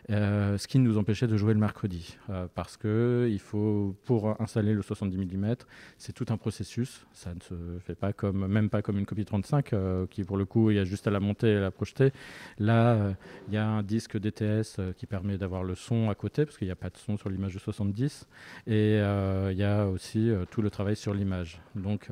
Euh, 0.10 0.58
ce 0.58 0.68
qui 0.68 0.80
nous 0.80 0.98
empêchait 0.98 1.28
de 1.28 1.38
jouer 1.38 1.54
le 1.54 1.60
mercredi. 1.60 2.18
Euh, 2.30 2.48
parce 2.54 2.76
que 2.76 3.28
il 3.32 3.40
faut, 3.40 3.96
pour 4.06 4.40
installer 4.42 4.74
le 4.74 4.82
70 4.82 5.18
mm, 5.18 5.56
c'est 5.98 6.14
tout 6.14 6.26
un 6.30 6.38
processus. 6.38 7.06
Ça 7.14 7.34
ne 7.34 7.40
se 7.40 7.54
fait 7.86 7.96
pas 7.96 8.12
comme, 8.12 8.48
même 8.48 8.70
pas 8.70 8.82
comme 8.82 8.98
une 9.00 9.06
copie 9.06 9.26
35, 9.26 9.74
euh, 9.74 10.06
qui 10.08 10.24
pour 10.24 10.38
le 10.38 10.46
coup, 10.46 10.72
il 10.72 10.78
y 10.78 10.80
a 10.80 10.84
juste 10.84 11.08
à 11.08 11.12
la 11.12 11.20
monter 11.20 11.52
et 11.52 11.56
à 11.56 11.62
la 11.62 11.72
projeter. 11.72 12.12
Là, 12.60 13.16
il 13.48 13.54
y 13.54 13.58
a 13.58 13.66
un 13.66 13.84
disque 13.84 14.18
DTS 14.18 14.94
qui 14.98 15.06
permet 15.06 15.38
d'avoir 15.38 15.64
le 15.64 15.76
son 15.76 16.10
à 16.10 16.16
côté, 16.16 16.46
parce 16.46 16.58
qu'il 16.58 16.68
n'y 16.68 16.72
a 16.72 16.76
pas 16.78 16.90
de 16.90 16.98
son 16.98 17.18
sur 17.18 17.30
l'image 17.30 17.54
de 17.54 17.60
70. 17.60 18.28
Et 18.68 18.98
il 18.98 19.58
y 19.58 19.64
a 19.64 19.88
aussi 19.88 20.32
tout 20.52 20.62
le 20.62 20.70
travail 20.70 20.96
sur 20.96 21.14
l'image. 21.14 21.62
Donc, 21.76 22.10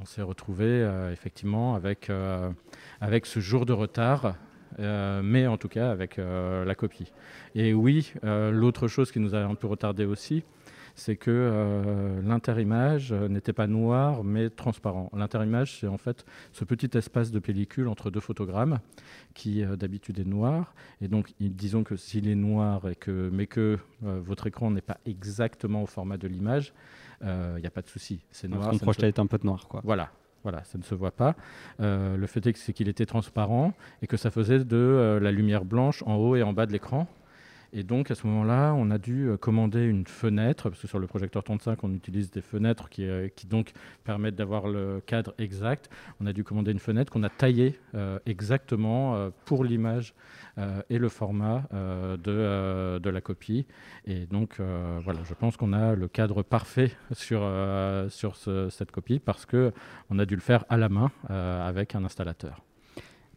on 0.00 0.04
s'est 0.04 0.22
retrouvé 0.22 0.88
effectivement 1.12 1.74
avec, 1.74 2.10
avec 3.00 3.26
ce 3.26 3.40
jour 3.40 3.66
de 3.66 3.72
retard 3.72 4.34
mais 4.78 5.46
en 5.46 5.56
tout 5.56 5.68
cas 5.68 5.90
avec 5.90 6.18
euh, 6.18 6.64
la 6.64 6.74
copie. 6.74 7.12
Et 7.54 7.74
oui, 7.74 8.12
euh, 8.24 8.50
l'autre 8.50 8.88
chose 8.88 9.10
qui 9.10 9.20
nous 9.20 9.34
a 9.34 9.38
un 9.38 9.54
peu 9.54 9.66
retardé 9.66 10.04
aussi, 10.04 10.44
c'est 10.94 11.14
que 11.14 12.20
l'interimage 12.24 13.12
n'était 13.12 13.52
pas 13.52 13.68
noir 13.68 14.24
mais 14.24 14.50
transparent. 14.50 15.12
L'interimage, 15.14 15.78
c'est 15.78 15.86
en 15.86 15.96
fait 15.96 16.26
ce 16.50 16.64
petit 16.64 16.90
espace 16.98 17.30
de 17.30 17.38
pellicule 17.38 17.86
entre 17.86 18.10
deux 18.10 18.18
photogrammes 18.18 18.80
qui 19.32 19.64
d'habitude 19.64 20.18
est 20.18 20.24
noir. 20.24 20.74
Et 21.00 21.06
donc, 21.06 21.32
disons 21.38 21.84
que 21.84 21.94
s'il 21.94 22.26
est 22.26 22.34
noir 22.34 22.88
et 22.88 22.96
que, 22.96 23.30
mais 23.32 23.46
que 23.46 23.78
votre 24.02 24.48
écran 24.48 24.72
n'est 24.72 24.80
pas 24.80 24.98
exactement 25.06 25.84
au 25.84 25.86
format 25.86 26.16
de 26.16 26.26
l'image, 26.26 26.74
il 27.22 27.60
n'y 27.60 27.66
a 27.66 27.70
pas 27.70 27.82
de 27.82 27.88
souci. 27.88 28.18
C'est 28.32 28.48
noir. 28.48 28.72
Son 28.72 28.78
projeté 28.78 29.06
est 29.06 29.20
un 29.20 29.26
peu 29.28 29.38
noir, 29.44 29.68
quoi. 29.68 29.82
Voilà, 29.84 30.10
voilà, 30.42 30.62
ça 30.64 30.78
ne 30.78 30.82
se 30.82 30.94
voit 30.94 31.10
pas. 31.10 31.34
Euh, 31.80 32.16
le 32.16 32.26
fait 32.26 32.46
est 32.46 32.72
qu'il 32.72 32.88
était 32.88 33.06
transparent 33.06 33.72
et 34.02 34.06
que 34.06 34.16
ça 34.16 34.30
faisait 34.30 34.60
de 34.60 34.76
euh, 34.76 35.20
la 35.20 35.32
lumière 35.32 35.64
blanche 35.64 36.02
en 36.06 36.16
haut 36.16 36.36
et 36.36 36.42
en 36.42 36.52
bas 36.52 36.66
de 36.66 36.72
l'écran. 36.72 37.06
Et 37.72 37.82
donc 37.82 38.10
à 38.10 38.14
ce 38.14 38.26
moment-là, 38.26 38.74
on 38.76 38.90
a 38.90 38.98
dû 38.98 39.28
euh, 39.28 39.36
commander 39.36 39.84
une 39.84 40.06
fenêtre, 40.06 40.70
parce 40.70 40.82
que 40.82 40.88
sur 40.88 40.98
le 40.98 41.06
projecteur 41.06 41.44
35, 41.44 41.84
on 41.84 41.92
utilise 41.92 42.30
des 42.30 42.42
fenêtres 42.42 42.88
qui, 42.88 43.06
qui 43.36 43.46
donc 43.46 43.72
permettent 44.04 44.36
d'avoir 44.36 44.68
le 44.68 45.00
cadre 45.04 45.34
exact. 45.38 45.90
On 46.20 46.26
a 46.26 46.32
dû 46.32 46.44
commander 46.44 46.72
une 46.72 46.78
fenêtre 46.78 47.12
qu'on 47.12 47.22
a 47.22 47.28
taillée 47.28 47.78
exactement 48.26 49.30
pour 49.44 49.64
l'image 49.64 50.14
euh, 50.58 50.82
et 50.90 50.98
le 50.98 51.08
format 51.08 51.62
euh, 51.72 52.16
de, 52.16 52.32
euh, 52.32 52.98
de, 52.98 53.10
la 53.10 53.20
copie. 53.20 53.64
Et 54.06 54.26
donc, 54.26 54.60
voilà, 55.04 55.20
je 55.24 55.34
pense 55.34 55.56
qu'on 55.56 55.72
a 55.72 55.94
le 55.94 56.08
cadre 56.08 56.42
parfait 56.42 56.90
sur, 57.12 57.48
sur 58.08 58.36
cette 58.36 58.90
copie 58.90 59.18
parce 59.18 59.46
qu'on 59.46 60.18
a 60.18 60.26
dû 60.26 60.34
le 60.34 60.40
faire 60.40 60.64
à 60.68 60.76
la 60.76 60.88
main 60.88 61.10
avec 61.28 61.94
un 61.94 62.04
installateur. 62.04 62.62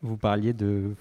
Vous 0.02 0.18
parliez 0.18 0.54
de, 0.54 0.96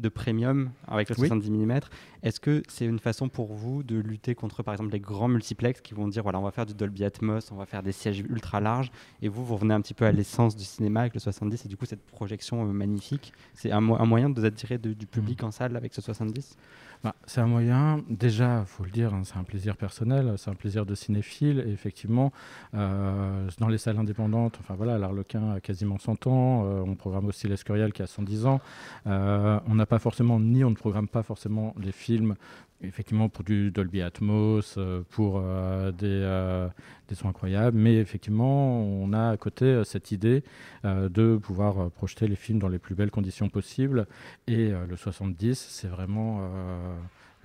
de 0.00 0.08
premium 0.08 0.70
avec 0.86 1.08
le 1.08 1.14
70 1.14 1.50
mm. 1.50 1.80
Est-ce 2.22 2.40
que 2.40 2.62
c'est 2.68 2.84
une 2.84 2.98
façon 2.98 3.28
pour 3.28 3.54
vous 3.54 3.82
de 3.82 3.96
lutter 3.96 4.34
contre, 4.34 4.62
par 4.62 4.74
exemple, 4.74 4.92
les 4.92 5.00
grands 5.00 5.28
multiplex 5.28 5.80
qui 5.80 5.94
vont 5.94 6.08
dire 6.08 6.22
voilà, 6.22 6.38
on 6.38 6.42
va 6.42 6.50
faire 6.50 6.66
du 6.66 6.74
Dolby 6.74 7.04
Atmos, 7.04 7.50
on 7.52 7.56
va 7.56 7.66
faire 7.66 7.82
des 7.82 7.92
sièges 7.92 8.20
ultra 8.20 8.60
larges, 8.60 8.90
et 9.22 9.28
vous, 9.28 9.44
vous 9.44 9.54
revenez 9.54 9.74
un 9.74 9.80
petit 9.80 9.94
peu 9.94 10.04
à 10.04 10.12
l'essence 10.12 10.56
du 10.56 10.64
cinéma 10.64 11.00
avec 11.00 11.14
le 11.14 11.20
70, 11.20 11.64
et 11.64 11.68
du 11.68 11.76
coup, 11.76 11.86
cette 11.86 12.04
projection 12.06 12.64
magnifique, 12.66 13.32
c'est 13.54 13.70
un, 13.70 13.80
moyen 13.80 14.30
de 14.30 14.38
vous 14.38 14.46
attirer 14.46 14.78
du 14.78 15.06
public 15.06 15.42
mm. 15.42 15.46
en 15.46 15.50
salle 15.50 15.76
avec 15.76 15.94
ce 15.94 16.00
70 16.00 16.56
bah, 17.02 17.14
c'est 17.26 17.40
un 17.40 17.46
moyen, 17.46 18.02
déjà, 18.10 18.60
il 18.60 18.66
faut 18.66 18.84
le 18.84 18.90
dire, 18.90 19.14
hein, 19.14 19.22
c'est 19.24 19.38
un 19.38 19.42
plaisir 19.42 19.74
personnel, 19.76 20.34
c'est 20.36 20.50
un 20.50 20.54
plaisir 20.54 20.84
de 20.84 20.94
cinéphile. 20.94 21.64
Et 21.66 21.72
effectivement, 21.72 22.30
euh, 22.74 23.48
dans 23.58 23.68
les 23.68 23.78
salles 23.78 23.98
indépendantes, 23.98 24.58
enfin 24.60 24.74
voilà, 24.74 24.98
l'Arlequin 24.98 25.52
a 25.52 25.60
quasiment 25.60 25.98
100 25.98 26.26
ans, 26.26 26.64
euh, 26.66 26.82
on 26.86 26.94
programme 26.96 27.26
aussi 27.26 27.48
l'Escurial 27.48 27.94
qui 27.94 28.02
a 28.02 28.06
110 28.06 28.44
ans. 28.44 28.60
Euh, 29.06 29.58
on 29.66 29.74
n'a 29.76 29.86
pas 29.86 29.98
forcément, 29.98 30.38
ni 30.38 30.62
on 30.62 30.70
ne 30.70 30.74
programme 30.74 31.08
pas 31.08 31.22
forcément 31.22 31.74
les 31.80 31.92
films 31.92 32.34
effectivement 32.82 33.28
pour 33.28 33.44
du 33.44 33.70
Dolby 33.70 34.02
Atmos, 34.02 34.76
euh, 34.76 35.02
pour 35.10 35.40
euh, 35.42 35.92
des, 35.92 36.06
euh, 36.06 36.68
des, 37.08 37.14
sons 37.14 37.28
incroyables, 37.28 37.76
mais 37.76 37.96
effectivement 37.96 38.80
on 38.82 39.12
a 39.12 39.30
à 39.30 39.36
côté 39.36 39.82
cette 39.84 40.12
idée 40.12 40.42
de 40.84 41.36
pouvoir 41.36 41.90
projeter 41.90 42.28
les 42.28 42.36
films 42.36 42.58
dans 42.58 42.68
les 42.68 42.78
plus 42.78 42.94
belles 42.94 43.10
conditions 43.10 43.48
possibles. 43.48 44.06
Et 44.46 44.70
le 44.70 44.96
70 44.96 45.58
c'est 45.58 45.88
vraiment 45.88 46.48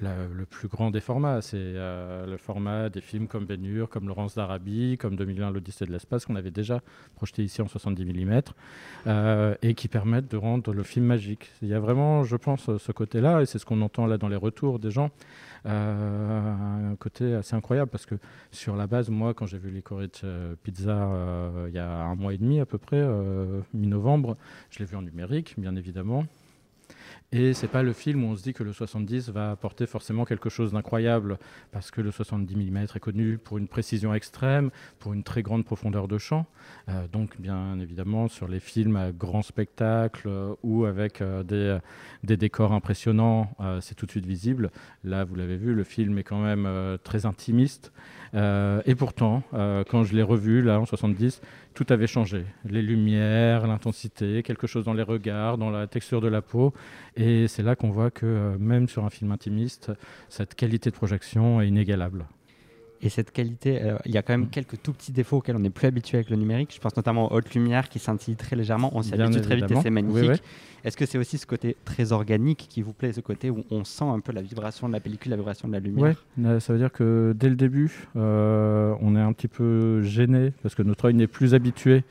le 0.01 0.45
plus 0.45 0.67
grand 0.67 0.91
des 0.91 0.99
formats. 0.99 1.41
C'est 1.41 1.57
euh, 1.57 2.25
le 2.25 2.37
format 2.37 2.89
des 2.89 3.01
films 3.01 3.27
comme 3.27 3.45
Ben 3.45 3.61
comme 3.89 4.07
Laurence 4.07 4.35
d'Arabie, 4.35 4.97
comme 4.97 5.15
2001 5.15 5.51
l'Odyssée 5.51 5.85
de 5.85 5.91
l'espace, 5.91 6.25
qu'on 6.25 6.35
avait 6.35 6.51
déjà 6.51 6.81
projeté 7.15 7.43
ici 7.43 7.61
en 7.61 7.67
70 7.67 8.05
mm, 8.05 8.41
euh, 9.07 9.55
et 9.61 9.73
qui 9.73 9.87
permettent 9.87 10.29
de 10.29 10.37
rendre 10.37 10.73
le 10.73 10.83
film 10.83 11.05
magique. 11.05 11.51
Il 11.61 11.69
y 11.69 11.73
a 11.73 11.79
vraiment, 11.79 12.23
je 12.23 12.35
pense, 12.35 12.75
ce 12.77 12.91
côté-là, 12.91 13.41
et 13.41 13.45
c'est 13.45 13.59
ce 13.59 13.65
qu'on 13.65 13.81
entend 13.81 14.05
là 14.05 14.17
dans 14.17 14.27
les 14.27 14.35
retours 14.35 14.79
des 14.79 14.91
gens, 14.91 15.11
euh, 15.65 16.91
un 16.91 16.95
côté 16.95 17.33
assez 17.33 17.55
incroyable, 17.55 17.89
parce 17.89 18.05
que 18.05 18.15
sur 18.51 18.75
la 18.75 18.87
base, 18.87 19.09
moi, 19.09 19.33
quand 19.33 19.45
j'ai 19.45 19.57
vu 19.57 19.69
les 19.71 19.83
Pizza 20.63 21.09
il 21.67 21.73
y 21.73 21.79
a 21.79 21.89
un 21.89 22.15
mois 22.15 22.33
et 22.33 22.37
demi 22.37 22.59
à 22.59 22.65
peu 22.65 22.77
près, 22.77 23.03
mi-novembre, 23.73 24.37
je 24.69 24.79
l'ai 24.79 24.85
vu 24.85 24.95
en 24.95 25.01
numérique, 25.01 25.55
bien 25.57 25.75
évidemment. 25.75 26.25
Et 27.37 27.53
c'est 27.53 27.67
pas 27.67 27.83
le 27.83 27.91
film 27.91 28.23
où 28.23 28.27
on 28.27 28.37
se 28.37 28.43
dit 28.43 28.53
que 28.53 28.63
le 28.63 28.71
70 28.71 29.27
va 29.27 29.51
apporter 29.51 29.87
forcément 29.87 30.23
quelque 30.23 30.47
chose 30.47 30.71
d'incroyable, 30.71 31.37
parce 31.73 31.91
que 31.91 31.99
le 31.99 32.09
70 32.09 32.55
mm 32.55 32.77
est 32.77 32.99
connu 32.99 33.37
pour 33.37 33.57
une 33.57 33.67
précision 33.67 34.13
extrême, 34.13 34.71
pour 34.99 35.11
une 35.11 35.21
très 35.21 35.43
grande 35.43 35.65
profondeur 35.65 36.07
de 36.07 36.17
champ. 36.17 36.45
Euh, 36.87 37.09
donc, 37.09 37.41
bien 37.41 37.77
évidemment, 37.81 38.29
sur 38.29 38.47
les 38.47 38.61
films 38.61 38.95
à 38.95 39.11
grand 39.11 39.41
spectacle 39.41 40.29
euh, 40.29 40.55
ou 40.63 40.85
avec 40.85 41.19
euh, 41.19 41.43
des, 41.43 41.77
des, 42.23 42.37
décors 42.37 42.71
impressionnants, 42.71 43.53
c'est 43.81 43.95
tout 43.95 44.05
de 44.05 44.11
suite 44.11 44.25
visible. 44.25 44.71
Là, 45.03 45.25
vous 45.25 45.35
l'avez 45.35 45.57
vu, 45.57 45.73
le 45.73 45.83
film 45.83 46.17
est 46.17 46.23
quand 46.23 46.41
même 46.41 46.97
très 47.03 47.25
intimiste. 47.25 47.91
et 48.33 48.95
pourtant, 48.95 49.43
quand 49.51 50.03
je 50.03 50.15
l'ai 50.15 50.23
revu, 50.23 50.61
là, 50.61 50.79
en 50.79 50.85
70, 50.85 51.41
tout 51.75 51.85
avait 51.89 52.07
changé. 52.07 52.45
Les 52.63 52.81
lumières, 52.81 53.67
l'intensité, 53.67 54.41
quelque 54.41 54.65
chose 54.65 54.85
dans 54.85 54.93
les 54.93 55.03
regards, 55.03 55.57
dans 55.57 55.69
la 55.69 55.85
texture 55.85 56.21
de 56.21 56.27
la 56.27 56.41
peau. 56.41 56.73
Et 57.15 57.47
c'est 57.47 57.61
là 57.61 57.75
qu'on 57.75 57.91
voit 57.91 58.09
que 58.09 58.25
euh, 58.25 58.57
même 58.57 58.87
sur 58.87 59.05
un 59.05 59.09
film 59.09 59.31
intimiste, 59.31 59.91
cette 60.29 60.55
qualité 60.55 60.89
de 60.89 60.95
projection 60.95 61.61
est 61.61 61.67
inégalable. 61.67 62.25
Et 63.01 63.09
cette 63.09 63.31
qualité, 63.31 63.81
euh, 63.81 63.97
il 64.05 64.13
y 64.13 64.17
a 64.17 64.21
quand 64.21 64.33
même 64.33 64.49
quelques 64.49 64.81
tout 64.81 64.93
petits 64.93 65.11
défauts 65.11 65.37
auxquels 65.37 65.55
on 65.55 65.59
n'est 65.59 65.69
plus 65.69 65.87
habitué 65.87 66.17
avec 66.17 66.29
le 66.29 66.37
numérique. 66.37 66.73
Je 66.73 66.79
pense 66.79 66.95
notamment 66.95 67.31
aux 67.31 67.35
hautes 67.35 67.53
lumières 67.53 67.89
qui 67.89 67.99
scintillent 67.99 68.35
très 68.35 68.55
légèrement. 68.55 68.91
On 68.95 69.01
s'y 69.01 69.13
habitue 69.13 69.41
très 69.41 69.55
vite 69.55 69.71
et 69.71 69.75
c'est 69.81 69.89
magnifique. 69.89 70.41
Est-ce 70.83 70.97
que 70.97 71.05
c'est 71.07 71.17
aussi 71.17 71.39
ce 71.39 71.47
côté 71.47 71.75
très 71.83 72.11
organique 72.11 72.67
qui 72.69 72.83
vous 72.83 72.93
plaît, 72.93 73.11
ce 73.11 73.19
côté 73.19 73.49
où 73.49 73.63
on 73.71 73.83
sent 73.83 74.05
un 74.05 74.19
peu 74.19 74.31
la 74.31 74.43
vibration 74.43 74.87
de 74.87 74.93
la 74.93 74.99
pellicule, 74.99 75.31
la 75.31 75.37
vibration 75.37 75.67
de 75.67 75.73
la 75.73 75.79
lumière? 75.79 76.23
Oui, 76.37 76.61
ça 76.61 76.73
veut 76.73 76.79
dire 76.79 76.91
que 76.91 77.33
dès 77.35 77.49
le 77.49 77.55
début, 77.55 78.07
euh, 78.15 78.93
on 79.01 79.15
est 79.15 79.21
un 79.21 79.33
petit 79.33 79.47
peu 79.47 80.03
gêné 80.03 80.53
parce 80.61 80.75
que 80.75 80.83
notre 80.83 81.05
œil 81.05 81.15
n'est 81.15 81.27
plus 81.27 81.55
habitué 81.55 82.03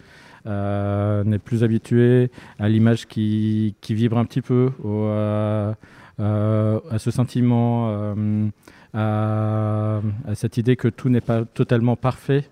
euh, 0.47 1.24
n'est 1.24 1.39
plus 1.39 1.64
habitué 1.64 2.30
à 2.59 2.68
l'image 2.68 3.07
qui, 3.07 3.76
qui, 3.80 3.95
vibre 3.95 4.18
un 4.18 4.26
petit 4.26 4.43
peu, 4.43 4.72
au, 4.82 5.05
à, 5.07 5.74
à, 6.18 6.99
ce 6.99 7.11
sentiment, 7.11 7.89
euh, 7.89 8.49
à, 8.95 10.01
cette 10.34 10.57
idée 10.57 10.76
que 10.76 10.88
tout 10.88 11.09
n'est 11.09 11.20
pas 11.20 11.45
totalement 11.45 11.97
parfait. 11.97 12.45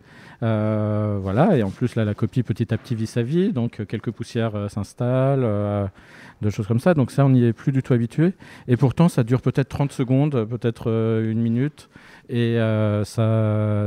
Euh, 0.42 1.20
voilà, 1.22 1.56
et 1.56 1.62
en 1.62 1.70
plus 1.70 1.94
la 1.94 2.14
copie 2.14 2.42
petit 2.42 2.74
à 2.74 2.78
petit 2.78 2.96
vit 2.96 3.06
sa 3.06 3.22
vie, 3.22 3.52
donc 3.52 3.86
quelques 3.86 4.10
poussières 4.10 4.56
euh, 4.56 4.68
s'installent, 4.68 5.44
euh, 5.44 5.86
de 6.40 6.50
choses 6.50 6.66
comme 6.66 6.80
ça, 6.80 6.94
donc 6.94 7.12
ça 7.12 7.24
on 7.24 7.28
n'y 7.28 7.44
est 7.44 7.52
plus 7.52 7.70
du 7.70 7.80
tout 7.80 7.92
habitué, 7.92 8.32
et 8.66 8.76
pourtant 8.76 9.08
ça 9.08 9.22
dure 9.22 9.40
peut-être 9.40 9.68
30 9.68 9.92
secondes, 9.92 10.44
peut-être 10.46 10.90
une 11.22 11.40
minute, 11.40 11.88
et 12.28 12.56
ça 13.04 13.86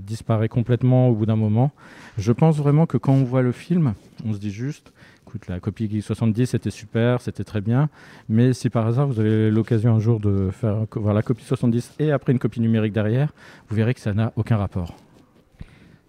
disparaît 0.00 0.48
complètement 0.48 1.08
au 1.08 1.14
bout 1.14 1.26
d'un 1.26 1.36
moment. 1.36 1.70
Je 2.16 2.32
pense 2.32 2.56
vraiment 2.56 2.86
que 2.86 2.96
quand 2.96 3.12
on 3.12 3.24
voit 3.24 3.42
le 3.42 3.52
film, 3.52 3.92
on 4.24 4.32
se 4.32 4.38
dit 4.38 4.52
juste, 4.52 4.94
écoute, 5.30 5.46
la 5.46 5.60
copie 5.60 6.02
70 6.02 6.46
c'était 6.46 6.70
super, 6.70 7.20
c'était 7.20 7.44
très 7.44 7.60
bien, 7.60 7.88
mais 8.28 8.52
si 8.52 8.68
par 8.68 8.86
hasard 8.86 9.06
vous 9.06 9.20
avez 9.20 9.50
l'occasion 9.50 9.94
un 9.94 10.00
jour 10.00 10.18
de 10.18 10.50
faire 10.50 10.86
voir 10.96 11.14
la 11.14 11.22
copie 11.22 11.44
70 11.44 11.94
et 12.00 12.10
après 12.10 12.32
une 12.32 12.40
copie 12.40 12.60
numérique 12.60 12.92
derrière, 12.92 13.32
vous 13.68 13.76
verrez 13.76 13.94
que 13.94 14.00
ça 14.00 14.12
n'a 14.12 14.32
aucun 14.34 14.56
rapport. 14.56 14.96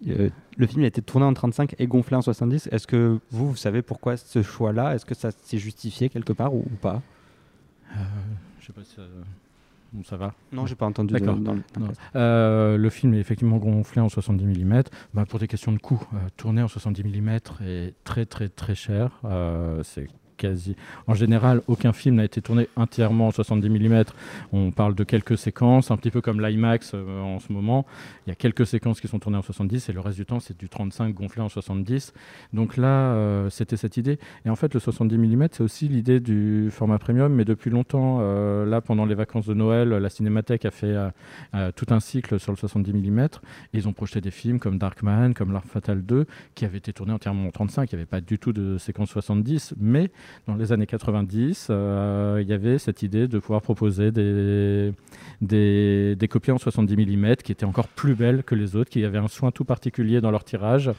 Euh, 0.08 0.30
le 0.56 0.66
film 0.66 0.82
a 0.82 0.88
été 0.88 1.00
tourné 1.02 1.24
en 1.24 1.32
35 1.32 1.76
et 1.78 1.86
gonflé 1.86 2.16
en 2.16 2.22
70. 2.22 2.68
Est-ce 2.72 2.88
que 2.88 3.20
vous, 3.30 3.50
vous 3.50 3.56
savez 3.56 3.82
pourquoi 3.82 4.16
ce 4.16 4.42
choix-là? 4.42 4.96
Est-ce 4.96 5.06
que 5.06 5.14
ça 5.14 5.30
s'est 5.30 5.58
justifié 5.58 6.08
quelque 6.08 6.32
part 6.32 6.52
ou, 6.52 6.64
pas? 6.80 7.00
Euh, 7.92 8.00
Je 8.58 8.66
sais 8.66 8.72
pas 8.72 8.82
si 8.82 8.96
ça 8.96 9.02
va 10.16 10.34
Non, 10.52 10.66
j'ai 10.66 10.74
pas 10.74 10.86
entendu. 10.86 11.12
D'accord. 11.12 11.38
Euh, 12.16 12.76
le 12.76 12.90
film 12.90 13.14
est 13.14 13.18
effectivement 13.18 13.58
gonflé 13.58 14.00
en 14.00 14.08
70 14.08 14.64
mm. 14.64 14.82
Bah, 15.14 15.24
pour 15.26 15.38
des 15.38 15.48
questions 15.48 15.72
de 15.72 15.78
coût, 15.78 16.02
euh, 16.14 16.18
tourner 16.36 16.62
en 16.62 16.68
70 16.68 17.04
mm 17.04 17.28
est 17.64 17.94
très 18.04 18.26
très 18.26 18.48
très 18.48 18.74
cher. 18.74 19.20
Euh, 19.24 19.82
c'est 19.82 20.08
En 21.06 21.14
général, 21.14 21.62
aucun 21.66 21.92
film 21.92 22.16
n'a 22.16 22.24
été 22.24 22.40
tourné 22.42 22.68
entièrement 22.76 23.28
en 23.28 23.30
70 23.30 23.68
mm. 23.68 24.04
On 24.52 24.70
parle 24.70 24.94
de 24.94 25.04
quelques 25.04 25.38
séquences, 25.38 25.90
un 25.90 25.96
petit 25.96 26.10
peu 26.10 26.20
comme 26.20 26.40
l'IMAX 26.40 26.92
euh, 26.94 27.20
en 27.20 27.38
ce 27.38 27.52
moment. 27.52 27.86
Il 28.26 28.30
y 28.30 28.32
a 28.32 28.34
quelques 28.34 28.66
séquences 28.66 29.00
qui 29.00 29.08
sont 29.08 29.18
tournées 29.18 29.38
en 29.38 29.42
70 29.42 29.88
et 29.88 29.92
le 29.92 30.00
reste 30.00 30.16
du 30.16 30.26
temps, 30.26 30.40
c'est 30.40 30.56
du 30.56 30.68
35 30.68 31.14
gonflé 31.14 31.42
en 31.42 31.48
70. 31.48 32.12
Donc 32.52 32.76
là, 32.76 32.86
euh, 32.86 33.50
c'était 33.50 33.76
cette 33.76 33.96
idée. 33.96 34.18
Et 34.44 34.50
en 34.50 34.56
fait, 34.56 34.74
le 34.74 34.80
70 34.80 35.18
mm, 35.18 35.48
c'est 35.52 35.62
aussi 35.62 35.88
l'idée 35.88 36.20
du 36.20 36.68
format 36.70 36.98
premium, 36.98 37.32
mais 37.32 37.44
depuis 37.44 37.70
longtemps, 37.70 38.18
euh, 38.20 38.64
là, 38.64 38.80
pendant 38.80 39.04
les 39.04 39.14
vacances 39.14 39.46
de 39.46 39.54
Noël, 39.54 39.88
la 39.88 40.08
Cinémathèque 40.08 40.64
a 40.64 40.70
fait 40.70 40.96
tout 41.76 41.86
un 41.90 42.00
cycle 42.00 42.38
sur 42.38 42.52
le 42.52 42.56
70 42.56 42.92
mm. 42.92 43.28
Ils 43.72 43.88
ont 43.88 43.92
projeté 43.92 44.20
des 44.20 44.30
films 44.30 44.58
comme 44.58 44.78
Darkman, 44.78 45.34
comme 45.34 45.52
L'Arme 45.52 45.68
Fatale 45.68 46.02
2, 46.02 46.26
qui 46.54 46.64
avaient 46.64 46.78
été 46.78 46.92
tournés 46.92 47.12
entièrement 47.12 47.48
en 47.48 47.50
35. 47.50 47.90
Il 47.90 47.96
n'y 47.96 48.00
avait 48.00 48.06
pas 48.06 48.20
du 48.20 48.38
tout 48.38 48.52
de 48.52 48.78
séquence 48.78 49.10
70, 49.10 49.74
mais 49.78 50.10
dans 50.46 50.54
les 50.54 50.72
années 50.72 50.86
90, 50.86 51.68
euh, 51.70 52.38
il 52.42 52.48
y 52.48 52.52
avait 52.52 52.78
cette 52.78 53.02
idée 53.02 53.28
de 53.28 53.38
pouvoir 53.38 53.62
proposer 53.62 54.10
des, 54.10 54.92
des, 55.40 56.16
des 56.16 56.28
copies 56.28 56.50
en 56.50 56.58
70 56.58 56.96
mm 56.96 57.36
qui 57.36 57.52
étaient 57.52 57.64
encore 57.64 57.88
plus 57.88 58.14
belles 58.14 58.42
que 58.42 58.54
les 58.54 58.76
autres, 58.76 58.90
qui 58.90 59.04
avaient 59.04 59.18
un 59.18 59.28
soin 59.28 59.50
tout 59.50 59.64
particulier 59.64 60.20
dans 60.20 60.30
leur 60.30 60.44
tirage. 60.44 60.90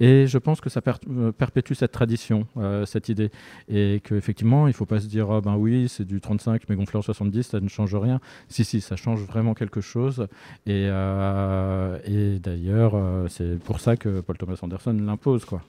Et 0.00 0.26
je 0.26 0.38
pense 0.38 0.60
que 0.60 0.68
ça 0.68 0.80
euh, 1.10 1.32
perpétue 1.32 1.74
cette 1.74 1.92
tradition, 1.92 2.46
euh, 2.56 2.84
cette 2.86 3.08
idée. 3.08 3.30
Et 3.68 4.00
qu'effectivement, 4.02 4.66
il 4.66 4.70
ne 4.70 4.74
faut 4.74 4.86
pas 4.86 4.98
se 4.98 5.06
dire, 5.06 5.30
Ah 5.30 5.40
ben 5.40 5.54
oui, 5.54 5.88
c'est 5.88 6.04
du 6.04 6.20
35, 6.20 6.62
mais 6.68 6.74
gonflé 6.74 6.98
en 6.98 7.02
70, 7.02 7.42
ça 7.42 7.60
ne 7.60 7.68
change 7.68 7.94
rien. 7.94 8.20
Si, 8.48 8.64
si, 8.64 8.80
ça 8.80 8.96
change 8.96 9.20
vraiment 9.20 9.54
quelque 9.54 9.80
chose. 9.80 10.26
Et, 10.66 10.86
et 10.86 12.38
d'ailleurs, 12.40 12.94
c'est 13.28 13.58
pour 13.60 13.80
ça 13.80 13.96
que 13.96 14.20
Paul 14.20 14.38
Thomas 14.38 14.58
Anderson 14.62 14.96
l'impose. 14.98 15.44
quoi. 15.44 15.62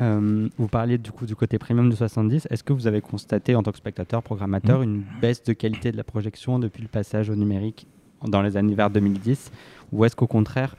Euh, 0.00 0.48
vous 0.58 0.68
parliez 0.68 0.98
du 0.98 1.10
coup 1.12 1.26
du 1.26 1.34
côté 1.36 1.58
premium 1.58 1.88
de 1.90 1.94
70. 1.96 2.46
Est-ce 2.50 2.62
que 2.64 2.72
vous 2.72 2.86
avez 2.86 3.00
constaté 3.00 3.54
en 3.54 3.62
tant 3.62 3.70
que 3.72 3.78
spectateur, 3.78 4.22
programmateur, 4.22 4.80
Mm. 4.80 4.82
une 4.84 5.02
baisse 5.20 5.42
de 5.42 5.52
qualité 5.52 5.92
de 5.92 5.96
la 5.96 6.04
projection 6.04 6.58
depuis 6.58 6.82
le 6.82 6.88
passage 6.88 7.30
au 7.30 7.34
numérique 7.36 7.86
dans 8.26 8.42
les 8.42 8.56
années 8.56 8.74
vers 8.74 8.90
2010 8.90 9.50
Ou 9.92 10.04
est-ce 10.04 10.14
qu'au 10.16 10.26
contraire, 10.26 10.76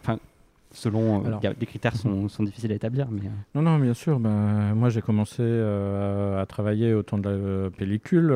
selon 0.72 1.22
euh, 1.24 1.28
Alors- 1.28 1.40
a- 1.46 1.54
les 1.60 1.66
critères 1.66 1.96
sont, 1.96 2.28
sont 2.30 2.44
difficiles 2.44 2.72
à 2.72 2.76
établir, 2.76 3.08
mais 3.12 3.22
euh, 3.28 3.30
Non, 3.56 3.62
non, 3.62 3.78
bien 3.80 3.94
sûr. 3.94 4.20
Ben, 4.20 4.74
moi, 4.76 4.90
j'ai 4.90 5.02
commencé 5.02 5.38
euh, 5.42 6.42
à 6.42 6.46
travailler 6.46 6.94
au 6.94 7.04
temps 7.04 7.18
de 7.20 7.30
la 7.30 7.70
pellicule. 7.70 8.30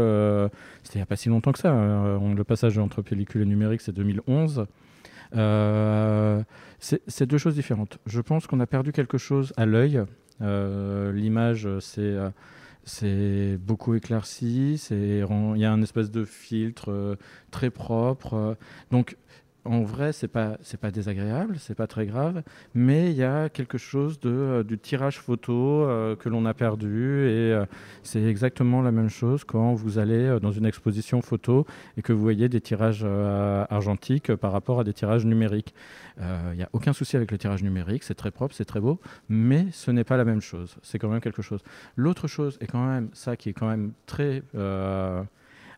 C'était 0.83 0.95
il 0.95 0.99
n'y 0.99 1.03
a 1.03 1.05
pas 1.07 1.15
si 1.15 1.29
longtemps 1.29 1.51
que 1.51 1.59
ça. 1.59 1.71
le 1.71 2.43
passage 2.43 2.77
entre 2.77 3.01
pellicule 3.01 3.41
et 3.41 3.45
numérique, 3.45 3.81
c'est 3.81 3.91
2011. 3.95 4.65
Euh, 5.35 6.41
c'est 6.79 7.01
c'est 7.07 7.25
deux 7.25 7.37
choses 7.37 7.55
différentes. 7.55 7.97
Je 8.05 8.21
pense 8.21 8.47
qu'on 8.47 8.59
a 8.59 8.65
perdu 8.67 8.91
quelque 8.91 9.17
chose 9.17 9.51
à 9.57 9.65
l'œil. 9.65 10.01
Euh, 10.41 11.11
L'image, 11.11 11.67
c'est 11.79 12.01
euh, 12.01 12.29
c'est 12.83 13.57
beaucoup 13.57 13.95
éclairci. 13.95 14.81
Il 14.91 15.57
y 15.57 15.65
a 15.65 15.71
un 15.71 15.81
espèce 15.81 16.09
de 16.09 16.23
filtre 16.25 16.91
euh, 16.91 17.15
très 17.51 17.69
propre. 17.69 18.57
donc, 18.91 19.17
en 19.67 19.83
vrai, 19.83 20.13
c'est 20.13 20.27
pas 20.27 20.57
c'est 20.61 20.79
pas 20.79 20.91
désagréable, 20.91 21.57
c'est 21.59 21.75
pas 21.75 21.87
très 21.87 22.05
grave, 22.05 22.41
mais 22.73 23.11
il 23.11 23.17
y 23.17 23.23
a 23.23 23.49
quelque 23.49 23.77
chose 23.77 24.19
de 24.19 24.29
euh, 24.29 24.63
du 24.63 24.77
tirage 24.77 25.19
photo 25.19 25.83
euh, 25.83 26.15
que 26.15 26.29
l'on 26.29 26.45
a 26.45 26.53
perdu 26.53 27.27
et 27.27 27.51
euh, 27.53 27.65
c'est 28.01 28.23
exactement 28.23 28.81
la 28.81 28.91
même 28.91 29.09
chose 29.09 29.43
quand 29.43 29.73
vous 29.73 29.99
allez 29.99 30.39
dans 30.41 30.51
une 30.51 30.65
exposition 30.65 31.21
photo 31.21 31.65
et 31.97 32.01
que 32.01 32.13
vous 32.13 32.21
voyez 32.21 32.47
des 32.49 32.61
tirages 32.61 33.05
argentiques 33.69 34.33
par 34.35 34.51
rapport 34.51 34.79
à 34.79 34.83
des 34.83 34.93
tirages 34.93 35.25
numériques. 35.25 35.73
Il 36.19 36.57
n'y 36.57 36.63
a 36.63 36.69
aucun 36.73 36.93
souci 36.93 37.15
avec 37.15 37.31
le 37.31 37.37
tirage 37.37 37.61
numérique, 37.61 38.03
c'est 38.03 38.15
très 38.15 38.31
propre, 38.31 38.55
c'est 38.55 38.65
très 38.65 38.79
beau, 38.79 38.99
mais 39.29 39.67
ce 39.71 39.91
n'est 39.91 40.03
pas 40.03 40.17
la 40.17 40.25
même 40.25 40.41
chose. 40.41 40.77
C'est 40.81 40.97
quand 40.97 41.09
même 41.09 41.21
quelque 41.21 41.41
chose. 41.41 41.61
L'autre 41.95 42.27
chose 42.27 42.57
est 42.61 42.67
quand 42.67 42.85
même 42.85 43.09
ça 43.13 43.35
qui 43.35 43.49
est 43.49 43.53
quand 43.53 43.69
même 43.69 43.91
très 44.05 44.41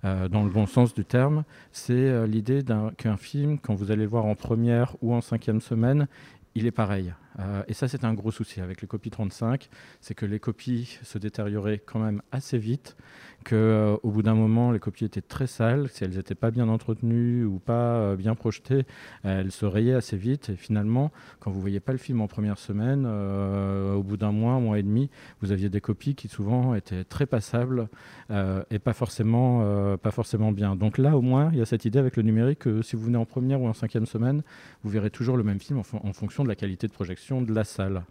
dans 0.04 0.44
le 0.44 0.50
bon 0.50 0.66
sens 0.66 0.94
du 0.94 1.04
terme, 1.04 1.44
c'est 1.72 1.94
euh, 1.94 2.26
l'idée 2.26 2.64
qu'un 2.98 3.18
film, 3.18 3.60
quand 3.60 3.76
vous 3.76 3.92
allez 3.92 4.04
le 4.04 4.10
voir 4.10 4.26
en 4.26 4.36
première 4.36 4.96
ou 5.02 5.14
en 5.14 5.22
cinquième 5.22 5.62
semaine, 5.62 6.08
il 6.56 6.66
est 6.66 6.72
pareil. 6.72 7.14
Euh, 7.40 7.64
et 7.68 7.74
ça, 7.74 7.88
c'est 7.88 8.04
un 8.04 8.14
gros 8.14 8.32
souci 8.32 8.62
avec 8.62 8.82
les 8.82 8.88
copies 8.88 9.10
35, 9.10 9.70
c'est 10.02 10.14
que 10.14 10.26
les 10.26 10.40
copies 10.40 11.00
se 11.04 11.18
détérioraient 11.18 11.80
quand 11.80 12.00
même 12.00 12.22
assez 12.32 12.58
vite, 12.58 12.98
qu'au 13.46 14.00
bout 14.04 14.22
d'un 14.22 14.36
moment, 14.36 14.72
les 14.72 14.80
copies 14.80 15.06
étaient 15.06 15.22
très 15.22 15.48
sales, 15.48 15.88
si 15.90 16.04
elles 16.04 16.16
n'étaient 16.16 16.36
pas 16.36 16.52
bien 16.52 16.68
entretenues 16.68 17.46
ou 17.46 17.60
pas 17.60 17.96
euh, 17.96 18.16
bien 18.16 18.36
projetées, 18.36 18.86
elles 19.24 19.52
se 19.52 19.66
rayaient 19.66 19.94
assez 19.94 20.18
vite. 20.18 20.50
Et 20.50 20.56
finalement, 20.56 21.12
quand 21.40 21.52
vous 21.52 21.62
voyez 21.62 21.80
pas 21.80 21.92
le 21.92 21.98
film 21.98 22.22
en 22.22 22.28
première 22.28 22.58
semaine, 22.58 23.06
euh, 23.08 23.96
au 23.96 24.04
bout 24.04 24.18
d'un 24.18 24.32
mois, 24.32 24.54
un 24.54 24.60
mois 24.60 24.80
et 24.80 24.84
demi, 24.84 25.10
vous 25.42 25.52
aviez 25.52 25.70
des 25.70 25.82
copies 25.82 26.16
qui 26.16 26.28
souvent 26.28 26.76
étaient 26.76 27.04
très 27.04 27.26
passables 27.26 27.88
euh, 28.32 28.64
et 28.72 28.80
pas 28.80 28.94
forcément, 28.94 29.62
euh, 29.64 29.98
pas 29.98 30.12
forcément 30.12 30.52
bien. 30.52 30.76
Donc 30.76 30.98
là, 30.98 31.18
au 31.18 31.22
moins, 31.22 31.50
il 31.54 31.60
y 31.60 31.62
a 31.62 31.66
cette 31.66 31.86
idée 31.86 32.00
avec 32.00 32.18
le 32.18 32.24
numérique 32.24 32.60
que 32.60 32.82
si 32.82 32.96
vous 32.96 33.04
venez 33.04 33.18
en 33.18 33.26
première 33.26 33.62
ou 33.62 33.68
en 33.68 33.74
cinquième 33.74 34.06
semaine, 34.06 34.44
vous 34.84 34.90
verrez 34.90 35.10
toujours 35.10 35.38
le 35.38 35.44
même 35.44 35.60
film 35.60 35.80
en 35.80 36.14
fonction 36.14 36.44
de 36.44 36.50
la 36.50 36.56
qualité 36.56 36.88
de 36.88 36.94
projection 36.94 37.29
de 37.42 37.54
la 37.54 37.64
salle. 37.64 38.04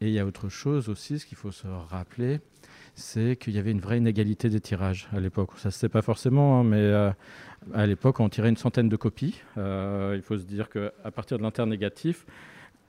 Et 0.00 0.08
il 0.08 0.12
y 0.12 0.18
a 0.18 0.26
autre 0.26 0.48
chose 0.48 0.88
aussi, 0.88 1.18
ce 1.18 1.26
qu'il 1.26 1.38
faut 1.38 1.52
se 1.52 1.66
rappeler, 1.66 2.40
c'est 2.94 3.36
qu'il 3.36 3.54
y 3.54 3.58
avait 3.58 3.70
une 3.70 3.80
vraie 3.80 3.98
inégalité 3.98 4.48
des 4.50 4.60
tirages 4.60 5.08
à 5.12 5.20
l'époque. 5.20 5.50
Ça 5.56 5.70
se 5.70 5.78
sait 5.78 5.88
pas 5.88 6.02
forcément, 6.02 6.60
hein, 6.60 6.64
mais 6.64 6.76
euh, 6.80 7.10
à 7.74 7.86
l'époque, 7.86 8.20
on 8.20 8.28
tirait 8.28 8.48
une 8.50 8.56
centaine 8.56 8.88
de 8.88 8.96
copies. 8.96 9.40
Euh, 9.56 10.12
il 10.16 10.22
faut 10.22 10.36
se 10.38 10.44
dire 10.44 10.68
qu'à 10.68 11.10
partir 11.14 11.38
de 11.38 11.42
l'internégatif, 11.42 12.26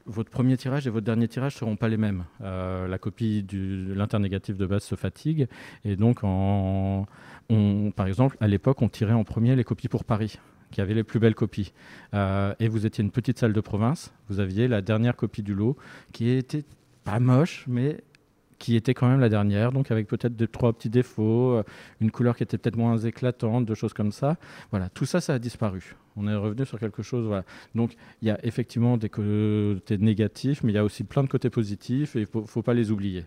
votre 0.06 0.30
premier 0.30 0.56
tirage 0.58 0.88
et 0.88 0.90
votre 0.90 1.06
dernier 1.06 1.28
tirage 1.28 1.56
ne 1.56 1.60
seront 1.60 1.76
pas 1.76 1.90
les 1.90 1.98
mêmes. 1.98 2.24
Euh, 2.42 2.88
la 2.88 2.98
copie 2.98 3.44
de 3.44 3.94
l'internégatif 3.94 4.58
de 4.58 4.66
base 4.66 4.84
se 4.84 4.96
fatigue. 4.96 5.48
Et 5.86 5.96
donc, 5.96 6.24
en, 6.24 7.06
on- 7.50 7.92
par 7.92 8.08
exemple, 8.08 8.38
à 8.40 8.48
l'époque, 8.48 8.82
on 8.82 8.90
tirait 8.90 9.14
en 9.14 9.24
premier 9.24 9.56
les 9.56 9.64
copies 9.66 9.90
pour 9.90 10.04
Paris 10.06 10.40
qui 10.72 10.82
avaient 10.82 10.94
les 10.94 11.04
plus 11.04 11.20
belles 11.20 11.36
copies. 11.36 11.74
Euh, 12.14 12.54
et 12.60 12.68
vous 12.68 12.86
étiez 12.86 13.04
une 13.04 13.12
petite 13.12 13.40
salle 13.40 13.54
de 13.54 13.62
province, 13.62 14.14
vous 14.30 14.40
aviez 14.40 14.68
la 14.68 14.82
dernière 14.82 15.16
copie 15.16 15.44
du 15.44 15.54
lot 15.54 15.78
qui 16.14 16.30
était 16.30 16.64
pas 17.04 17.20
moche, 17.20 17.66
mais 17.68 18.04
qui 18.60 18.76
était 18.76 18.94
quand 18.94 19.08
même 19.08 19.20
la 19.20 19.30
dernière, 19.30 19.72
donc 19.72 19.92
avec 19.92 20.08
peut-être 20.08 20.36
deux, 20.36 20.48
trois 20.48 20.74
petits 20.74 20.90
défauts, 20.90 21.52
euh, 21.52 21.64
une 22.02 22.12
couleur 22.12 22.36
qui 22.36 22.44
était 22.44 22.58
peut-être 22.58 22.76
moins 22.76 22.98
éclatante, 22.98 23.66
deux 23.66 23.76
choses 23.76 23.94
comme 23.94 24.12
ça. 24.12 24.38
Voilà, 24.72 24.90
tout 24.90 25.06
ça, 25.06 25.22
ça 25.22 25.36
a 25.36 25.40
disparu. 25.40 25.96
On 26.16 26.28
est 26.28 26.36
revenu 26.36 26.66
sur 26.66 26.80
quelque 26.80 27.04
chose. 27.04 27.26
Voilà. 27.28 27.44
Donc, 27.76 27.96
il 28.22 28.28
y 28.28 28.32
a 28.32 28.44
effectivement 28.44 28.98
des 28.98 29.10
côtés 29.10 30.00
négatifs, 30.00 30.64
mais 30.64 30.72
il 30.72 30.76
y 30.76 30.80
a 30.80 30.84
aussi 30.84 31.04
plein 31.04 31.24
de 31.24 31.30
côtés 31.30 31.52
positifs 31.52 32.16
et 32.16 32.22
il 32.22 32.28
ne 32.34 32.46
faut 32.46 32.64
pas 32.64 32.74
les 32.74 32.90
oublier. 32.90 33.26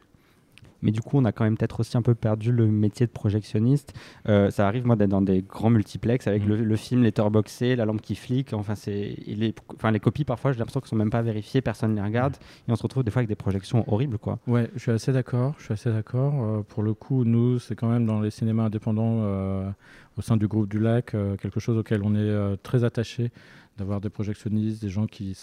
Mais 0.83 0.91
du 0.93 1.01
coup, 1.01 1.19
on 1.19 1.25
a 1.25 1.33
quand 1.33 1.45
même 1.45 1.57
peut-être 1.57 1.81
aussi 1.81 1.97
un 1.97 2.03
peu 2.03 2.15
perdu 2.15 2.53
le 2.53 2.67
métier 2.67 3.07
de 3.07 3.11
projectionniste. 3.13 3.93
Euh, 4.29 4.51
ça 4.51 4.67
arrive, 4.67 4.87
moi, 4.87 4.97
d'être 4.97 5.11
dans 5.11 5.21
des 5.23 5.43
grands 5.43 5.71
multiplex 5.71 6.27
avec 6.27 6.43
Mhm. 6.43 6.49
le, 6.49 6.57
le 6.65 6.77
film 6.77 7.03
letterboxé, 7.03 7.77
la 7.77 7.85
lampe 7.85 8.01
qui 8.01 8.15
flique. 8.15 8.53
Enfin, 8.53 8.75
c'est 8.75 9.17
les, 9.27 9.55
enfin, 9.75 9.91
les 9.91 10.01
copies, 10.01 10.25
parfois, 10.25 10.53
j'ai 10.53 10.59
l'impression 10.59 10.81
qu'elles 10.81 10.89
sont 10.91 10.97
même 10.97 11.11
pas 11.11 11.23
vérifiées, 11.23 11.61
personne 11.61 11.91
ne 11.93 11.97
les 11.97 12.03
regarde. 12.03 12.37
Et 12.69 12.73
on 12.73 12.77
se 12.77 12.83
retrouve 12.83 13.05
des 13.05 13.11
fois 13.11 13.21
avec 13.21 13.29
des 13.29 13.35
projections 13.35 13.85
horribles, 13.93 14.19
quoi. 14.19 14.39
Ouais, 14.47 14.71
je 14.75 14.81
suis 14.81 14.91
assez 14.93 15.13
d'accord. 15.13 15.55
Je 15.59 15.65
suis 15.65 15.73
assez 15.75 15.91
d'accord. 15.91 16.35
Euh, 16.43 16.63
pour 16.63 16.83
le 16.83 16.95
coup, 16.95 17.25
nous, 17.25 17.59
c'est 17.59 17.75
quand 17.75 17.89
même 17.89 18.07
dans 18.07 18.21
les 18.21 18.31
cinémas 18.31 18.65
indépendants 18.65 19.21
euh, 19.23 19.69
au 20.17 20.23
sein 20.23 20.37
du 20.37 20.49
groupe 20.49 20.69
du 20.69 20.79
Lac 20.79 21.15
quelque 21.41 21.61
chose 21.61 21.77
auquel 21.79 22.03
on 22.05 22.15
est 22.15 22.57
très 22.63 22.85
attaché 22.85 23.31
d'avoir 23.79 24.01
des 24.01 24.11
projectionnistes, 24.11 24.83
des 24.83 24.91
gens 24.91 25.07
qui, 25.07 25.37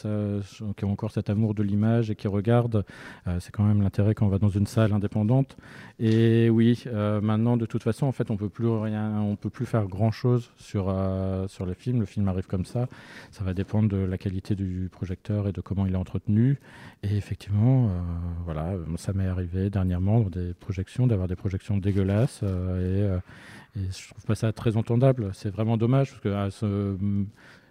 qui 0.76 0.86
ont 0.86 0.92
encore 0.92 1.12
cet 1.12 1.30
amour 1.30 1.54
de 1.54 1.64
l'image 1.64 2.12
et 2.12 2.16
qui 2.16 2.28
regardent. 2.28 2.86
Euh, 3.28 3.40
c'est 3.40 3.52
quand 3.52 3.64
même 3.64 3.82
l'intérêt 3.82 4.14
quand 4.14 4.26
on 4.26 4.30
va 4.30 4.38
dans 4.38 4.50
une 4.50 4.68
salle 4.68 4.94
indépendante. 4.94 5.58
Et 6.00 6.50
oui, 6.50 6.84
euh, 6.88 7.20
maintenant, 7.22 7.58
de 7.58 7.66
toute 7.66 7.84
façon, 7.84 8.06
en 8.06 8.12
fait, 8.12 8.30
on 8.30 8.38
peut 8.38 8.50
plus 8.50 8.68
rien, 8.68 9.20
on 9.22 9.36
peut 9.36 9.50
plus 9.50 9.66
faire 9.66 9.88
grand 9.88 10.12
chose 10.12 10.52
sur 10.58 10.88
euh, 10.90 11.48
sur 11.48 11.66
les 11.66 11.74
films. 11.74 12.00
Le 12.00 12.06
film 12.06 12.28
arrive 12.28 12.48
comme 12.48 12.66
ça. 12.66 12.88
Ça 13.32 13.44
va 13.44 13.54
dépendre 13.54 13.90
de 13.90 13.98
la 13.98 14.18
qualité 14.18 14.56
du 14.56 14.90
projecteur 14.92 15.48
et 15.48 15.52
de 15.52 15.62
comment 15.62 15.86
il 15.86 15.94
est 15.94 15.98
entretenu. 15.98 16.60
Et 17.04 17.16
effectivement, 17.16 17.90
voilà, 18.46 18.74
ça 18.98 19.14
m'est 19.14 19.28
arrivé 19.28 19.70
dernièrement 19.70 20.22
dans 20.22 20.30
des 20.30 20.54
projections 20.54 21.08
d'avoir 21.08 21.28
des 21.28 21.36
projections 21.36 21.78
dégueulasses 21.78 22.42
et, 22.44 23.08
et 23.76 23.92
je 23.92 24.10
trouve 24.10 24.26
pas 24.26 24.36
ça 24.36 24.52
très 24.52 24.78
entendable. 24.78 25.30
C'est 25.34 25.50
vraiment 25.50 25.78
dommage 25.78 26.12
parce 26.12 26.22
que 26.22 26.98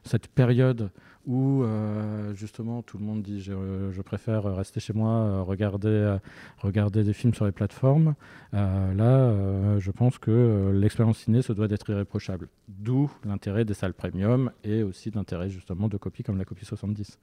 cette 0.07 0.29
période 0.29 0.91
où 1.27 1.63
euh, 1.63 2.33
justement 2.35 2.83
tout 2.83 2.99
le 2.99 3.05
monde 3.05 3.23
dit 3.23 3.41
je, 3.41 4.01
préfère 4.03 4.45
rester 4.45 4.79
chez 4.79 4.93
moi, 4.93 5.11
euh, 5.11 5.43
regarder, 5.43 5.89
euh, 5.89 6.19
regarder 6.59 7.03
des 7.03 7.13
films 7.13 7.35
sur 7.35 7.45
les 7.45 7.53
plateformes, 7.53 8.15
là 8.53 9.79
je 9.79 9.91
pense 9.91 10.19
que 10.19 10.71
l'expérience 10.73 11.19
ciné 11.19 11.43
se 11.43 11.53
doit 11.53 11.69
d'être 11.69 11.91
irréprochable. 11.91 12.49
D'où 12.69 13.11
l'intérêt 13.25 13.65
des 13.65 13.75
salles 13.75 13.95
premium 13.95 14.51
et 14.65 14.83
aussi 14.83 15.11
l'intérêt 15.11 15.49
justement 15.51 15.89
de 15.89 15.97
copies 15.97 16.23
comme 16.23 16.39
la 16.39 16.45
copie 16.45 16.65
70. 16.65 17.19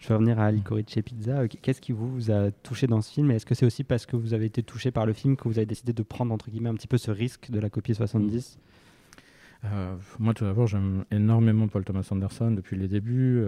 Je 0.00 0.08
vais 0.08 0.14
revenir 0.14 0.38
à 0.38 0.50
Licorice 0.50 0.98
Pizza. 1.04 1.48
Qu'est-ce 1.48 1.80
qui 1.80 1.92
vous, 1.92 2.30
a 2.30 2.50
touché 2.50 2.86
dans 2.86 3.00
ce 3.00 3.12
film? 3.12 3.30
Est-ce 3.30 3.46
que 3.46 3.54
c'est 3.54 3.64
aussi 3.64 3.84
parce 3.84 4.06
que 4.06 4.16
vous 4.16 4.34
avez 4.34 4.46
été 4.46 4.62
touché 4.62 4.90
par 4.90 5.06
le 5.06 5.12
film 5.12 5.36
que 5.36 5.48
vous 5.48 5.58
avez 5.58 5.66
décidé 5.66 5.92
de 5.92 6.02
prendre, 6.02 6.32
entre 6.32 6.50
guillemets, 6.50 6.68
un 6.68 6.74
petit 6.74 6.88
peu 6.88 6.98
ce 6.98 7.10
risque 7.10 7.50
de 7.50 7.58
la 7.58 7.70
copie 7.70 7.94
70 7.94 8.58
moi, 10.18 10.34
tout 10.34 10.44
d'abord, 10.44 10.66
j'aime 10.66 11.04
énormément 11.10 11.68
Paul 11.68 11.84
Thomas 11.84 12.06
Anderson 12.10 12.50
depuis 12.50 12.76
les 12.76 12.88
débuts. 12.88 13.42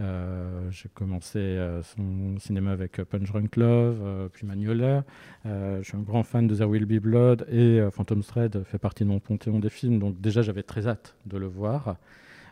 Euh, 0.00 0.70
j'ai 0.70 0.88
commencé 0.88 1.38
euh, 1.38 1.82
son 1.82 2.38
cinéma 2.38 2.70
avec 2.70 3.02
Punch 3.02 3.32
Drunk 3.32 3.56
Love, 3.56 4.28
puis 4.32 4.46
Magnolia. 4.46 5.04
je 5.44 5.80
suis 5.82 5.96
un 5.96 6.02
grand 6.02 6.22
fan 6.22 6.46
de 6.46 6.54
There 6.54 6.68
Will 6.68 6.86
Be 6.86 7.00
Blood 7.02 7.46
et 7.50 7.80
Phantom 7.90 8.22
Thread 8.22 8.62
fait 8.64 8.78
partie 8.78 9.04
de 9.04 9.08
mon 9.08 9.18
panthéon 9.18 9.58
des 9.58 9.70
films, 9.70 9.98
donc 9.98 10.20
déjà 10.20 10.42
j'avais 10.42 10.62
très 10.62 10.86
hâte 10.86 11.16
de 11.26 11.36
le 11.36 11.46
voir. 11.46 11.96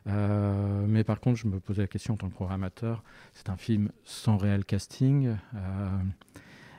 mais 0.07 1.05
par 1.05 1.21
contre, 1.21 1.39
je 1.39 1.47
me 1.47 1.61
posais 1.61 1.83
la 1.83 1.89
question 1.89 2.15
en 2.15 2.17
tant 2.17 2.29
que 2.29 2.35
programmateur, 2.35 3.05
c'est 3.33 3.49
un 3.49 3.57
film 3.57 3.91
sans 4.05 4.37
réel 4.37 4.65
casting. 4.65 5.37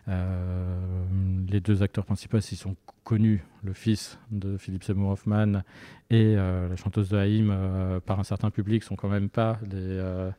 Les 0.07 1.59
deux 1.59 1.83
acteurs 1.83 2.05
principaux, 2.05 2.39
s'ils 2.39 2.57
sont 2.57 2.75
connus, 3.03 3.43
le 3.63 3.73
fils 3.73 4.17
de 4.31 4.57
Philippe 4.57 4.83
Seymour 4.83 5.11
Hoffman 5.11 5.63
et 6.09 6.35
la 6.35 6.75
chanteuse 6.75 7.09
de 7.09 7.17
Haïm, 7.17 7.99
par 8.05 8.19
un 8.19 8.23
certain 8.23 8.49
public, 8.49 8.83
sont 8.83 8.95
quand 8.95 9.09
même 9.09 9.29
pas 9.29 9.59
des, 9.63 10.31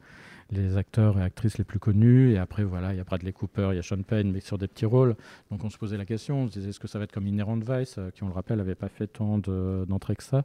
les 0.51 0.77
acteurs 0.77 1.19
et 1.19 1.23
actrices 1.23 1.59
les 1.59 1.65
plus 1.65 1.79
connus. 1.79 2.33
Et 2.33 2.39
après, 2.39 2.65
voilà, 2.65 2.93
il 2.93 2.97
y 2.97 3.01
a 3.01 3.05
Bradley 3.05 3.33
Cooper, 3.33 3.69
il 3.73 3.77
y 3.77 3.79
a 3.79 3.83
Sean 3.83 4.03
Penn, 4.03 4.33
mais 4.33 4.41
sur 4.41 4.59
des 4.59 4.69
petits 4.69 4.87
rôles. 4.87 5.15
Donc 5.51 5.65
on 5.65 5.71
se 5.71 5.79
posait 5.79 5.97
la 5.97 6.05
question, 6.05 6.43
on 6.43 6.49
se 6.49 6.53
disait 6.53 6.71
est-ce 6.71 6.81
que 6.81 6.89
ça 6.89 6.99
va 6.99 7.05
être 7.05 7.13
comme 7.13 7.27
Inherent 7.27 7.59
Vice, 7.59 7.97
euh, 7.99 8.11
qui 8.11 8.23
on 8.23 8.29
le 8.29 8.33
rappelle 8.33 8.59
n'avait 8.59 8.75
pas 8.75 8.89
fait 8.89 9.07
tant 9.07 9.39
d'entrées 9.39 10.17
que 10.17 10.23
ça. 10.23 10.45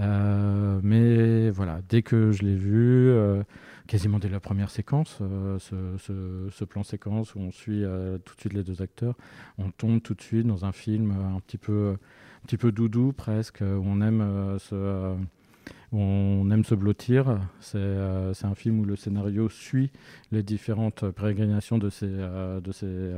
Euh, 0.00 0.80
mais 0.82 1.50
voilà, 1.50 1.80
dès 1.88 2.02
que 2.02 2.32
je 2.32 2.42
l'ai 2.42 2.56
vu, 2.56 3.08
euh, 3.10 3.42
quasiment 3.86 4.18
dès 4.18 4.28
la 4.28 4.40
première 4.40 4.70
séquence, 4.70 5.18
ce, 5.58 6.64
plan 6.64 6.82
séquence 6.82 7.34
où 7.34 7.38
on 7.38 7.52
suit 7.52 7.84
tout 8.24 8.34
de 8.34 8.40
suite 8.40 8.52
les 8.52 8.64
deux 8.64 8.82
acteurs, 8.82 9.14
on 9.58 9.70
tombe 9.70 10.02
tout 10.02 10.14
de 10.14 10.20
suite 10.20 10.46
dans 10.46 10.64
un 10.64 10.72
film 10.72 11.12
un 11.12 11.40
petit 11.40 11.58
peu, 11.58 11.96
un 12.42 12.46
petit 12.46 12.56
peu 12.56 12.72
doudou 12.72 13.12
presque, 13.12 13.60
où 13.60 13.82
on 13.84 14.00
aime 14.00 14.58
ce 14.58 15.14
on 15.92 16.50
aime 16.50 16.64
se 16.64 16.74
blottir. 16.74 17.40
Euh, 17.74 18.34
c'est 18.34 18.46
un 18.46 18.54
film 18.54 18.80
où 18.80 18.84
le 18.84 18.96
scénario 18.96 19.48
suit 19.48 19.90
les 20.32 20.42
différentes 20.42 21.08
pérégrinations 21.10 21.78
de 21.78 21.90
ces, 21.90 22.06
euh, 22.08 22.60
de 22.60 22.72
ces 22.72 23.12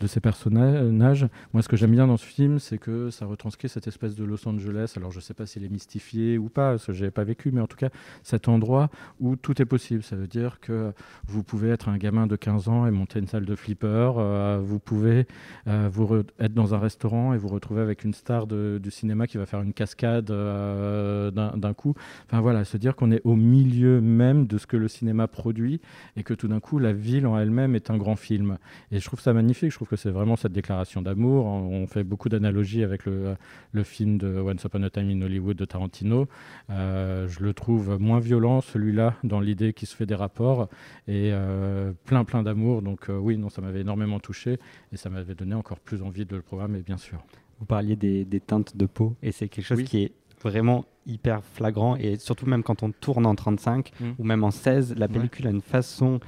de 0.00 0.06
ces 0.06 0.20
personnages. 0.20 1.26
Moi, 1.52 1.62
ce 1.62 1.68
que 1.68 1.76
j'aime 1.76 1.92
bien 1.92 2.06
dans 2.06 2.16
ce 2.16 2.26
film, 2.26 2.58
c'est 2.58 2.78
que 2.78 3.10
ça 3.10 3.26
retranscrit 3.26 3.68
cette 3.68 3.86
espèce 3.86 4.14
de 4.14 4.24
Los 4.24 4.46
Angeles. 4.46 4.94
Alors, 4.96 5.10
je 5.10 5.18
ne 5.18 5.22
sais 5.22 5.34
pas 5.34 5.46
s'il 5.46 5.64
est 5.64 5.68
mystifié 5.68 6.38
ou 6.38 6.48
pas, 6.48 6.72
parce 6.72 6.86
que 6.86 6.92
je 6.92 7.06
pas 7.06 7.24
vécu, 7.24 7.50
mais 7.52 7.60
en 7.60 7.66
tout 7.66 7.76
cas, 7.76 7.88
cet 8.22 8.48
endroit 8.48 8.90
où 9.20 9.36
tout 9.36 9.60
est 9.60 9.64
possible. 9.64 10.02
Ça 10.02 10.16
veut 10.16 10.26
dire 10.26 10.60
que 10.60 10.92
vous 11.26 11.42
pouvez 11.42 11.70
être 11.70 11.88
un 11.88 11.96
gamin 11.96 12.26
de 12.26 12.36
15 12.36 12.68
ans 12.68 12.86
et 12.86 12.90
monter 12.90 13.18
une 13.18 13.26
salle 13.26 13.44
de 13.44 13.54
flipper. 13.54 14.14
Euh, 14.18 14.60
vous 14.62 14.78
pouvez 14.78 15.26
euh, 15.66 15.88
vous 15.90 16.22
être 16.38 16.54
dans 16.54 16.74
un 16.74 16.78
restaurant 16.78 17.32
et 17.32 17.38
vous 17.38 17.48
retrouver 17.48 17.82
avec 17.82 18.04
une 18.04 18.14
star 18.14 18.46
du 18.46 18.90
cinéma 18.90 19.26
qui 19.26 19.38
va 19.38 19.46
faire 19.46 19.60
une 19.60 19.72
cascade 19.72 20.30
euh, 20.30 21.30
d'un 21.30 21.74
coup. 21.74 21.94
Enfin, 22.26 22.40
voilà, 22.40 22.64
se 22.64 22.76
dire 22.76 22.96
qu'on 22.96 23.10
est 23.10 23.20
au 23.24 23.36
milieu 23.36 24.00
même 24.00 24.46
de 24.46 24.58
ce 24.58 24.66
que 24.66 24.76
le 24.76 24.88
cinéma 24.88 25.28
produit 25.28 25.80
et 26.16 26.22
que 26.22 26.34
tout 26.34 26.48
d'un 26.48 26.60
coup, 26.60 26.78
la 26.78 26.92
ville 26.92 27.26
en 27.26 27.38
elle-même 27.38 27.74
est 27.74 27.90
un 27.90 27.96
grand 27.96 28.16
film. 28.16 28.58
Et 28.90 29.00
je 29.00 29.04
trouve 29.04 29.20
ça 29.20 29.32
magnifique. 29.32 29.70
Que 29.88 29.96
c'est 29.96 30.10
vraiment 30.10 30.36
cette 30.36 30.52
déclaration 30.52 31.02
d'amour. 31.02 31.46
On 31.46 31.86
fait 31.86 32.04
beaucoup 32.04 32.28
d'analogies 32.28 32.82
avec 32.82 33.04
le, 33.06 33.36
le, 33.72 33.82
film 33.84 34.18
de 34.18 34.38
Once 34.40 34.62
Upon 34.64 34.82
a 34.82 34.90
Time 34.90 35.10
in 35.10 35.22
Hollywood 35.22 35.56
de 35.56 35.64
Tarantino. 35.64 36.28
Euh, 36.70 37.28
je 37.28 37.40
le 37.40 37.54
trouve 37.54 37.98
moins 37.98 38.20
violent, 38.20 38.60
celui-là, 38.60 39.14
dans 39.24 39.40
l'idée 39.40 39.72
qu'il 39.72 39.88
se 39.88 39.96
fait 39.96 40.06
des 40.06 40.14
rapports 40.14 40.68
et 41.08 41.30
euh, 41.32 41.92
plein, 42.04 42.24
plein 42.24 42.42
d'amour. 42.42 42.82
Donc 42.82 43.08
euh, 43.08 43.16
oui, 43.18 43.36
non, 43.36 43.48
ça 43.48 43.62
m'avait 43.62 43.80
énormément 43.80 44.20
touché 44.20 44.58
et 44.92 44.96
ça 44.96 45.10
m'avait 45.10 45.34
donné 45.34 45.54
encore 45.54 45.80
plus 45.80 46.02
envie 46.02 46.26
de 46.26 46.36
le 46.36 46.42
programmer, 46.42 46.80
bien 46.80 46.98
sûr. 46.98 47.24
Vous 47.58 47.66
parliez 47.66 47.96
des, 47.96 48.24
des 48.24 48.40
teintes 48.40 48.76
de 48.76 48.86
peau 48.86 49.16
et 49.22 49.32
c'est 49.32 49.48
quelque 49.48 49.64
chose 49.64 49.82
qui 49.84 50.02
est 50.04 50.12
vraiment 50.42 50.84
hyper 51.06 51.42
flagrant 51.42 51.96
et 51.96 52.16
surtout 52.16 52.46
même 52.46 52.62
quand 52.62 52.82
on 52.82 52.90
tourne 52.90 53.26
en 53.26 53.34
35 53.34 53.90
mmh. 53.98 54.04
ou 54.18 54.24
même 54.24 54.44
en 54.44 54.50
16, 54.50 54.94
la 54.96 55.08
pellicule 55.08 55.46
a 55.46 55.50
une 55.50 55.62
façon 55.62 56.20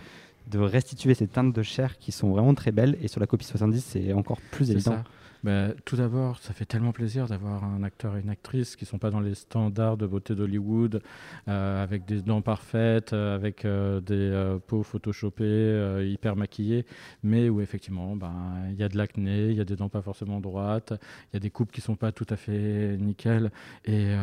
de 0.50 0.58
restituer 0.58 1.14
ces 1.14 1.26
teintes 1.26 1.54
de 1.54 1.62
chair 1.62 1.98
qui 1.98 2.12
sont 2.12 2.30
vraiment 2.30 2.54
très 2.54 2.72
belles. 2.72 2.96
Et 3.02 3.08
sur 3.08 3.20
la 3.20 3.26
copie 3.26 3.44
70, 3.44 3.84
c'est 3.84 4.12
encore 4.12 4.40
plus 4.50 4.70
évident. 4.70 5.02
Bah, 5.44 5.68
tout 5.84 5.94
d'abord, 5.96 6.38
ça 6.40 6.52
fait 6.52 6.64
tellement 6.64 6.90
plaisir 6.90 7.26
d'avoir 7.26 7.62
un 7.62 7.84
acteur 7.84 8.16
et 8.16 8.20
une 8.20 8.30
actrice 8.30 8.74
qui 8.74 8.84
ne 8.84 8.88
sont 8.88 8.98
pas 8.98 9.10
dans 9.10 9.20
les 9.20 9.34
standards 9.34 9.96
de 9.96 10.06
beauté 10.06 10.34
d'Hollywood, 10.34 11.00
euh, 11.46 11.82
avec 11.82 12.04
des 12.06 12.22
dents 12.22 12.42
parfaites, 12.42 13.12
euh, 13.12 13.36
avec 13.36 13.64
euh, 13.64 14.00
des 14.00 14.58
peaux 14.66 14.82
photoshopées, 14.82 16.04
hyper 16.04 16.34
maquillées, 16.34 16.86
mais 17.22 17.48
où 17.48 17.60
effectivement, 17.60 18.16
ben, 18.16 18.34
il 18.70 18.76
y 18.76 18.82
a 18.82 18.88
de 18.88 18.96
l'acné, 18.96 19.50
il 19.50 19.56
y 19.56 19.60
a 19.60 19.64
des 19.64 19.76
dents 19.76 19.88
pas 19.88 20.02
forcément 20.02 20.40
droites, 20.40 20.92
il 21.32 21.34
y 21.34 21.36
a 21.36 21.40
des 21.40 21.50
coupes 21.50 21.70
qui 21.70 21.80
ne 21.80 21.84
sont 21.84 21.96
pas 21.96 22.10
tout 22.10 22.26
à 22.30 22.36
fait 22.36 22.96
nickel. 22.98 23.52
Et 23.84 24.14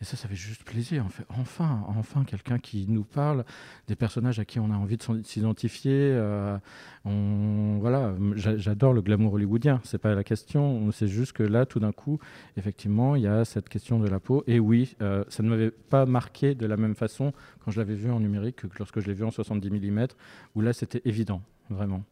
et 0.00 0.04
ça, 0.04 0.16
ça 0.16 0.28
fait 0.28 0.34
juste 0.34 0.64
plaisir. 0.64 1.04
Enfin, 1.28 1.84
enfin, 1.88 2.24
quelqu'un 2.24 2.58
qui 2.58 2.86
nous 2.88 3.04
parle 3.04 3.44
des 3.86 3.96
personnages 3.96 4.38
à 4.38 4.46
qui 4.46 4.58
on 4.58 4.70
a 4.70 4.74
envie 4.74 4.96
de 4.96 5.22
s'identifier. 5.22 5.92
Euh, 5.92 6.56
voilà, 7.04 8.14
j'adore 8.34 8.94
le 8.94 9.02
glamour 9.02 9.34
hollywoodien. 9.34 9.80
C'est 9.84 9.98
pas 9.98 10.14
la 10.14 10.24
question. 10.24 10.90
C'est 10.92 11.08
juste 11.08 11.32
que 11.32 11.42
là, 11.42 11.66
tout 11.66 11.80
d'un 11.80 11.92
coup, 11.92 12.18
effectivement, 12.56 13.14
il 13.14 13.22
y 13.22 13.26
a 13.26 13.44
cette 13.44 13.68
question 13.68 13.98
de 13.98 14.08
la 14.08 14.20
peau. 14.20 14.42
Et 14.46 14.58
oui, 14.58 14.96
euh, 15.02 15.22
ça 15.28 15.42
ne 15.42 15.50
m'avait 15.50 15.70
pas 15.70 16.06
marqué 16.06 16.54
de 16.54 16.64
la 16.64 16.78
même 16.78 16.94
façon 16.94 17.34
quand 17.62 17.70
je 17.70 17.78
l'avais 17.78 17.94
vu 17.94 18.10
en 18.10 18.20
numérique 18.20 18.56
que 18.56 18.78
lorsque 18.78 19.00
je 19.00 19.06
l'ai 19.06 19.14
vu 19.14 19.24
en 19.24 19.30
70 19.30 19.70
mm, 19.70 20.06
où 20.54 20.62
là, 20.62 20.72
c'était 20.72 21.02
évident, 21.04 21.42
vraiment. 21.68 22.02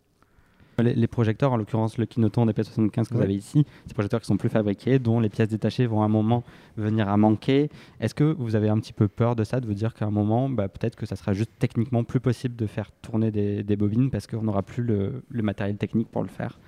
Les, 0.78 1.06
projecteurs, 1.08 1.52
en 1.52 1.56
l'occurrence 1.56 1.98
le 1.98 2.06
Kinoton 2.06 2.46
DP75 2.46 3.08
que 3.08 3.14
vous 3.14 3.22
avez 3.22 3.34
ici, 3.34 3.66
ces 3.86 3.94
projecteurs 3.94 4.20
qui 4.20 4.26
sont 4.26 4.36
plus 4.36 4.48
fabriqués, 4.48 4.98
dont 4.98 5.18
les 5.18 5.28
pièces 5.28 5.48
détachées 5.48 5.86
vont 5.86 6.02
à 6.02 6.04
un 6.04 6.08
moment 6.08 6.44
venir 6.76 7.08
à 7.08 7.16
manquer. 7.16 7.68
Est-ce 8.00 8.14
que 8.14 8.24
vous 8.24 8.54
avez 8.54 8.68
un 8.68 8.78
petit 8.78 8.92
peu 8.92 9.08
peur 9.08 9.34
de 9.34 9.42
ça, 9.42 9.60
de 9.60 9.66
vous 9.66 9.74
dire 9.74 9.92
qu'à 9.94 10.06
un 10.06 10.10
moment, 10.10 10.48
bah, 10.48 10.68
peut-être 10.68 10.94
que 10.94 11.06
ça 11.06 11.16
sera 11.16 11.32
juste 11.32 11.50
techniquement 11.58 12.04
plus 12.04 12.20
possible 12.20 12.54
de 12.54 12.66
faire 12.66 12.92
tourner 13.02 13.30
des, 13.30 13.76
bobines 13.76 14.10
parce 14.10 14.26
qu'on 14.26 14.42
n'aura 14.42 14.62
plus 14.62 14.82
le, 14.82 15.22
matériel 15.30 15.76
technique 15.76 16.08
pour 16.08 16.22
le 16.22 16.28
faire? 16.28 16.58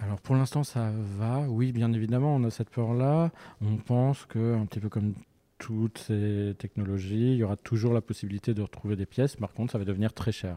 Alors 0.00 0.20
pour 0.20 0.36
l'instant 0.36 0.62
ça 0.62 0.92
va, 1.18 1.40
oui 1.48 1.72
bien 1.72 1.92
évidemment 1.92 2.36
on 2.36 2.44
a 2.44 2.50
cette 2.50 2.70
peur-là. 2.70 3.32
On 3.60 3.78
pense 3.78 4.26
que 4.26 4.54
un 4.54 4.64
petit 4.64 4.78
peu 4.78 4.88
comme 4.88 5.14
toutes 5.58 5.98
ces 5.98 6.54
technologies, 6.58 7.32
il 7.32 7.36
y 7.36 7.42
aura 7.42 7.56
toujours 7.56 7.92
la 7.92 8.00
possibilité 8.00 8.54
de 8.54 8.62
retrouver 8.62 8.96
des 8.96 9.06
pièces. 9.06 9.36
Par 9.36 9.52
contre, 9.52 9.72
ça 9.72 9.78
va 9.78 9.84
devenir 9.84 10.12
très 10.12 10.32
cher. 10.32 10.56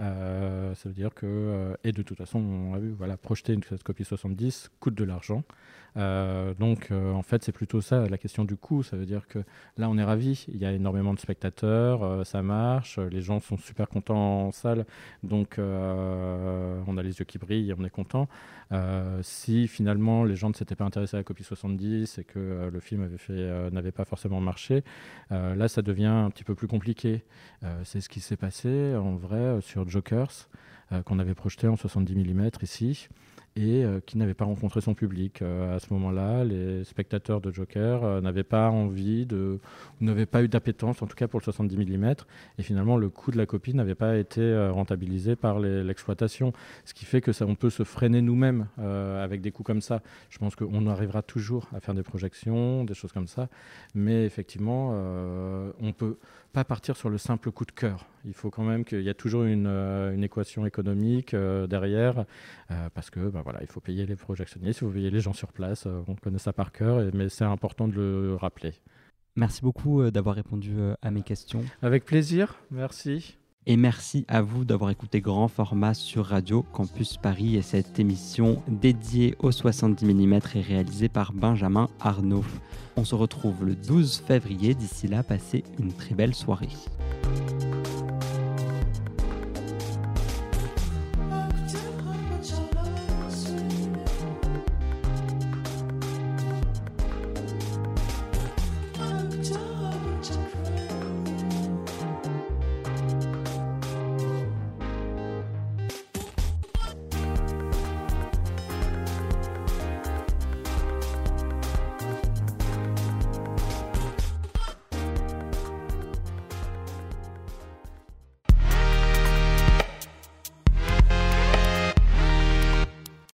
Euh, 0.00 0.74
ça 0.74 0.88
veut 0.88 0.94
dire 0.94 1.14
que, 1.14 1.26
euh, 1.26 1.74
et 1.84 1.92
de 1.92 2.02
toute 2.02 2.18
façon, 2.18 2.38
on 2.38 2.74
a 2.74 2.78
vu, 2.78 2.92
voilà, 2.96 3.16
projeter 3.16 3.52
une 3.52 3.62
copie 3.84 4.04
70 4.04 4.70
coûte 4.80 4.94
de 4.94 5.04
l'argent. 5.04 5.44
Euh, 5.98 6.54
donc, 6.54 6.90
en 6.90 7.22
fait, 7.22 7.44
c'est 7.44 7.52
plutôt 7.52 7.82
ça 7.82 8.08
la 8.08 8.16
question 8.18 8.44
du 8.44 8.56
coût. 8.56 8.82
Ça 8.82 8.96
veut 8.96 9.04
dire 9.04 9.26
que 9.28 9.40
là, 9.76 9.90
on 9.90 9.98
est 9.98 10.04
ravis. 10.04 10.46
Il 10.48 10.56
y 10.56 10.64
a 10.64 10.72
énormément 10.72 11.12
de 11.12 11.18
spectateurs, 11.18 12.26
ça 12.26 12.42
marche, 12.42 12.98
les 12.98 13.20
gens 13.20 13.40
sont 13.40 13.58
super 13.58 13.88
contents 13.88 14.46
en 14.46 14.52
salle. 14.52 14.86
Donc, 15.22 15.56
on 15.58 16.96
a 16.96 17.02
les 17.02 17.18
yeux 17.18 17.24
qui 17.24 17.38
brillent, 17.38 17.74
on 17.78 17.84
est 17.84 17.90
content. 17.90 18.28
si 19.20 19.68
finalement 19.68 20.24
les 20.24 20.34
gens 20.34 20.48
ne 20.48 20.54
s'étaient 20.54 20.76
pas 20.76 20.84
intéressés 20.84 21.16
à 21.16 21.20
la 21.20 21.24
copie 21.24 21.44
70 21.44 22.18
et 22.18 22.24
que 22.24 22.70
le 22.72 22.80
film 22.80 23.08
n'avait 23.70 23.92
pas 23.92 24.06
forcément 24.06 24.40
marché, 24.40 24.84
là, 25.30 25.68
ça 25.68 25.82
devient 25.82 26.06
un 26.06 26.30
petit 26.30 26.44
peu 26.44 26.54
plus 26.54 26.68
compliqué. 26.68 27.22
c'est 27.84 28.00
ce 28.00 28.08
qui 28.08 28.20
s'est 28.20 28.38
passé 28.38 28.94
en 28.96 29.16
vrai 29.16 29.60
sur 29.60 29.81
Jokers, 29.88 30.48
qu'on 31.06 31.18
avait 31.18 31.34
projeté 31.34 31.68
en 31.68 31.76
70 31.76 32.14
mm 32.16 32.50
ici 32.62 33.08
et 33.54 33.84
euh, 33.84 34.00
qui 34.04 34.16
n'avait 34.16 34.34
pas 34.34 34.44
rencontré 34.44 34.80
son 34.80 34.94
public. 34.94 35.42
Euh, 35.42 35.76
à 35.76 35.78
ce 35.78 35.92
moment-là, 35.92 36.44
les 36.44 36.84
spectateurs 36.84 37.40
de 37.40 37.52
Joker 37.52 38.02
euh, 38.02 38.20
n'avaient 38.20 38.44
pas 38.44 38.70
envie 38.70 39.26
de, 39.26 39.58
n'avaient 40.00 40.26
pas 40.26 40.42
eu 40.42 40.48
d'appétence, 40.48 41.02
en 41.02 41.06
tout 41.06 41.16
cas 41.16 41.28
pour 41.28 41.40
le 41.40 41.44
70 41.44 41.76
mm, 41.76 42.14
et 42.58 42.62
finalement 42.62 42.96
le 42.96 43.10
coût 43.10 43.30
de 43.30 43.36
la 43.36 43.44
copie 43.44 43.74
n'avait 43.74 43.94
pas 43.94 44.16
été 44.16 44.68
rentabilisé 44.70 45.36
par 45.36 45.60
l'exploitation, 45.60 46.52
ce 46.84 46.94
qui 46.94 47.04
fait 47.04 47.20
que 47.20 47.32
ça, 47.32 47.46
on 47.46 47.54
peut 47.54 47.70
se 47.70 47.84
freiner 47.84 48.22
nous-mêmes 48.22 48.66
avec 48.78 49.40
des 49.40 49.50
coûts 49.50 49.62
comme 49.62 49.80
ça. 49.80 50.02
Je 50.30 50.38
pense 50.38 50.56
qu'on 50.56 50.86
arrivera 50.86 51.22
toujours 51.22 51.68
à 51.74 51.80
faire 51.80 51.94
des 51.94 52.02
projections, 52.02 52.84
des 52.84 52.94
choses 52.94 53.12
comme 53.12 53.26
ça, 53.26 53.48
mais 53.94 54.24
effectivement, 54.24 54.90
on 55.80 55.92
peut 55.92 56.18
pas 56.52 56.64
partir 56.64 56.96
sur 56.96 57.08
le 57.08 57.18
simple 57.18 57.50
coup 57.50 57.64
de 57.64 57.72
cœur. 57.72 58.06
Il 58.24 58.34
faut 58.34 58.50
quand 58.50 58.62
même 58.62 58.84
qu'il 58.84 59.02
y 59.02 59.08
a 59.08 59.14
toujours 59.14 59.44
une, 59.44 59.66
euh, 59.66 60.14
une 60.14 60.22
équation 60.22 60.66
économique 60.66 61.34
euh, 61.34 61.66
derrière, 61.66 62.24
euh, 62.70 62.88
parce 62.94 63.10
que 63.10 63.20
ben 63.20 63.42
voilà, 63.42 63.60
il 63.62 63.66
faut 63.66 63.80
payer 63.80 64.06
les 64.06 64.16
projectionnistes, 64.16 64.80
il 64.80 64.86
faut 64.86 64.92
payer 64.92 65.10
les 65.10 65.20
gens 65.20 65.32
sur 65.32 65.52
place. 65.52 65.86
on 65.86 66.14
connaît 66.14 66.38
ça 66.38 66.52
par 66.52 66.72
cœur, 66.72 67.10
mais 67.14 67.28
c'est 67.28 67.44
important 67.44 67.88
de 67.88 67.94
le 67.94 68.36
rappeler. 68.36 68.74
Merci 69.34 69.62
beaucoup 69.62 70.10
d'avoir 70.10 70.34
répondu 70.34 70.74
à 71.00 71.10
mes 71.10 71.22
questions. 71.22 71.64
Avec 71.80 72.04
plaisir, 72.04 72.58
merci. 72.70 73.38
Et 73.64 73.76
merci 73.76 74.24
à 74.26 74.42
vous 74.42 74.64
d'avoir 74.64 74.90
écouté 74.90 75.20
Grand 75.20 75.46
Format 75.46 75.94
sur 75.94 76.26
Radio 76.26 76.64
Campus 76.72 77.16
Paris 77.16 77.54
et 77.54 77.62
cette 77.62 78.00
émission 78.00 78.60
dédiée 78.66 79.36
aux 79.38 79.52
70 79.52 80.04
mm 80.04 80.32
est 80.32 80.60
réalisée 80.60 81.08
par 81.08 81.32
Benjamin 81.32 81.88
Arnaud. 82.00 82.44
On 82.96 83.04
se 83.04 83.14
retrouve 83.14 83.64
le 83.64 83.76
12 83.76 84.24
février. 84.26 84.74
D'ici 84.74 85.06
là, 85.06 85.22
passez 85.22 85.62
une 85.78 85.92
très 85.92 86.16
belle 86.16 86.34
soirée. 86.34 86.70